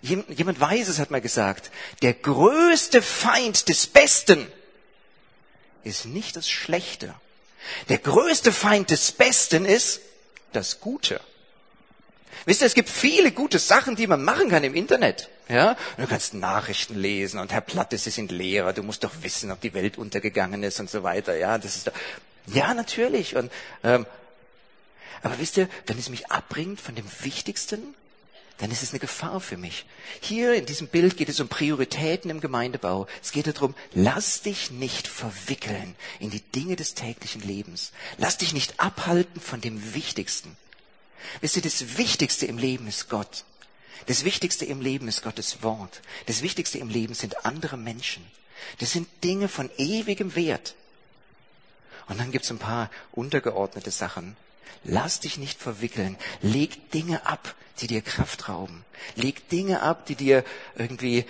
Jemand 0.00 0.60
Weises 0.60 0.98
hat 0.98 1.10
mal 1.10 1.20
gesagt, 1.20 1.70
der 2.02 2.14
größte 2.14 3.02
Feind 3.02 3.68
des 3.68 3.86
Besten 3.86 4.46
ist 5.82 6.06
nicht 6.06 6.36
das 6.36 6.48
Schlechte. 6.48 7.14
Der 7.88 7.98
größte 7.98 8.52
Feind 8.52 8.90
des 8.90 9.12
Besten 9.12 9.64
ist 9.64 10.00
das 10.52 10.80
Gute. 10.80 11.20
Wisst 12.44 12.62
ihr, 12.62 12.66
es 12.66 12.74
gibt 12.74 12.88
viele 12.88 13.32
gute 13.32 13.58
Sachen, 13.58 13.96
die 13.96 14.06
man 14.06 14.22
machen 14.22 14.48
kann 14.48 14.62
im 14.62 14.74
Internet. 14.74 15.28
Ja, 15.48 15.76
du 15.96 16.06
kannst 16.06 16.34
Nachrichten 16.34 16.94
lesen 16.94 17.40
und 17.40 17.52
Herr 17.52 17.62
Platte, 17.62 17.98
Sie 17.98 18.10
sind 18.10 18.30
Lehrer, 18.30 18.72
du 18.72 18.82
musst 18.82 19.02
doch 19.02 19.12
wissen, 19.22 19.50
ob 19.50 19.60
die 19.60 19.74
Welt 19.74 19.98
untergegangen 19.98 20.62
ist 20.62 20.78
und 20.78 20.90
so 20.90 21.02
weiter. 21.02 21.36
Ja, 21.36 21.58
das 21.58 21.76
ist 21.76 21.88
doch, 21.88 21.92
ja 22.46 22.74
natürlich. 22.74 23.34
Und 23.34 23.50
ähm, 23.82 24.06
aber 25.22 25.38
wisst 25.38 25.56
ihr, 25.56 25.68
wenn 25.86 25.98
es 25.98 26.10
mich 26.10 26.30
abbringt 26.30 26.80
von 26.80 26.94
dem 26.94 27.06
Wichtigsten, 27.22 27.94
dann 28.58 28.72
ist 28.72 28.82
es 28.82 28.90
eine 28.90 28.98
Gefahr 28.98 29.40
für 29.40 29.56
mich. 29.56 29.86
Hier 30.20 30.54
in 30.54 30.66
diesem 30.66 30.88
Bild 30.88 31.16
geht 31.16 31.28
es 31.28 31.38
um 31.38 31.48
Prioritäten 31.48 32.30
im 32.30 32.40
Gemeindebau. 32.40 33.06
Es 33.22 33.30
geht 33.30 33.46
darum, 33.46 33.74
lass 33.94 34.42
dich 34.42 34.72
nicht 34.72 35.06
verwickeln 35.06 35.94
in 36.18 36.30
die 36.30 36.40
Dinge 36.40 36.74
des 36.74 36.94
täglichen 36.94 37.40
Lebens. 37.40 37.92
Lass 38.16 38.36
dich 38.36 38.52
nicht 38.52 38.80
abhalten 38.80 39.40
von 39.40 39.60
dem 39.60 39.94
Wichtigsten. 39.94 40.56
Wisst 41.40 41.56
ihr, 41.56 41.62
das 41.62 41.98
Wichtigste 41.98 42.46
im 42.46 42.58
Leben 42.58 42.88
ist 42.88 43.08
Gott. 43.08 43.44
Das 44.06 44.24
Wichtigste 44.24 44.64
im 44.64 44.80
Leben 44.80 45.06
ist 45.06 45.22
Gottes 45.22 45.62
Wort. 45.62 46.02
Das 46.26 46.42
Wichtigste 46.42 46.78
im 46.78 46.88
Leben 46.88 47.14
sind 47.14 47.44
andere 47.44 47.76
Menschen. 47.76 48.26
Das 48.80 48.90
sind 48.90 49.08
Dinge 49.22 49.48
von 49.48 49.70
ewigem 49.78 50.34
Wert. 50.34 50.74
Und 52.08 52.18
dann 52.18 52.32
gibt 52.32 52.44
es 52.44 52.50
ein 52.50 52.58
paar 52.58 52.90
untergeordnete 53.12 53.92
Sachen. 53.92 54.36
Lass 54.84 55.20
dich 55.20 55.38
nicht 55.38 55.60
verwickeln. 55.60 56.16
Leg 56.40 56.90
Dinge 56.90 57.26
ab, 57.26 57.54
die 57.80 57.86
dir 57.86 58.02
Kraft 58.02 58.48
rauben. 58.48 58.84
Leg 59.14 59.48
Dinge 59.48 59.82
ab, 59.82 60.06
die 60.06 60.14
dir 60.14 60.44
irgendwie 60.76 61.24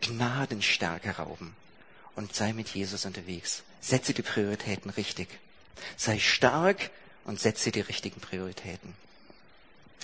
Gnadenstärke 0.00 1.16
rauben. 1.16 1.54
Und 2.14 2.34
sei 2.34 2.52
mit 2.52 2.68
Jesus 2.68 3.04
unterwegs. 3.04 3.62
Setze 3.80 4.14
die 4.14 4.22
Prioritäten 4.22 4.90
richtig. 4.90 5.28
Sei 5.96 6.18
stark 6.18 6.90
und 7.24 7.40
setze 7.40 7.70
die 7.70 7.80
richtigen 7.80 8.20
Prioritäten. 8.20 8.94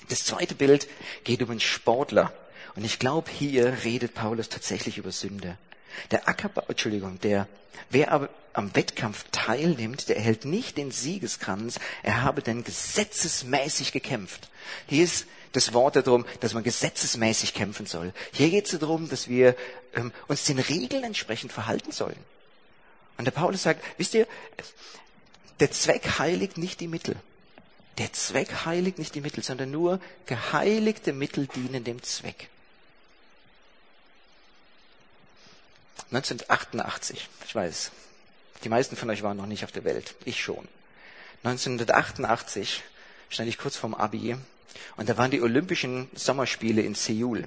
Das 0.08 0.24
zweite 0.24 0.54
Bild 0.54 0.88
geht 1.24 1.42
um 1.42 1.50
einen 1.50 1.60
Sportler. 1.60 2.32
Und 2.74 2.84
ich 2.84 2.98
glaube, 2.98 3.30
hier 3.30 3.84
redet 3.84 4.14
Paulus 4.14 4.48
tatsächlich 4.48 4.98
über 4.98 5.12
Sünde. 5.12 5.56
Der 6.10 6.28
Ackerbau, 6.28 6.64
Entschuldigung, 6.68 7.20
der, 7.20 7.48
wer 7.90 8.12
aber 8.12 8.28
am 8.52 8.74
Wettkampf 8.74 9.24
teilnimmt, 9.32 10.08
der 10.08 10.16
erhält 10.16 10.44
nicht 10.44 10.76
den 10.76 10.90
Siegeskranz, 10.90 11.78
er 12.02 12.22
habe 12.22 12.42
denn 12.42 12.64
gesetzesmäßig 12.64 13.92
gekämpft. 13.92 14.50
Hier 14.86 15.04
ist 15.04 15.26
das 15.52 15.72
Wort 15.72 15.96
darum, 15.96 16.24
dass 16.40 16.54
man 16.54 16.62
gesetzesmäßig 16.62 17.54
kämpfen 17.54 17.86
soll. 17.86 18.12
Hier 18.32 18.50
geht 18.50 18.72
es 18.72 18.78
darum, 18.78 19.08
dass 19.08 19.28
wir 19.28 19.54
ähm, 19.94 20.12
uns 20.28 20.44
den 20.44 20.58
Regeln 20.58 21.04
entsprechend 21.04 21.52
verhalten 21.52 21.92
sollen. 21.92 22.16
Und 23.18 23.26
der 23.26 23.32
Paulus 23.32 23.62
sagt, 23.62 23.84
wisst 23.98 24.14
ihr, 24.14 24.26
der 25.60 25.70
Zweck 25.70 26.18
heiligt 26.18 26.58
nicht 26.58 26.80
die 26.80 26.88
Mittel. 26.88 27.16
Der 27.98 28.12
Zweck 28.12 28.64
heiligt 28.64 28.98
nicht 28.98 29.14
die 29.14 29.20
Mittel, 29.20 29.44
sondern 29.44 29.70
nur 29.70 30.00
geheiligte 30.26 31.12
Mittel 31.12 31.46
dienen 31.46 31.84
dem 31.84 32.02
Zweck. 32.02 32.48
1988, 36.12 37.28
ich 37.46 37.54
weiß, 37.54 37.90
die 38.64 38.68
meisten 38.68 38.96
von 38.96 39.08
euch 39.10 39.22
waren 39.22 39.36
noch 39.36 39.46
nicht 39.46 39.64
auf 39.64 39.72
der 39.72 39.84
Welt, 39.84 40.14
ich 40.24 40.42
schon. 40.42 40.68
1988 41.44 42.82
stand 43.30 43.48
ich 43.48 43.58
kurz 43.58 43.76
vorm 43.76 43.94
Abi 43.94 44.36
und 44.96 45.08
da 45.08 45.16
waren 45.16 45.30
die 45.30 45.40
Olympischen 45.40 46.10
Sommerspiele 46.14 46.82
in 46.82 46.94
Seoul. 46.94 47.44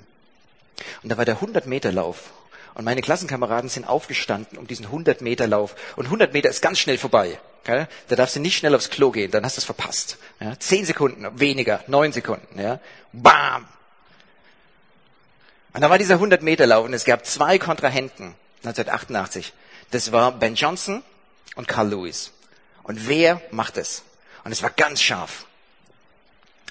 Und 1.03 1.09
da 1.09 1.17
war 1.17 1.25
der 1.25 1.37
100-Meter-Lauf. 1.37 2.31
Und 2.73 2.83
meine 2.83 3.01
Klassenkameraden 3.01 3.69
sind 3.69 3.87
aufgestanden 3.87 4.57
um 4.57 4.67
diesen 4.67 4.87
100-Meter-Lauf. 4.87 5.75
Und 5.95 6.05
100 6.05 6.33
Meter 6.33 6.49
ist 6.49 6.61
ganz 6.61 6.79
schnell 6.79 6.97
vorbei. 6.97 7.39
Gell? 7.63 7.87
Da 8.09 8.15
darfst 8.15 8.35
du 8.35 8.39
nicht 8.39 8.57
schnell 8.57 8.75
aufs 8.75 8.89
Klo 8.89 9.11
gehen, 9.11 9.31
dann 9.31 9.45
hast 9.45 9.57
du 9.57 9.59
es 9.59 9.65
verpasst. 9.65 10.17
Ja? 10.39 10.59
Zehn 10.59 10.85
Sekunden, 10.85 11.39
weniger, 11.39 11.83
neun 11.87 12.11
Sekunden. 12.11 12.59
Ja? 12.59 12.79
Bam! 13.13 13.65
Und 15.73 15.81
da 15.81 15.89
war 15.89 15.97
dieser 15.97 16.15
100-Meter-Lauf 16.15 16.85
und 16.85 16.93
es 16.93 17.05
gab 17.05 17.25
zwei 17.25 17.59
Kontrahenten. 17.59 18.35
1988. 18.67 19.53
Das 19.91 20.11
war 20.11 20.31
Ben 20.31 20.55
Johnson 20.55 21.03
und 21.55 21.67
Carl 21.67 21.89
Lewis. 21.89 22.31
Und 22.83 23.07
wer 23.07 23.41
macht 23.51 23.77
es? 23.77 24.03
Und 24.43 24.51
es 24.51 24.61
war 24.63 24.69
ganz 24.69 25.01
scharf. 25.01 25.45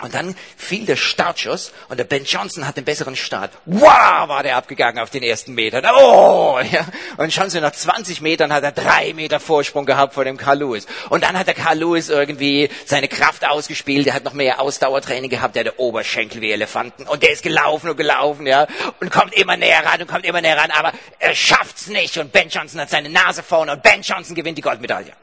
Und 0.05 0.15
dann 0.15 0.37
fiel 0.59 0.85
der 0.85 0.97
Startschuss 0.97 1.73
und 1.89 1.99
der 1.99 2.05
Ben 2.05 2.25
Johnson 2.25 2.67
hat 2.67 2.77
den 2.77 2.85
besseren 2.85 3.17
Start. 3.17 3.53
Wow, 3.65 4.29
war 4.29 4.43
der 4.43 4.57
abgegangen 4.57 4.99
auf 5.03 5.09
den 5.09 5.23
ersten 5.23 5.55
Metern. 5.55 5.83
Oh, 5.97 6.61
ja. 6.61 6.85
Und 7.17 7.33
schon 7.33 7.49
so 7.49 7.59
nach 7.59 7.73
20 7.73 8.21
Metern 8.21 8.53
hat 8.53 8.65
er 8.65 8.73
drei 8.73 9.15
Meter 9.15 9.41
Vorsprung 9.41 9.87
gehabt 9.87 10.13
vor 10.13 10.25
dem 10.27 10.37
Carl 10.37 10.59
Lewis. 10.59 10.87
Und 11.09 11.25
dann 11.25 11.39
hat 11.39 11.47
der 11.47 11.55
Carl 11.55 11.79
Lewis 11.79 12.11
irgendwie 12.11 12.69
seine 12.85 13.09
Kraft 13.09 13.49
ausgespielt. 13.49 14.05
Der 14.05 14.13
hat 14.13 14.25
noch 14.25 14.35
mehr 14.35 14.61
Ausdauertraining 14.61 15.31
gehabt. 15.31 15.57
Der 15.57 15.65
hatte 15.65 15.81
Oberschenkel 15.81 16.43
wie 16.43 16.53
Elefanten. 16.53 17.05
Und 17.05 17.23
der 17.23 17.33
ist 17.33 17.43
gelaufen 17.43 17.89
und 17.89 17.97
gelaufen, 17.97 18.47
ja. 18.47 18.67
Und 19.01 19.11
kommt 19.11 19.33
immer 19.33 19.57
näher 19.57 19.87
ran 19.87 20.03
und 20.03 20.07
kommt 20.07 20.27
immer 20.27 20.43
näher 20.43 20.59
ran. 20.59 20.71
Aber 20.71 20.93
er 21.19 21.35
schafft's 21.35 21.87
nicht. 21.87 22.19
Und 22.19 22.31
Ben 22.31 22.51
Johnson 22.51 22.79
hat 22.79 22.91
seine 22.91 23.09
Nase 23.09 23.43
vorne 23.43 23.73
und 23.73 23.83
Ben 23.83 24.03
Johnson 24.03 24.35
gewinnt 24.35 24.59
die 24.59 24.63
Goldmedaille. 24.63 25.15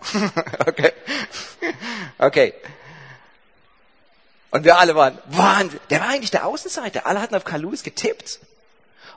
okay. 0.66 0.92
Okay. 2.18 2.54
Und 4.50 4.64
wir 4.64 4.78
alle 4.78 4.94
waren, 4.94 5.18
Wahnsinn. 5.26 5.80
Der 5.90 6.00
war 6.00 6.08
eigentlich 6.08 6.30
der 6.30 6.46
Außenseiter. 6.46 7.06
Alle 7.06 7.20
hatten 7.20 7.34
auf 7.34 7.44
Carl 7.44 7.62
Lewis 7.62 7.82
getippt. 7.82 8.40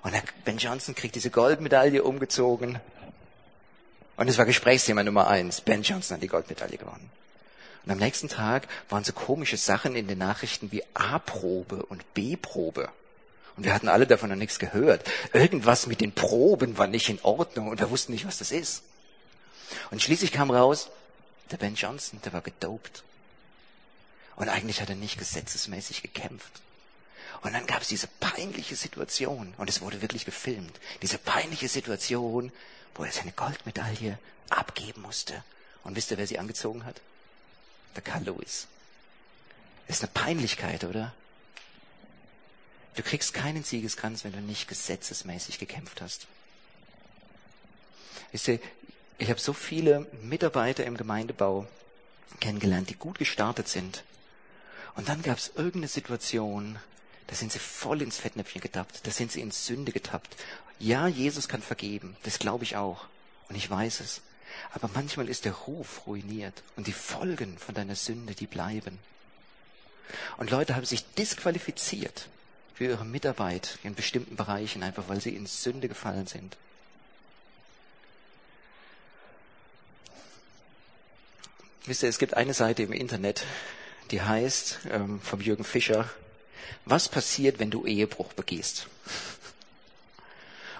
Und 0.03 0.13
Ben 0.45 0.57
Johnson 0.57 0.95
kriegt 0.95 1.15
diese 1.15 1.29
Goldmedaille 1.29 2.03
umgezogen. 2.03 2.79
Und 4.17 4.27
es 4.27 4.37
war 4.37 4.45
Gesprächsthema 4.45 5.03
Nummer 5.03 5.27
eins. 5.27 5.61
Ben 5.61 5.83
Johnson 5.83 6.15
hat 6.15 6.23
die 6.23 6.27
Goldmedaille 6.27 6.77
gewonnen. 6.77 7.09
Und 7.85 7.91
am 7.91 7.97
nächsten 7.97 8.29
Tag 8.29 8.67
waren 8.89 9.03
so 9.03 9.13
komische 9.13 9.57
Sachen 9.57 9.95
in 9.95 10.07
den 10.07 10.17
Nachrichten 10.17 10.71
wie 10.71 10.83
A-Probe 10.93 11.85
und 11.85 12.13
B-Probe. 12.13 12.89
Und 13.57 13.65
wir 13.65 13.73
hatten 13.73 13.89
alle 13.89 14.07
davon 14.07 14.29
noch 14.29 14.35
nichts 14.35 14.59
gehört. 14.59 15.09
Irgendwas 15.33 15.87
mit 15.87 16.01
den 16.01 16.11
Proben 16.11 16.77
war 16.77 16.87
nicht 16.87 17.09
in 17.09 17.19
Ordnung 17.23 17.69
und 17.69 17.79
wir 17.79 17.89
wussten 17.89 18.11
nicht, 18.11 18.27
was 18.27 18.37
das 18.37 18.51
ist. 18.51 18.83
Und 19.89 20.01
schließlich 20.01 20.31
kam 20.31 20.51
raus, 20.51 20.89
der 21.51 21.57
Ben 21.57 21.75
Johnson, 21.75 22.19
der 22.23 22.33
war 22.33 22.41
gedopt. 22.41 23.03
Und 24.41 24.49
eigentlich 24.49 24.81
hat 24.81 24.89
er 24.89 24.95
nicht 24.95 25.19
gesetzesmäßig 25.19 26.01
gekämpft. 26.01 26.63
Und 27.43 27.53
dann 27.53 27.67
gab 27.67 27.83
es 27.83 27.89
diese 27.89 28.07
peinliche 28.07 28.75
Situation, 28.75 29.53
und 29.59 29.69
es 29.69 29.81
wurde 29.81 30.01
wirklich 30.01 30.25
gefilmt, 30.25 30.79
diese 31.03 31.19
peinliche 31.19 31.67
Situation, 31.67 32.51
wo 32.95 33.03
er 33.03 33.11
seine 33.11 33.33
Goldmedaille 33.33 34.17
abgeben 34.49 35.03
musste. 35.03 35.43
Und 35.83 35.95
wisst 35.95 36.09
ihr, 36.09 36.17
wer 36.17 36.25
sie 36.25 36.39
angezogen 36.39 36.85
hat? 36.85 37.01
Der 37.95 38.01
Carl 38.01 38.23
Lewis. 38.23 38.65
Ist 39.87 40.01
eine 40.01 40.11
Peinlichkeit, 40.11 40.85
oder? 40.85 41.13
Du 42.95 43.03
kriegst 43.03 43.35
keinen 43.35 43.63
Siegeskranz, 43.63 44.23
wenn 44.23 44.33
du 44.33 44.41
nicht 44.41 44.67
gesetzesmäßig 44.67 45.59
gekämpft 45.59 46.01
hast. 46.01 46.25
Wisst 48.31 48.47
ihr, 48.47 48.59
ich 49.19 49.29
habe 49.29 49.39
so 49.39 49.53
viele 49.53 50.07
Mitarbeiter 50.23 50.83
im 50.83 50.97
Gemeindebau 50.97 51.67
kennengelernt, 52.39 52.89
die 52.89 52.95
gut 52.95 53.19
gestartet 53.19 53.67
sind, 53.67 54.03
und 54.95 55.09
dann 55.09 55.21
gab 55.21 55.37
es 55.37 55.51
irgendeine 55.55 55.87
Situation, 55.87 56.77
da 57.27 57.35
sind 57.35 57.51
sie 57.51 57.59
voll 57.59 58.01
ins 58.01 58.17
Fettnäpfchen 58.17 58.61
getappt, 58.61 59.05
da 59.07 59.11
sind 59.11 59.31
sie 59.31 59.41
in 59.41 59.51
Sünde 59.51 59.91
getappt. 59.91 60.35
Ja, 60.79 61.07
Jesus 61.07 61.47
kann 61.47 61.61
vergeben, 61.61 62.17
das 62.23 62.39
glaube 62.39 62.63
ich 62.63 62.75
auch. 62.75 63.05
Und 63.49 63.55
ich 63.55 63.69
weiß 63.69 63.99
es. 63.99 64.21
Aber 64.73 64.89
manchmal 64.93 65.29
ist 65.29 65.45
der 65.45 65.53
Ruf 65.53 66.07
ruiniert 66.07 66.63
und 66.75 66.87
die 66.87 66.93
Folgen 66.93 67.57
von 67.57 67.75
deiner 67.75 67.95
Sünde, 67.95 68.33
die 68.33 68.47
bleiben. 68.47 68.99
Und 70.37 70.51
Leute 70.51 70.75
haben 70.75 70.85
sich 70.85 71.05
disqualifiziert 71.13 72.27
für 72.73 72.85
ihre 72.85 73.05
Mitarbeit 73.05 73.77
in 73.83 73.95
bestimmten 73.95 74.35
Bereichen, 74.35 74.83
einfach 74.83 75.07
weil 75.07 75.21
sie 75.21 75.35
in 75.35 75.45
Sünde 75.45 75.87
gefallen 75.87 76.27
sind. 76.27 76.57
Wisst 81.85 82.03
ihr, 82.03 82.09
es 82.09 82.19
gibt 82.19 82.35
eine 82.35 82.53
Seite 82.53 82.83
im 82.83 82.91
Internet, 82.91 83.43
die 84.11 84.21
heißt 84.21 84.79
ähm, 84.91 85.21
vom 85.21 85.41
Jürgen 85.41 85.63
Fischer, 85.63 86.09
was 86.85 87.09
passiert, 87.09 87.59
wenn 87.59 87.71
du 87.71 87.85
Ehebruch 87.85 88.33
begehst? 88.33 88.87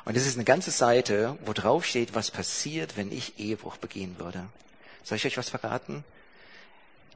Und 0.04 0.18
das 0.18 0.26
ist 0.26 0.36
eine 0.36 0.46
ganze 0.46 0.72
Seite, 0.72 1.38
wo 1.46 1.54
drauf 1.54 1.86
steht, 1.86 2.16
was 2.16 2.32
passiert, 2.32 2.98
wenn 2.98 3.12
ich 3.12 3.40
Ehebruch 3.40 3.78
begehen 3.78 4.18
würde. 4.18 4.48
Soll 5.04 5.18
ich 5.18 5.26
euch 5.26 5.38
was 5.38 5.50
verraten? 5.50 6.04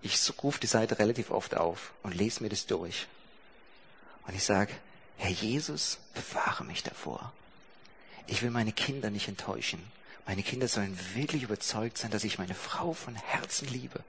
Ich 0.02 0.20
rufe 0.44 0.60
die 0.60 0.68
Seite 0.68 1.00
relativ 1.00 1.32
oft 1.32 1.56
auf 1.56 1.94
und 2.04 2.14
lese 2.14 2.44
mir 2.44 2.50
das 2.50 2.68
durch. 2.68 3.08
Und 4.28 4.36
ich 4.36 4.44
sage, 4.44 4.72
Herr 5.18 5.32
Jesus, 5.32 5.98
bewahre 6.14 6.64
mich 6.64 6.84
davor. 6.84 7.34
Ich 8.28 8.42
will 8.42 8.52
meine 8.52 8.72
Kinder 8.72 9.10
nicht 9.10 9.28
enttäuschen. 9.28 9.82
Meine 10.28 10.44
Kinder 10.44 10.68
sollen 10.68 10.98
wirklich 11.16 11.44
überzeugt 11.44 11.98
sein, 11.98 12.12
dass 12.12 12.24
ich 12.24 12.38
meine 12.38 12.56
Frau 12.56 12.94
von 12.94 13.16
Herzen 13.16 13.68
liebe. 13.68 14.04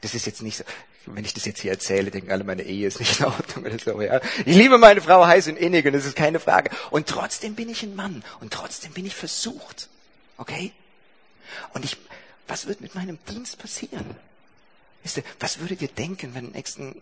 Das 0.00 0.14
ist 0.14 0.26
jetzt 0.26 0.42
nicht 0.42 0.58
so, 0.58 0.64
wenn 1.06 1.24
ich 1.24 1.34
das 1.34 1.44
jetzt 1.44 1.60
hier 1.60 1.70
erzähle, 1.70 2.10
denken 2.10 2.30
alle, 2.30 2.44
meine 2.44 2.62
Ehe 2.62 2.86
ist 2.86 3.00
nicht 3.00 3.20
in 3.20 3.26
Ordnung 3.26 3.64
oder 3.64 3.78
so, 3.78 4.00
ja. 4.00 4.20
Ich 4.44 4.56
liebe 4.56 4.78
meine 4.78 5.00
Frau 5.00 5.26
heiß 5.26 5.48
und 5.48 5.56
innig 5.56 5.86
und 5.86 5.92
das 5.92 6.04
ist 6.04 6.16
keine 6.16 6.40
Frage. 6.40 6.70
Und 6.90 7.06
trotzdem 7.06 7.54
bin 7.54 7.68
ich 7.68 7.82
ein 7.82 7.96
Mann 7.96 8.24
und 8.40 8.52
trotzdem 8.52 8.92
bin 8.92 9.06
ich 9.06 9.14
versucht. 9.14 9.88
Okay? 10.36 10.72
Und 11.72 11.84
ich, 11.84 11.96
was 12.46 12.66
wird 12.66 12.80
mit 12.80 12.94
meinem 12.94 13.18
Dienst 13.28 13.58
passieren? 13.58 14.16
Wisst 15.02 15.18
ihr, 15.18 15.24
was 15.40 15.60
würdet 15.60 15.80
ihr 15.80 15.88
denken, 15.88 16.34
wenn 16.34 16.50
nächsten, 16.50 17.00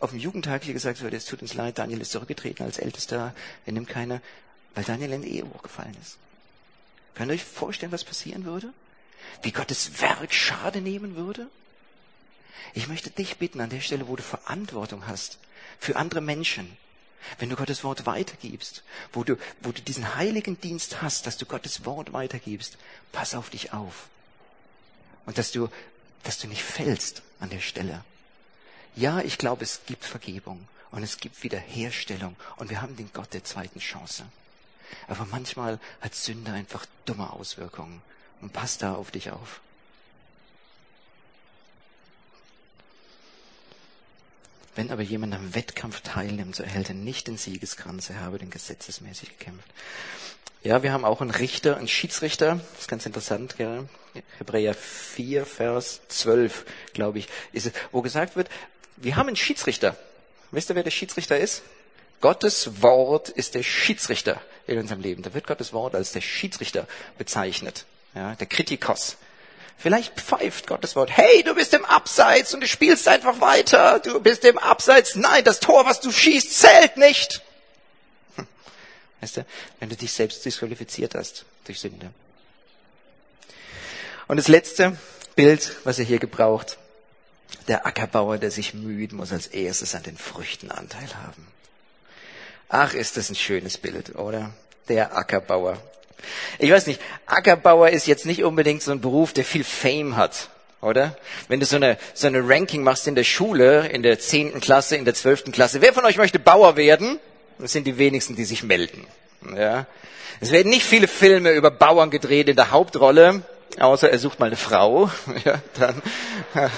auf 0.00 0.10
dem 0.10 0.18
Jugendtag 0.18 0.64
hier 0.64 0.74
gesagt 0.74 1.00
würde, 1.00 1.16
es 1.16 1.26
tut 1.26 1.42
uns 1.42 1.54
leid, 1.54 1.78
Daniel 1.78 2.00
ist 2.00 2.12
zurückgetreten 2.12 2.64
als 2.64 2.78
Ältester, 2.78 3.34
er 3.66 3.72
nimmt 3.72 3.88
keine, 3.88 4.22
weil 4.74 4.84
Daniel 4.84 5.12
in 5.12 5.22
die 5.22 5.36
Ehe 5.36 5.44
hochgefallen 5.44 5.96
ist. 6.00 6.18
Könnt 7.14 7.30
ihr 7.30 7.34
euch 7.34 7.44
vorstellen, 7.44 7.92
was 7.92 8.04
passieren 8.04 8.44
würde? 8.44 8.72
Wie 9.42 9.50
Gottes 9.50 10.00
Werk 10.00 10.32
Schade 10.32 10.80
nehmen 10.80 11.16
würde? 11.16 11.48
Ich 12.74 12.88
möchte 12.88 13.10
dich 13.10 13.36
bitten, 13.38 13.60
an 13.60 13.70
der 13.70 13.80
Stelle, 13.80 14.08
wo 14.08 14.16
du 14.16 14.22
Verantwortung 14.22 15.06
hast 15.06 15.38
für 15.78 15.96
andere 15.96 16.20
Menschen, 16.20 16.76
wenn 17.38 17.50
du 17.50 17.56
Gottes 17.56 17.84
Wort 17.84 18.06
weitergibst, 18.06 18.82
wo 19.12 19.24
du, 19.24 19.36
wo 19.60 19.72
du 19.72 19.82
diesen 19.82 20.14
heiligen 20.14 20.60
Dienst 20.60 21.02
hast, 21.02 21.26
dass 21.26 21.36
du 21.36 21.46
Gottes 21.46 21.84
Wort 21.84 22.12
weitergibst, 22.12 22.78
pass 23.12 23.34
auf 23.34 23.50
dich 23.50 23.72
auf. 23.72 24.08
Und 25.24 25.38
dass 25.38 25.50
du, 25.50 25.68
dass 26.22 26.38
du 26.38 26.46
nicht 26.46 26.62
fällst 26.62 27.22
an 27.40 27.50
der 27.50 27.60
Stelle. 27.60 28.04
Ja, 28.94 29.20
ich 29.20 29.38
glaube, 29.38 29.64
es 29.64 29.80
gibt 29.86 30.04
Vergebung 30.04 30.68
und 30.90 31.02
es 31.02 31.18
gibt 31.18 31.42
Wiederherstellung 31.42 32.36
und 32.56 32.70
wir 32.70 32.80
haben 32.80 32.96
den 32.96 33.12
Gott 33.12 33.34
der 33.34 33.44
zweiten 33.44 33.80
Chance. 33.80 34.24
Aber 35.08 35.26
manchmal 35.30 35.80
hat 36.00 36.14
Sünde 36.14 36.52
einfach 36.52 36.86
dumme 37.04 37.32
Auswirkungen 37.32 38.02
und 38.40 38.52
pass 38.52 38.78
da 38.78 38.94
auf 38.94 39.10
dich 39.10 39.30
auf. 39.30 39.60
Wenn 44.76 44.90
aber 44.90 45.02
jemand 45.02 45.34
am 45.34 45.54
Wettkampf 45.54 46.02
teilnimmt, 46.02 46.54
so 46.54 46.62
erhält 46.62 46.90
er 46.90 46.94
nicht 46.94 47.26
den 47.26 47.38
Siegeskranz, 47.38 48.10
er 48.10 48.20
habe 48.20 48.38
den 48.38 48.50
gesetzesmäßig 48.50 49.38
gekämpft. 49.38 49.68
Ja, 50.62 50.82
wir 50.82 50.92
haben 50.92 51.04
auch 51.04 51.22
einen 51.22 51.30
Richter, 51.30 51.78
einen 51.78 51.88
Schiedsrichter, 51.88 52.60
das 52.72 52.82
ist 52.82 52.88
ganz 52.88 53.06
interessant, 53.06 53.56
gell? 53.56 53.88
Hebräer 54.38 54.74
4, 54.74 55.46
Vers 55.46 56.00
12, 56.08 56.66
glaube 56.92 57.18
ich, 57.18 57.28
ist 57.52 57.66
es, 57.66 57.72
wo 57.90 58.02
gesagt 58.02 58.36
wird, 58.36 58.48
wir 58.96 59.16
haben 59.16 59.28
einen 59.28 59.36
Schiedsrichter. 59.36 59.96
Wisst 60.50 60.70
ihr, 60.70 60.76
wer 60.76 60.82
der 60.82 60.90
Schiedsrichter 60.90 61.38
ist? 61.38 61.62
Gottes 62.20 62.82
Wort 62.82 63.28
ist 63.30 63.54
der 63.54 63.62
Schiedsrichter 63.62 64.40
in 64.66 64.78
unserem 64.78 65.00
Leben. 65.00 65.22
Da 65.22 65.34
wird 65.34 65.46
Gottes 65.46 65.72
Wort 65.72 65.94
als 65.94 66.12
der 66.12 66.22
Schiedsrichter 66.22 66.86
bezeichnet. 67.18 67.84
Ja, 68.14 68.34
der 68.34 68.46
Kritikos. 68.46 69.16
Vielleicht 69.78 70.18
pfeift 70.18 70.66
Gottes 70.66 70.96
Wort, 70.96 71.10
hey, 71.10 71.42
du 71.42 71.54
bist 71.54 71.74
im 71.74 71.84
Abseits 71.84 72.54
und 72.54 72.60
du 72.60 72.66
spielst 72.66 73.06
einfach 73.08 73.40
weiter. 73.40 74.00
Du 74.00 74.20
bist 74.20 74.44
im 74.44 74.58
Abseits. 74.58 75.16
Nein, 75.16 75.44
das 75.44 75.60
Tor, 75.60 75.84
was 75.84 76.00
du 76.00 76.10
schießt, 76.10 76.58
zählt 76.58 76.96
nicht. 76.96 77.42
Hm. 78.36 78.46
Weißt 79.20 79.36
du, 79.36 79.46
wenn 79.78 79.90
du 79.90 79.96
dich 79.96 80.12
selbst 80.12 80.44
disqualifiziert 80.44 81.14
hast 81.14 81.44
durch 81.64 81.80
Sünde. 81.80 82.10
Und 84.28 84.38
das 84.38 84.48
letzte 84.48 84.98
Bild, 85.36 85.76
was 85.84 85.98
er 85.98 86.04
hier 86.04 86.18
gebraucht, 86.18 86.78
der 87.68 87.86
Ackerbauer, 87.86 88.38
der 88.38 88.50
sich 88.50 88.74
müht, 88.74 89.12
muss 89.12 89.32
als 89.32 89.46
erstes 89.46 89.94
an 89.94 90.02
den 90.02 90.16
Früchten 90.16 90.70
Anteil 90.70 91.14
haben. 91.14 91.46
Ach, 92.68 92.94
ist 92.94 93.16
das 93.16 93.30
ein 93.30 93.36
schönes 93.36 93.78
Bild, 93.78 94.16
oder? 94.16 94.52
Der 94.88 95.16
Ackerbauer. 95.16 95.80
Ich 96.58 96.70
weiß 96.70 96.86
nicht, 96.86 97.00
Ackerbauer 97.26 97.90
ist 97.90 98.06
jetzt 98.06 98.26
nicht 98.26 98.44
unbedingt 98.44 98.82
so 98.82 98.92
ein 98.92 99.00
Beruf, 99.00 99.32
der 99.32 99.44
viel 99.44 99.64
Fame 99.64 100.16
hat, 100.16 100.48
oder? 100.80 101.16
Wenn 101.48 101.60
du 101.60 101.66
so 101.66 101.76
eine, 101.76 101.98
so 102.14 102.26
eine 102.26 102.46
Ranking 102.48 102.82
machst 102.82 103.06
in 103.06 103.14
der 103.14 103.24
Schule, 103.24 103.88
in 103.88 104.02
der 104.02 104.18
zehnten 104.18 104.60
Klasse, 104.60 104.96
in 104.96 105.04
der 105.04 105.14
zwölften 105.14 105.52
Klasse, 105.52 105.80
wer 105.80 105.92
von 105.92 106.04
euch 106.04 106.16
möchte 106.16 106.38
Bauer 106.38 106.76
werden? 106.76 107.18
Das 107.58 107.72
sind 107.72 107.86
die 107.86 107.98
wenigsten, 107.98 108.36
die 108.36 108.44
sich 108.44 108.62
melden. 108.62 109.06
Ja? 109.56 109.86
Es 110.40 110.50
werden 110.50 110.68
nicht 110.68 110.84
viele 110.84 111.08
Filme 111.08 111.52
über 111.52 111.70
Bauern 111.70 112.10
gedreht 112.10 112.48
in 112.48 112.56
der 112.56 112.70
Hauptrolle 112.70 113.42
außer 113.78 114.10
er 114.10 114.18
sucht 114.18 114.40
mal 114.40 114.46
eine 114.46 114.56
Frau, 114.56 115.10
ja, 115.44 115.60
dann, 115.78 116.02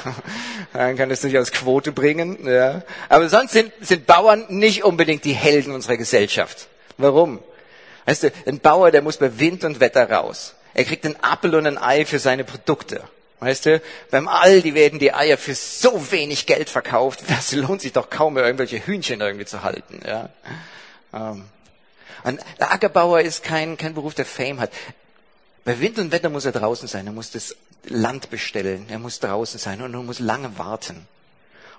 dann 0.72 0.96
kann 0.96 1.10
es 1.10 1.20
durchaus 1.20 1.52
Quote 1.52 1.92
bringen. 1.92 2.46
Ja. 2.46 2.82
Aber 3.08 3.28
sonst 3.28 3.52
sind, 3.52 3.72
sind 3.80 4.06
Bauern 4.06 4.46
nicht 4.48 4.84
unbedingt 4.84 5.24
die 5.24 5.32
Helden 5.32 5.72
unserer 5.72 5.96
Gesellschaft. 5.96 6.68
Warum? 6.96 7.40
Weißt 8.08 8.22
du, 8.22 8.32
ein 8.46 8.58
Bauer, 8.58 8.90
der 8.90 9.02
muss 9.02 9.18
bei 9.18 9.38
Wind 9.38 9.64
und 9.64 9.80
Wetter 9.80 10.10
raus. 10.10 10.54
Er 10.72 10.84
kriegt 10.84 11.04
einen 11.04 11.22
Apfel 11.22 11.54
und 11.54 11.66
ein 11.66 11.76
Ei 11.76 12.06
für 12.06 12.18
seine 12.18 12.42
Produkte. 12.42 13.02
Weißt 13.40 13.66
du, 13.66 13.82
beim 14.10 14.28
Aldi 14.28 14.74
werden 14.74 14.98
die 14.98 15.12
Eier 15.12 15.36
für 15.36 15.54
so 15.54 16.10
wenig 16.10 16.46
Geld 16.46 16.70
verkauft, 16.70 17.24
das 17.28 17.52
lohnt 17.52 17.82
sich 17.82 17.92
doch 17.92 18.08
kaum 18.08 18.34
mehr, 18.34 18.46
irgendwelche 18.46 18.78
Hühnchen 18.78 19.20
irgendwie 19.20 19.44
zu 19.44 19.62
halten. 19.62 20.00
Ja. 20.06 20.30
Ähm. 21.12 21.44
Ein 22.24 22.40
Ackerbauer 22.58 23.20
ist 23.20 23.42
kein, 23.42 23.76
kein 23.76 23.92
Beruf, 23.92 24.14
der 24.14 24.24
Fame 24.24 24.58
hat. 24.58 24.70
Bei 25.66 25.78
Wind 25.78 25.98
und 25.98 26.10
Wetter 26.10 26.30
muss 26.30 26.46
er 26.46 26.52
draußen 26.52 26.88
sein. 26.88 27.06
Er 27.06 27.12
muss 27.12 27.30
das 27.30 27.56
Land 27.84 28.30
bestellen. 28.30 28.86
Er 28.88 28.98
muss 28.98 29.20
draußen 29.20 29.60
sein 29.60 29.82
und 29.82 29.92
er 29.92 30.00
muss 30.00 30.18
lange 30.18 30.56
warten. 30.56 31.06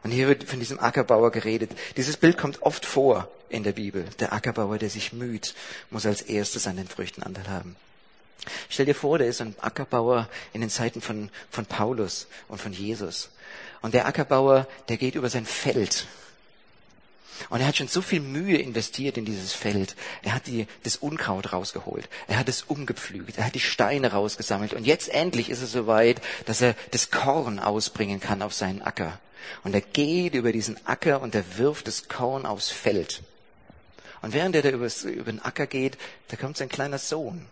Und 0.04 0.12
hier 0.12 0.28
wird 0.28 0.46
von 0.46 0.60
diesem 0.60 0.80
Ackerbauer 0.80 1.32
geredet. 1.32 1.72
Dieses 1.98 2.18
Bild 2.18 2.38
kommt 2.38 2.62
oft 2.62 2.86
vor 2.86 3.30
in 3.50 3.64
der 3.64 3.74
Bibel. 3.74 4.06
Der 4.20 4.34
Ackerbauer, 4.34 4.78
der 4.78 4.90
sich 4.90 5.14
müht, 5.14 5.56
muss 5.90 6.06
als 6.06 6.22
erstes 6.22 6.68
an 6.68 6.78
den 6.78 6.88
Früchten 6.88 7.24
Anteil 7.24 7.50
haben. 7.50 7.76
Stell 8.70 8.86
dir 8.86 8.96
vor, 8.96 9.18
der 9.18 9.28
ist 9.28 9.42
ein 9.42 9.56
Ackerbauer 9.60 10.30
in 10.54 10.62
den 10.62 10.70
Zeiten 10.70 11.02
von, 11.02 11.30
von 11.52 11.66
Paulus 11.66 12.28
und 12.48 12.62
von 12.62 12.72
Jesus. 12.72 13.30
Und 13.82 13.94
der 13.94 14.06
Ackerbauer, 14.06 14.68
der 14.88 14.98
geht 14.98 15.16
über 15.16 15.30
sein 15.30 15.46
Feld 15.46 16.08
und 17.50 17.62
er 17.62 17.68
hat 17.68 17.78
schon 17.78 17.88
so 17.88 18.02
viel 18.02 18.20
Mühe 18.20 18.58
investiert 18.58 19.18
in 19.18 19.26
dieses 19.26 19.54
Feld. 19.54 19.96
Er 20.24 20.34
hat 20.34 20.48
die, 20.48 20.68
das 20.84 20.98
Unkraut 20.98 21.54
rausgeholt. 21.54 22.10
Er 22.28 22.38
hat 22.38 22.50
es 22.50 22.64
umgepflügt. 22.64 23.38
Er 23.38 23.46
hat 23.46 23.56
die 23.56 23.62
Steine 23.62 24.12
rausgesammelt. 24.12 24.74
Und 24.74 24.86
jetzt 24.86 25.10
endlich 25.10 25.50
ist 25.50 25.62
es 25.62 25.72
soweit, 25.72 26.22
dass 26.46 26.62
er 26.62 26.76
das 26.92 27.12
Korn 27.12 27.60
ausbringen 27.60 28.20
kann 28.20 28.42
auf 28.42 28.54
seinen 28.54 28.82
Acker. 28.82 29.20
Und 29.64 29.74
er 29.74 29.82
geht 29.82 30.34
über 30.36 30.52
diesen 30.52 30.86
Acker 30.86 31.22
und 31.22 31.36
er 31.36 31.58
wirft 31.58 31.88
das 31.88 32.08
Korn 32.08 32.46
aufs 32.46 32.70
Feld. 32.70 33.22
Und 34.22 34.34
während 34.34 34.56
er 34.56 34.62
da 34.62 34.70
über 34.70 34.90
den 35.32 35.42
Acker 35.42 35.68
geht, 35.68 35.98
da 36.28 36.38
kommt 36.38 36.58
sein 36.58 36.70
kleiner 36.70 36.98
Sohn 36.98 37.46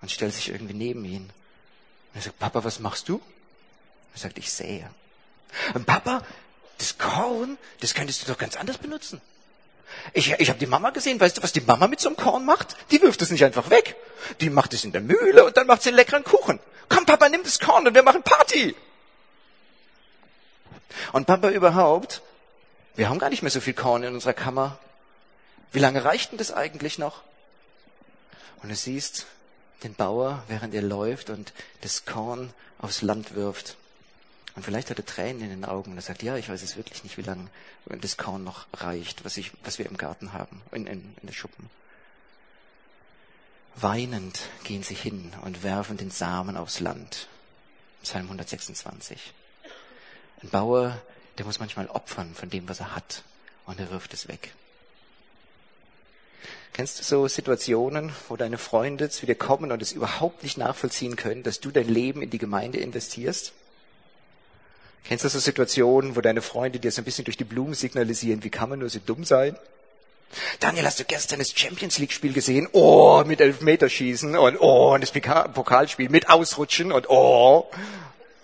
und 0.00 0.10
stellt 0.10 0.34
sich 0.34 0.50
irgendwie 0.50 0.74
neben 0.74 1.04
ihn. 1.04 1.24
Und 1.24 2.20
er 2.20 2.22
sagt, 2.22 2.38
Papa, 2.38 2.62
was 2.64 2.78
machst 2.78 3.08
du? 3.08 3.20
Er 4.14 4.20
sagt, 4.20 4.38
ich 4.38 4.52
sähe. 4.52 4.88
Und 5.74 5.86
Papa, 5.86 6.22
das 6.78 6.98
Korn, 6.98 7.58
das 7.80 7.94
könntest 7.94 8.22
du 8.22 8.32
doch 8.32 8.38
ganz 8.38 8.56
anders 8.56 8.78
benutzen. 8.78 9.20
Ich, 10.12 10.32
ich 10.32 10.48
habe 10.48 10.58
die 10.58 10.66
Mama 10.66 10.90
gesehen, 10.90 11.20
weißt 11.20 11.38
du, 11.38 11.42
was 11.42 11.52
die 11.52 11.60
Mama 11.60 11.88
mit 11.88 12.00
so 12.00 12.08
einem 12.08 12.16
Korn 12.16 12.44
macht? 12.44 12.76
Die 12.90 13.00
wirft 13.02 13.22
es 13.22 13.30
nicht 13.30 13.44
einfach 13.44 13.70
weg. 13.70 13.96
Die 14.40 14.50
macht 14.50 14.74
es 14.74 14.84
in 14.84 14.92
der 14.92 15.00
Mühle 15.00 15.44
und 15.44 15.56
dann 15.56 15.66
macht 15.66 15.82
sie 15.82 15.90
einen 15.90 15.96
leckeren 15.96 16.24
Kuchen. 16.24 16.60
Komm, 16.88 17.06
Papa, 17.06 17.28
nimm 17.28 17.42
das 17.42 17.58
Korn 17.58 17.86
und 17.86 17.94
wir 17.94 18.02
machen 18.02 18.22
Party. 18.22 18.74
Und 21.12 21.26
Papa 21.26 21.50
überhaupt, 21.50 22.22
wir 22.96 23.08
haben 23.08 23.18
gar 23.18 23.30
nicht 23.30 23.42
mehr 23.42 23.50
so 23.50 23.60
viel 23.60 23.74
Korn 23.74 24.02
in 24.02 24.14
unserer 24.14 24.34
Kammer. 24.34 24.78
Wie 25.72 25.80
lange 25.80 26.04
reicht 26.04 26.30
denn 26.30 26.38
das 26.38 26.52
eigentlich 26.52 26.98
noch? 26.98 27.22
Und 28.62 28.68
du 28.68 28.76
siehst 28.76 29.26
den 29.82 29.94
Bauer, 29.94 30.42
während 30.48 30.74
er 30.74 30.82
läuft 30.82 31.30
und 31.30 31.52
das 31.82 32.04
Korn 32.04 32.52
aufs 32.78 33.02
Land 33.02 33.34
wirft. 33.34 33.76
Und 34.54 34.62
vielleicht 34.62 34.90
hat 34.90 34.98
er 34.98 35.06
Tränen 35.06 35.42
in 35.42 35.50
den 35.50 35.64
Augen 35.64 35.90
und 35.90 35.98
er 35.98 36.02
sagt, 36.02 36.22
ja, 36.22 36.36
ich 36.36 36.48
weiß 36.48 36.62
es 36.62 36.76
wirklich 36.76 37.02
nicht, 37.02 37.16
wie 37.16 37.22
lange 37.22 37.48
das 37.86 38.16
Korn 38.16 38.44
noch 38.44 38.66
reicht, 38.72 39.24
was, 39.24 39.36
ich, 39.36 39.52
was 39.64 39.78
wir 39.78 39.86
im 39.86 39.96
Garten 39.96 40.32
haben, 40.32 40.62
in, 40.70 40.86
in, 40.86 41.16
in 41.20 41.26
der 41.26 41.34
Schuppen. 41.34 41.68
Weinend 43.74 44.48
gehen 44.62 44.84
sie 44.84 44.94
hin 44.94 45.32
und 45.42 45.64
werfen 45.64 45.96
den 45.96 46.12
Samen 46.12 46.56
aufs 46.56 46.78
Land. 46.78 47.26
Psalm 48.02 48.26
126. 48.26 49.32
Ein 50.44 50.50
Bauer, 50.50 51.00
der 51.38 51.46
muss 51.46 51.58
manchmal 51.58 51.86
opfern 51.86 52.34
von 52.34 52.50
dem, 52.50 52.68
was 52.68 52.80
er 52.80 52.94
hat, 52.94 53.22
und 53.64 53.80
er 53.80 53.90
wirft 53.90 54.12
es 54.12 54.28
weg. 54.28 54.52
Kennst 56.74 56.98
du 56.98 57.02
so 57.02 57.26
Situationen, 57.28 58.12
wo 58.28 58.36
deine 58.36 58.58
Freunde 58.58 59.08
zu 59.08 59.24
dir 59.24 59.36
kommen 59.36 59.72
und 59.72 59.80
es 59.80 59.92
überhaupt 59.92 60.42
nicht 60.42 60.58
nachvollziehen 60.58 61.16
können, 61.16 61.44
dass 61.44 61.60
du 61.60 61.70
dein 61.70 61.88
Leben 61.88 62.20
in 62.20 62.28
die 62.28 62.36
Gemeinde 62.36 62.78
investierst? 62.78 63.54
Kennst 65.04 65.24
du 65.24 65.30
so 65.30 65.38
Situationen, 65.38 66.14
wo 66.14 66.20
deine 66.20 66.42
Freunde 66.42 66.78
dir 66.78 66.92
so 66.92 67.00
ein 67.00 67.04
bisschen 67.04 67.24
durch 67.24 67.38
die 67.38 67.44
Blumen 67.44 67.72
signalisieren, 67.72 68.44
wie 68.44 68.50
kann 68.50 68.68
man 68.68 68.80
nur 68.80 68.90
so 68.90 68.98
dumm 68.98 69.24
sein? 69.24 69.56
Daniel, 70.60 70.84
hast 70.84 71.00
du 71.00 71.04
gestern 71.04 71.38
das 71.38 71.52
Champions 71.56 71.98
League 71.98 72.12
Spiel 72.12 72.34
gesehen? 72.34 72.68
Oh, 72.72 73.22
mit 73.24 73.40
Elfmeterschießen 73.40 74.36
und 74.36 74.60
oh, 74.60 74.92
und 74.92 75.00
das 75.00 75.12
Pokalspiel 75.12 76.10
mit 76.10 76.28
Ausrutschen 76.28 76.92
und 76.92 77.08
oh. 77.08 77.70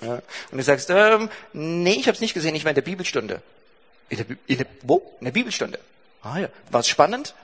Ja. 0.01 0.23
Und 0.51 0.59
du 0.59 0.63
sagst, 0.63 0.91
ähm, 0.91 1.29
nee, 1.53 1.93
ich 1.93 2.07
habe 2.07 2.15
es 2.15 2.21
nicht 2.21 2.35
gesehen, 2.35 2.55
ich 2.55 2.65
war 2.65 2.71
in 2.71 2.75
der 2.75 2.83
Bibelstunde. 2.83 3.43
In 4.09 4.17
der, 4.17 4.27
in 4.47 4.59
der, 4.59 4.67
wo? 4.83 5.17
In 5.21 5.27
der 5.27 5.33
Bibelstunde. 5.33 5.79
Ah 6.23 6.39
ja. 6.39 6.49
War 6.71 6.81
es 6.81 6.89
spannend? 6.89 7.35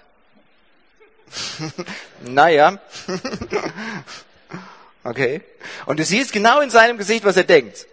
naja. 2.22 2.78
okay. 5.04 5.42
Und 5.86 5.98
du 5.98 6.04
siehst 6.04 6.32
genau 6.32 6.60
in 6.60 6.70
seinem 6.70 6.98
Gesicht, 6.98 7.24
was 7.24 7.36
er 7.36 7.44
denkt. 7.44 7.86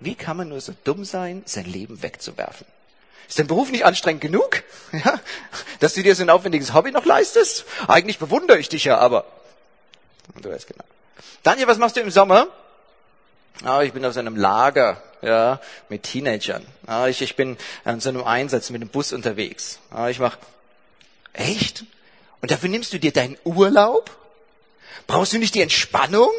Wie 0.00 0.14
kann 0.14 0.36
man 0.36 0.48
nur 0.48 0.60
so 0.60 0.74
dumm 0.84 1.04
sein, 1.04 1.42
sein 1.46 1.64
Leben 1.64 2.02
wegzuwerfen? 2.02 2.66
Ist 3.28 3.38
dein 3.38 3.46
Beruf 3.46 3.70
nicht 3.70 3.84
anstrengend 3.84 4.20
genug? 4.20 4.62
Ja? 4.92 5.20
Dass 5.80 5.94
du 5.94 6.02
dir 6.02 6.14
so 6.14 6.22
ein 6.22 6.28
aufwendiges 6.28 6.74
Hobby 6.74 6.90
noch 6.90 7.06
leistest? 7.06 7.64
Eigentlich 7.88 8.18
bewundere 8.18 8.58
ich 8.58 8.68
dich 8.68 8.84
ja, 8.84 8.98
aber. 8.98 9.24
Du 10.42 10.50
weißt 10.50 10.66
genau. 10.66 10.84
Daniel, 11.42 11.66
was 11.66 11.78
machst 11.78 11.96
du 11.96 12.00
im 12.00 12.10
Sommer? 12.10 12.48
Ah, 13.64 13.82
ich 13.82 13.92
bin 13.92 14.04
auf 14.04 14.14
so 14.14 14.20
einem 14.20 14.36
Lager, 14.36 15.02
ja, 15.20 15.60
mit 15.88 16.02
Teenagern. 16.02 16.66
Ah, 16.86 17.06
ich, 17.06 17.22
ich 17.22 17.36
bin 17.36 17.56
an 17.84 18.00
so 18.00 18.08
einem 18.08 18.24
Einsatz 18.24 18.70
mit 18.70 18.82
dem 18.82 18.88
Bus 18.88 19.12
unterwegs. 19.12 19.78
Ah, 19.90 20.08
ich 20.08 20.18
mach, 20.18 20.36
echt? 21.32 21.84
Und 22.40 22.50
dafür 22.50 22.68
nimmst 22.68 22.92
du 22.92 22.98
dir 22.98 23.12
deinen 23.12 23.36
Urlaub? 23.44 24.10
Brauchst 25.06 25.32
du 25.32 25.38
nicht 25.38 25.54
die 25.54 25.60
Entspannung? 25.60 26.30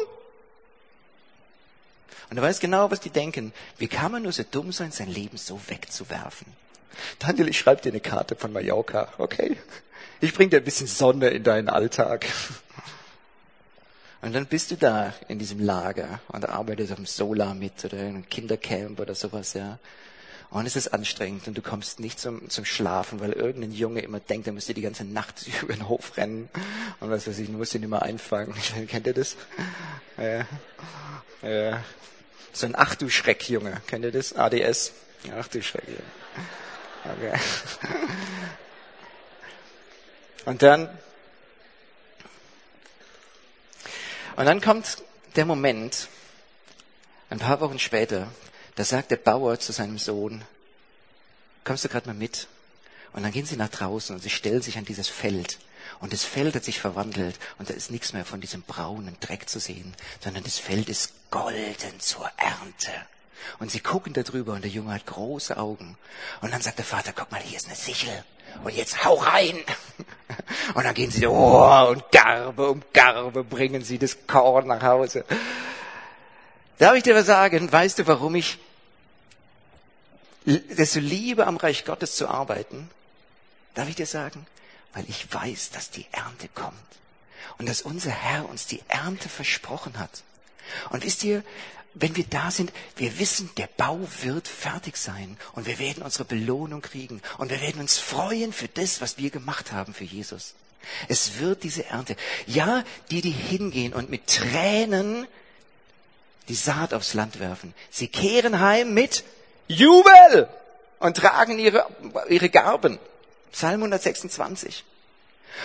Und 2.30 2.36
du 2.36 2.42
weißt 2.42 2.60
genau, 2.60 2.90
was 2.90 3.00
die 3.00 3.10
denken. 3.10 3.52
Wie 3.78 3.88
kann 3.88 4.12
man 4.12 4.22
nur 4.22 4.32
so 4.32 4.42
dumm 4.42 4.72
sein, 4.72 4.92
sein 4.92 5.08
Leben 5.08 5.36
so 5.36 5.60
wegzuwerfen? 5.68 6.46
Daniel, 7.18 7.48
ich 7.48 7.58
schreibe 7.58 7.82
dir 7.82 7.90
eine 7.90 8.00
Karte 8.00 8.36
von 8.36 8.52
Mallorca, 8.52 9.12
okay? 9.18 9.56
Ich 10.20 10.34
bring 10.34 10.50
dir 10.50 10.58
ein 10.58 10.64
bisschen 10.64 10.86
Sonne 10.86 11.28
in 11.28 11.42
deinen 11.42 11.68
Alltag. 11.68 12.26
Und 14.24 14.32
dann 14.32 14.46
bist 14.46 14.70
du 14.70 14.76
da 14.76 15.12
in 15.28 15.38
diesem 15.38 15.60
Lager 15.60 16.18
und 16.28 16.48
arbeitest 16.48 16.92
auf 16.92 16.96
dem 16.96 17.04
Solar 17.04 17.52
mit 17.54 17.84
oder 17.84 17.98
in 17.98 18.06
einem 18.06 18.28
Kindercamp 18.28 18.98
oder 18.98 19.14
sowas, 19.14 19.52
ja. 19.52 19.78
Und 20.48 20.64
es 20.64 20.76
ist 20.76 20.94
anstrengend 20.94 21.46
und 21.46 21.58
du 21.58 21.60
kommst 21.60 22.00
nicht 22.00 22.18
zum, 22.18 22.48
zum 22.48 22.64
Schlafen, 22.64 23.20
weil 23.20 23.32
irgendein 23.32 23.72
Junge 23.72 24.00
immer 24.00 24.20
denkt, 24.20 24.46
er 24.46 24.54
müsste 24.54 24.72
die 24.72 24.80
ganze 24.80 25.04
Nacht 25.04 25.46
über 25.62 25.74
den 25.74 25.90
Hof 25.90 26.16
rennen 26.16 26.48
und 27.00 27.10
was 27.10 27.26
weiß 27.26 27.38
ich, 27.38 27.48
du 27.48 27.52
musst 27.52 27.74
ihn 27.74 27.82
immer 27.82 28.00
einfangen. 28.00 28.54
Kennt 28.88 29.06
ihr 29.06 29.12
das? 29.12 29.36
Ja. 30.16 30.46
Ja. 31.46 31.84
So 32.54 32.64
ein 32.64 32.74
Ach 32.76 32.94
du 32.94 33.10
Schreck, 33.10 33.50
Junge. 33.50 33.82
Kennt 33.86 34.06
ihr 34.06 34.12
das? 34.12 34.32
ADS. 34.32 34.92
Ach 35.38 35.48
du 35.48 35.62
Schreck, 35.62 35.84
Junge. 35.86 36.00
Okay. 37.18 37.38
Und 40.46 40.62
dann, 40.62 40.88
und 44.36 44.44
dann 44.46 44.60
kommt 44.60 45.02
der 45.36 45.44
Moment, 45.44 46.08
ein 47.30 47.38
paar 47.38 47.60
Wochen 47.60 47.78
später, 47.78 48.28
da 48.76 48.84
sagt 48.84 49.10
der 49.10 49.16
Bauer 49.16 49.58
zu 49.58 49.72
seinem 49.72 49.98
Sohn, 49.98 50.42
kommst 51.64 51.84
du 51.84 51.88
gerade 51.88 52.06
mal 52.06 52.14
mit? 52.14 52.48
Und 53.12 53.22
dann 53.22 53.32
gehen 53.32 53.46
sie 53.46 53.56
nach 53.56 53.68
draußen 53.68 54.14
und 54.14 54.22
sie 54.22 54.30
stellen 54.30 54.62
sich 54.62 54.76
an 54.76 54.84
dieses 54.84 55.08
Feld. 55.08 55.58
Und 56.00 56.12
das 56.12 56.24
Feld 56.24 56.54
hat 56.54 56.64
sich 56.64 56.80
verwandelt 56.80 57.38
und 57.58 57.70
da 57.70 57.74
ist 57.74 57.90
nichts 57.90 58.12
mehr 58.12 58.24
von 58.24 58.40
diesem 58.40 58.62
braunen 58.62 59.16
Dreck 59.20 59.48
zu 59.48 59.60
sehen, 59.60 59.94
sondern 60.20 60.42
das 60.42 60.58
Feld 60.58 60.88
ist 60.88 61.12
golden 61.30 62.00
zur 62.00 62.28
Ernte. 62.36 62.90
Und 63.58 63.70
sie 63.70 63.80
gucken 63.80 64.12
da 64.14 64.22
drüber 64.22 64.54
und 64.54 64.62
der 64.62 64.70
Junge 64.70 64.94
hat 64.94 65.06
große 65.06 65.56
Augen. 65.56 65.96
Und 66.40 66.52
dann 66.52 66.62
sagt 66.62 66.78
der 66.78 66.84
Vater, 66.84 67.12
guck 67.14 67.30
mal, 67.30 67.40
hier 67.40 67.56
ist 67.56 67.66
eine 67.66 67.76
Sichel. 67.76 68.24
Und 68.64 68.74
jetzt 68.74 69.04
hau 69.04 69.14
rein. 69.14 69.58
Und 70.74 70.84
dann 70.84 70.94
gehen 70.94 71.10
sie, 71.10 71.26
oh, 71.26 71.88
und 71.88 72.10
Garbe 72.10 72.70
um 72.70 72.82
Garbe 72.92 73.44
bringen 73.44 73.84
sie 73.84 73.98
das 73.98 74.26
Korn 74.26 74.66
nach 74.66 74.82
Hause. 74.82 75.24
Darf 76.78 76.94
ich 76.94 77.02
dir 77.02 77.14
was 77.14 77.26
sagen? 77.26 77.70
Weißt 77.70 77.98
du, 77.98 78.06
warum 78.06 78.34
ich 78.34 78.58
das 80.44 80.92
so 80.92 81.00
liebe, 81.00 81.46
am 81.46 81.56
Reich 81.56 81.84
Gottes 81.84 82.16
zu 82.16 82.28
arbeiten? 82.28 82.90
Darf 83.74 83.88
ich 83.88 83.96
dir 83.96 84.06
sagen? 84.06 84.46
Weil 84.92 85.04
ich 85.08 85.32
weiß, 85.32 85.70
dass 85.70 85.90
die 85.90 86.06
Ernte 86.12 86.48
kommt. 86.54 86.74
Und 87.58 87.68
dass 87.68 87.82
unser 87.82 88.10
Herr 88.10 88.48
uns 88.48 88.66
die 88.66 88.82
Ernte 88.88 89.28
versprochen 89.28 89.98
hat. 89.98 90.22
Und 90.90 91.04
wisst 91.04 91.22
ihr, 91.24 91.42
wenn 91.94 92.16
wir 92.16 92.24
da 92.24 92.50
sind, 92.50 92.72
wir 92.96 93.18
wissen, 93.18 93.50
der 93.56 93.68
Bau 93.76 94.00
wird 94.22 94.48
fertig 94.48 94.96
sein 94.96 95.36
und 95.52 95.66
wir 95.66 95.78
werden 95.78 96.02
unsere 96.02 96.24
Belohnung 96.24 96.82
kriegen 96.82 97.22
und 97.38 97.50
wir 97.50 97.60
werden 97.60 97.80
uns 97.80 97.98
freuen 97.98 98.52
für 98.52 98.68
das, 98.68 99.00
was 99.00 99.18
wir 99.18 99.30
gemacht 99.30 99.72
haben 99.72 99.94
für 99.94 100.04
Jesus. 100.04 100.54
Es 101.08 101.38
wird 101.38 101.62
diese 101.62 101.86
Ernte. 101.86 102.16
Ja, 102.46 102.84
die, 103.10 103.20
die 103.20 103.30
hingehen 103.30 103.94
und 103.94 104.10
mit 104.10 104.26
Tränen 104.26 105.26
die 106.48 106.54
Saat 106.54 106.92
aufs 106.92 107.14
Land 107.14 107.40
werfen. 107.40 107.74
Sie 107.90 108.08
kehren 108.08 108.60
heim 108.60 108.92
mit 108.92 109.24
Jubel 109.66 110.48
und 110.98 111.16
tragen 111.16 111.58
ihre, 111.58 111.86
ihre 112.28 112.50
Garben. 112.50 112.98
Psalm 113.52 113.82
126. 113.82 114.84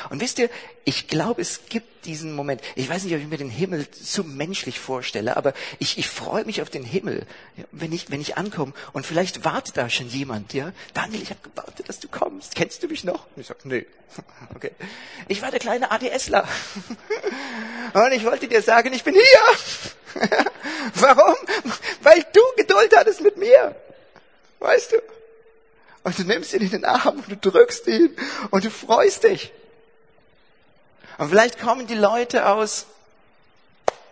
Und 0.10 0.22
wisst 0.22 0.40
ihr, 0.40 0.50
ich 0.86 1.08
glaube, 1.08 1.42
es 1.42 1.62
gibt 1.70 2.06
diesen 2.06 2.34
Moment. 2.34 2.62
Ich 2.76 2.90
weiß 2.90 3.04
nicht, 3.04 3.14
ob 3.14 3.20
ich 3.20 3.28
mir 3.28 3.38
den 3.38 3.50
Himmel 3.50 3.90
zu 3.92 4.24
menschlich 4.24 4.80
vorstelle, 4.80 5.38
aber 5.38 5.54
ich, 5.80 5.98
ich 5.98 6.08
freue 6.08 6.46
mich 6.46 6.62
auf 6.62 6.70
den 6.70 6.84
Himmel, 6.84 7.26
wenn 7.72 7.92
ich, 7.92 8.10
wenn 8.10 8.22
ich 8.22 8.38
ankomme. 8.38 8.74
Und 8.94 9.06
vielleicht 9.06 9.46
wartet 9.46 9.78
da 9.78 9.90
schon 9.90 10.08
jemand, 10.10 10.54
ja? 10.54 10.72
Daniel, 10.94 11.22
ich 11.22 11.30
habe 11.30 11.42
gewartet, 11.44 11.90
dass 11.90 12.00
du 12.00 12.08
kommst. 12.08 12.56
Kennst 12.56 12.82
du 12.84 12.88
mich 12.88 13.04
noch? 13.04 13.26
Und 13.36 13.42
ich 13.42 13.48
sage, 13.48 13.60
nee. 13.64 13.86
Okay. 14.56 14.72
Ich 15.28 15.42
war 15.42 15.52
der 15.52 15.60
kleine 15.60 15.92
ADSler. 15.92 16.48
Und 17.94 18.12
ich 18.12 18.26
wollte 18.26 18.48
dir 18.48 18.62
sagen, 18.62 18.94
ich 18.94 19.04
bin 19.04 19.14
hier. 19.14 20.26
Warum? 20.96 21.36
Weil 22.02 22.26
du 22.34 22.42
Geduld 22.58 22.96
hattest 22.96 23.22
mit 23.22 23.38
mir. 23.38 23.76
Weißt 24.60 24.94
du? 24.94 24.98
Und 26.04 26.18
du 26.18 26.24
nimmst 26.24 26.54
ihn 26.54 26.62
in 26.62 26.70
den 26.70 26.86
Arm 26.86 27.24
und 27.28 27.46
du 27.46 27.52
drückst 27.52 27.88
ihn 27.88 28.16
und 28.52 28.64
du 28.64 28.70
freust 28.70 29.24
dich. 29.24 29.52
Und 31.20 31.30
vielleicht 31.30 31.60
kommen 31.60 31.86
die 31.86 31.96
Leute 31.96 32.48
aus 32.48 32.86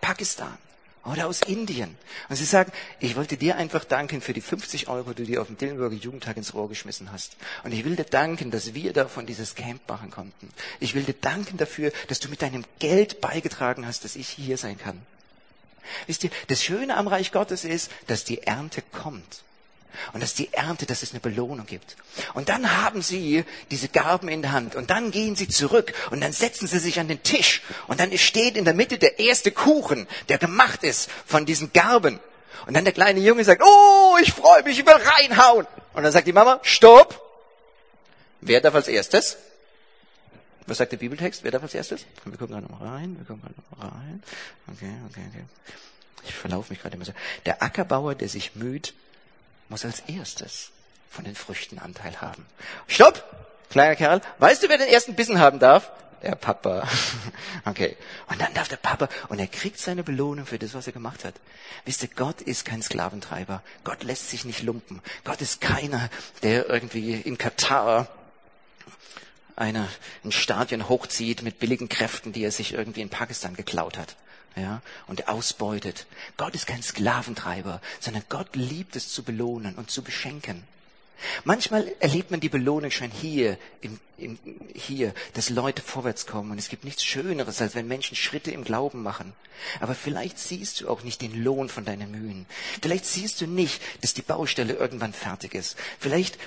Pakistan 0.02 0.58
oder 1.06 1.28
aus 1.28 1.42
Indien. 1.42 1.98
Und 2.28 2.36
sie 2.36 2.44
sagen, 2.44 2.70
ich 3.00 3.16
wollte 3.16 3.38
dir 3.38 3.56
einfach 3.56 3.86
danken 3.86 4.20
für 4.20 4.34
die 4.34 4.42
50 4.42 4.90
Euro, 4.90 5.14
die 5.14 5.24
du 5.24 5.32
dir 5.32 5.42
auf 5.42 5.48
dem 5.48 5.58
Dillenburger 5.58 5.96
Jugendtag 5.96 6.36
ins 6.36 6.54
Rohr 6.54 6.68
geschmissen 6.68 7.14
hast. 7.14 7.38
Und 7.64 7.72
ich 7.72 7.86
will 7.86 7.96
dir 7.96 8.04
danken, 8.04 8.52
dass 8.52 8.74
wir 8.74 8.92
davon 8.92 9.26
dieses 9.26 9.56
Camp 9.56 9.88
machen 9.88 10.12
konnten. 10.12 10.50
Ich 10.82 10.96
will 10.96 11.04
dir 11.04 11.14
danken 11.14 11.56
dafür, 11.56 11.94
dass 12.10 12.20
du 12.20 12.28
mit 12.28 12.42
deinem 12.42 12.66
Geld 12.80 13.22
beigetragen 13.22 13.88
hast, 13.88 14.04
dass 14.04 14.18
ich 14.18 14.28
hier 14.28 14.58
sein 14.58 14.78
kann. 14.78 15.02
Wisst 16.08 16.26
ihr, 16.26 16.30
das 16.50 16.62
Schöne 16.62 16.98
am 16.98 17.08
Reich 17.08 17.32
Gottes 17.32 17.64
ist, 17.64 17.90
dass 18.08 18.26
die 18.26 18.44
Ernte 18.44 18.82
kommt. 18.82 19.44
Und 20.14 20.22
dass 20.22 20.34
die 20.34 20.54
Ernte, 20.54 20.86
dass 20.86 21.04
es 21.04 21.12
eine 21.12 21.20
Belohnung 21.20 21.66
gibt. 21.66 21.96
Und 22.34 22.50
dann 22.50 22.84
haben 22.84 23.02
sie 23.02 23.46
diese 23.72 23.90
Garben 23.90 24.30
in 24.30 24.42
der 24.42 24.52
Hand. 24.52 24.76
Und 24.76 24.90
dann 24.90 25.12
gehen 25.12 25.36
sie 25.36 25.48
zurück. 25.48 25.94
Und 26.12 26.22
dann 26.22 26.34
setzen 26.34 26.68
sie 26.68 26.80
sich 26.80 27.00
an 27.00 27.08
den 27.08 27.24
Tisch. 27.24 27.62
Und 27.88 28.00
dann 28.00 28.16
steht 28.18 28.58
in 28.58 28.66
der 28.66 28.74
Mitte 28.74 28.98
der 28.98 29.20
erste 29.20 29.52
Kuchen, 29.52 30.08
der 30.30 30.38
gemacht 30.38 30.84
ist 30.84 31.10
von 31.26 31.46
diesen 31.46 31.74
Garben. 31.74 32.20
Und 32.66 32.74
dann 32.74 32.84
der 32.84 32.94
kleine 32.94 33.20
Junge 33.20 33.44
sagt, 33.44 33.62
oh, 33.64 34.18
ich 34.22 34.34
freue 34.34 34.64
mich, 34.64 34.80
ich 34.80 34.86
will 34.86 34.94
reinhauen. 34.94 35.68
Und 35.94 36.04
dann 36.04 36.12
sagt 36.12 36.28
die 36.28 36.34
Mama, 36.34 36.60
stopp. 36.64 37.24
Wer 38.42 38.62
darf 38.62 38.76
als 38.76 38.88
erstes? 38.88 39.38
Was 40.68 40.78
sagt 40.78 40.92
der 40.92 40.98
Bibeltext? 40.98 41.44
Wer 41.44 41.52
darf 41.52 41.64
als 41.64 41.74
erstes? 41.74 42.06
Wir 42.26 42.38
gucken 42.38 42.56
gerade 42.56 42.72
noch 42.72 42.82
rein. 42.82 43.16
Wir 43.18 43.26
gucken 43.26 43.42
gerade 43.42 43.56
noch 43.72 43.94
rein. 43.94 44.22
Okay, 44.68 44.94
okay, 45.10 45.24
okay. 45.30 45.46
Ich 46.26 46.34
verlaufe 46.34 46.72
mich 46.72 46.82
gerade 46.82 46.96
immer 46.96 47.06
so. 47.06 47.14
Der 47.46 47.64
Ackerbauer, 47.64 48.16
der 48.16 48.28
sich 48.28 48.56
müht, 48.56 48.94
muss 49.70 49.86
als 49.86 50.02
erstes 50.02 50.72
von 51.10 51.26
den 51.26 51.36
Früchten 51.36 51.80
Anteil 51.80 52.22
haben. 52.22 52.46
Stopp! 52.88 53.24
Kleiner 53.70 53.96
Kerl, 53.96 54.22
weißt 54.40 54.64
du, 54.64 54.70
wer 54.70 54.78
den 54.78 54.88
ersten 54.88 55.16
Bissen 55.16 55.40
haben 55.40 55.60
darf? 55.60 55.92
Der 56.24 56.36
Papa. 56.36 56.88
Okay. 57.66 57.98
Und 58.30 58.40
dann 58.40 58.54
darf 58.54 58.70
der 58.70 58.78
Papa, 58.78 59.10
und 59.28 59.40
er 59.40 59.48
kriegt 59.48 59.78
seine 59.78 60.04
Belohnung 60.04 60.46
für 60.46 60.58
das, 60.58 60.74
was 60.74 60.88
er 60.88 60.94
gemacht 60.94 61.26
hat. 61.26 61.34
Wisst 61.84 62.02
ihr, 62.02 62.08
Gott 62.16 62.42
ist 62.42 62.64
kein 62.64 62.82
Sklaventreiber. 62.82 63.62
Gott 63.84 64.04
lässt 64.04 64.30
sich 64.30 64.46
nicht 64.46 64.64
lumpen. 64.64 65.02
Gott 65.26 65.42
ist 65.42 65.60
keiner, 65.60 66.10
der 66.44 66.70
irgendwie 66.70 67.16
in 67.16 67.38
Katar 67.38 68.08
eine, 69.58 69.90
ein 70.24 70.32
Stadion 70.32 70.88
hochzieht 70.88 71.42
mit 71.42 71.60
billigen 71.60 71.90
Kräften, 71.90 72.32
die 72.32 72.44
er 72.44 72.52
sich 72.52 72.74
irgendwie 72.74 73.02
in 73.02 73.10
Pakistan 73.10 73.54
geklaut 73.54 73.98
hat 73.98 74.16
ja, 74.58 74.82
und 75.08 75.28
ausbeutet. 75.28 76.08
Gott 76.36 76.56
ist 76.56 76.68
kein 76.68 76.84
Sklaventreiber, 76.84 77.82
sondern 78.00 78.24
Gott 78.30 78.56
liebt 78.56 78.96
es 78.96 79.10
zu 79.10 79.24
belohnen 79.24 79.76
und 79.76 79.92
zu 79.92 80.02
beschenken. 80.02 80.64
Manchmal 81.44 81.92
erlebt 82.00 82.30
man 82.30 82.40
die 82.40 82.50
Belohnung 82.50 82.92
schon 82.92 83.10
hier, 83.10 83.58
im, 83.82 84.00
im, 84.18 84.38
hier, 84.76 85.14
dass 85.34 85.50
Leute 85.50 85.82
vorwärts 85.82 86.28
kommen. 86.28 86.52
Und 86.52 86.60
es 86.60 86.70
gibt 86.70 86.84
nichts 86.84 87.04
Schöneres, 87.04 87.62
als 87.62 87.74
wenn 87.76 87.88
Menschen 87.88 88.16
Schritte 88.16 88.52
im 88.52 88.64
Glauben 88.64 89.02
machen. 89.02 89.34
Aber 89.80 89.96
vielleicht 89.96 90.38
siehst 90.38 90.82
du 90.82 90.90
auch 90.90 91.04
nicht 91.04 91.22
den 91.22 91.44
Lohn 91.44 91.70
von 91.70 91.86
deinen 91.86 92.12
Mühen. 92.12 92.46
Vielleicht 92.82 93.06
siehst 93.06 93.42
du 93.42 93.48
nicht, 93.48 93.82
dass 94.02 94.14
die 94.14 94.22
Baustelle 94.22 94.74
irgendwann 94.74 95.14
fertig 95.14 95.56
ist. 95.56 95.76
Vielleicht, 96.00 96.38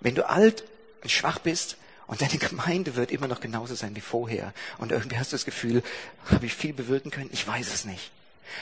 wenn 0.00 0.16
du 0.16 0.28
alt 0.28 0.64
und 1.02 1.10
schwach 1.10 1.38
bist, 1.38 1.76
und 2.10 2.20
deine 2.20 2.38
Gemeinde 2.38 2.96
wird 2.96 3.12
immer 3.12 3.28
noch 3.28 3.38
genauso 3.38 3.76
sein 3.76 3.94
wie 3.94 4.00
vorher. 4.00 4.52
Und 4.78 4.90
irgendwie 4.90 5.16
hast 5.16 5.30
du 5.30 5.36
das 5.36 5.44
Gefühl, 5.44 5.80
habe 6.24 6.44
ich 6.44 6.54
viel 6.54 6.72
bewirken 6.72 7.12
können? 7.12 7.30
Ich 7.32 7.46
weiß 7.46 7.72
es 7.72 7.84
nicht. 7.84 8.10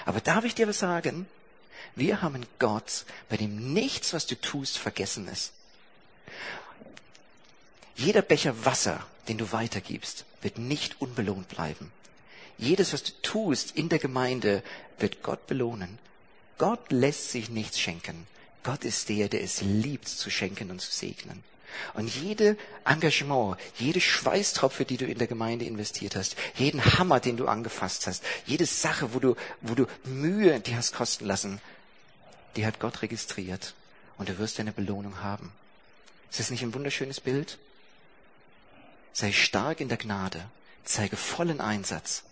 Aber 0.05 0.20
darf 0.20 0.44
ich 0.44 0.55
dir 0.55 0.68
was 0.68 0.80
sagen? 0.80 1.26
Wir 1.96 2.20
haben 2.20 2.44
Gott, 2.59 3.07
bei 3.30 3.38
dem 3.38 3.72
nichts, 3.72 4.12
was 4.12 4.26
du 4.26 4.38
tust, 4.38 4.76
vergessen 4.76 5.28
ist. 5.28 5.55
Jeder 7.96 8.20
Becher 8.20 8.66
Wasser, 8.66 9.07
den 9.28 9.38
du 9.38 9.51
weitergibst, 9.51 10.26
wird 10.42 10.59
nicht 10.59 11.01
unbelohnt 11.01 11.49
bleiben. 11.49 11.90
Jedes, 12.59 12.92
was 12.92 13.03
du 13.03 13.12
tust 13.22 13.70
in 13.70 13.88
der 13.88 13.99
Gemeinde, 13.99 14.62
wird 14.99 15.22
Gott 15.22 15.46
belohnen. 15.46 15.99
Gott 16.59 16.92
lässt 16.92 17.30
sich 17.30 17.49
nichts 17.49 17.80
schenken. 17.80 18.26
Gott 18.62 18.84
ist 18.84 19.09
der, 19.09 19.30
der 19.30 19.42
es 19.42 19.62
liebt 19.62 20.07
zu 20.07 20.28
schenken 20.28 20.70
und 20.70 20.82
zu 20.82 20.92
segnen. 20.92 21.42
Und 21.95 22.14
jede 22.14 22.57
Engagement, 22.85 23.57
jede 23.77 24.01
Schweißtropfe, 24.01 24.85
die 24.85 24.97
du 24.97 25.07
in 25.07 25.19
der 25.19 25.27
Gemeinde 25.27 25.64
investiert 25.64 26.16
hast, 26.16 26.37
jeden 26.55 26.85
Hammer, 26.85 27.21
den 27.21 27.37
du 27.37 27.47
angefasst 27.47 28.07
hast, 28.07 28.25
jede 28.47 28.66
Sache, 28.66 29.14
wo 29.14 29.19
du, 29.19 29.37
wo 29.61 29.75
du 29.75 29.87
Mühe 30.05 30.61
die 30.61 30.77
hast 30.77 30.95
kosten 30.95 31.27
lassen, 31.27 31.61
die 32.57 32.66
hat 32.66 32.81
Gott 32.81 33.03
registriert. 33.03 33.75
Und 34.16 34.29
du 34.29 34.39
wirst 34.39 34.59
deine 34.59 34.73
Belohnung 34.73 35.23
haben. 35.23 35.53
Ist 36.31 36.41
das 36.41 36.51
nicht 36.51 36.62
ein 36.62 36.75
wunderschönes 36.75 37.21
Bild? 37.21 37.59
Sei 39.12 39.33
stark 39.33 39.81
in 39.81 39.89
der 39.89 39.99
Gnade, 39.99 40.45
zeige 40.85 41.16
vollen 41.16 41.61
Einsatz, 41.61 42.25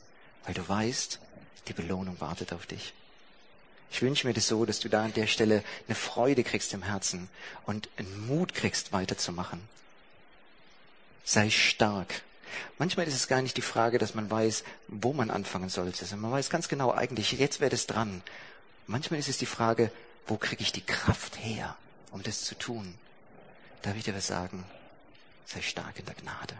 weil 0.45 0.55
du 0.55 0.68
weißt, 0.68 1.20
die 1.68 1.72
Belohnung 1.72 2.20
wartet 2.20 2.53
auf 2.53 2.66
dich. 2.66 2.93
Ich 3.91 4.03
wünsche 4.03 4.26
mir 4.26 4.34
das 4.34 4.49
so, 4.49 4.64
dass 4.64 4.80
du 4.80 4.89
da 4.89 5.05
an 5.05 5.14
der 5.14 5.26
Stelle 5.26 5.62
eine 5.87 5.95
Freude 5.95 6.45
kriegst 6.45 6.74
im 6.74 6.82
Herzen 6.82 7.28
und 7.64 7.89
einen 7.97 8.26
Mut 8.26 8.55
kriegst, 8.55 8.93
weiterzumachen. 8.93 9.61
Sei 11.24 11.51
stark. 11.51 12.22
Manchmal 12.78 13.07
ist 13.07 13.14
es 13.14 13.28
gar 13.28 13.43
nicht 13.43 13.57
die 13.57 13.62
Frage, 13.62 13.99
dass 13.99 14.14
man 14.14 14.30
weiß, 14.30 14.64
wo 14.89 15.12
man 15.12 15.30
anfangen 15.30 15.68
sollte. 15.68 16.03
Also 16.03 16.16
man 16.16 16.30
weiß 16.30 16.51
ganz 16.51 16.68
genau, 16.68 16.93
eigentlich, 16.93 17.32
jetzt 17.32 17.61
wäre 17.61 17.70
das 17.70 17.87
dran. 17.87 18.22
Manchmal 18.87 19.20
ist 19.20 19.28
es 19.28 19.39
die 19.39 19.47
Frage, 19.47 19.91
wo 20.26 20.37
kriege 20.37 20.62
ich 20.62 20.72
die 20.72 20.84
Kraft 20.84 21.39
her, 21.39 21.76
um 22.11 22.22
das 22.22 22.45
zu 22.45 22.55
tun? 22.55 22.95
Darf 23.82 23.97
ich 23.97 24.05
dir 24.05 24.14
was 24.14 24.26
sagen? 24.26 24.64
Sei 25.47 25.61
stark 25.62 25.99
in 25.99 26.07
der 26.07 26.14
Gnade. 26.14 26.57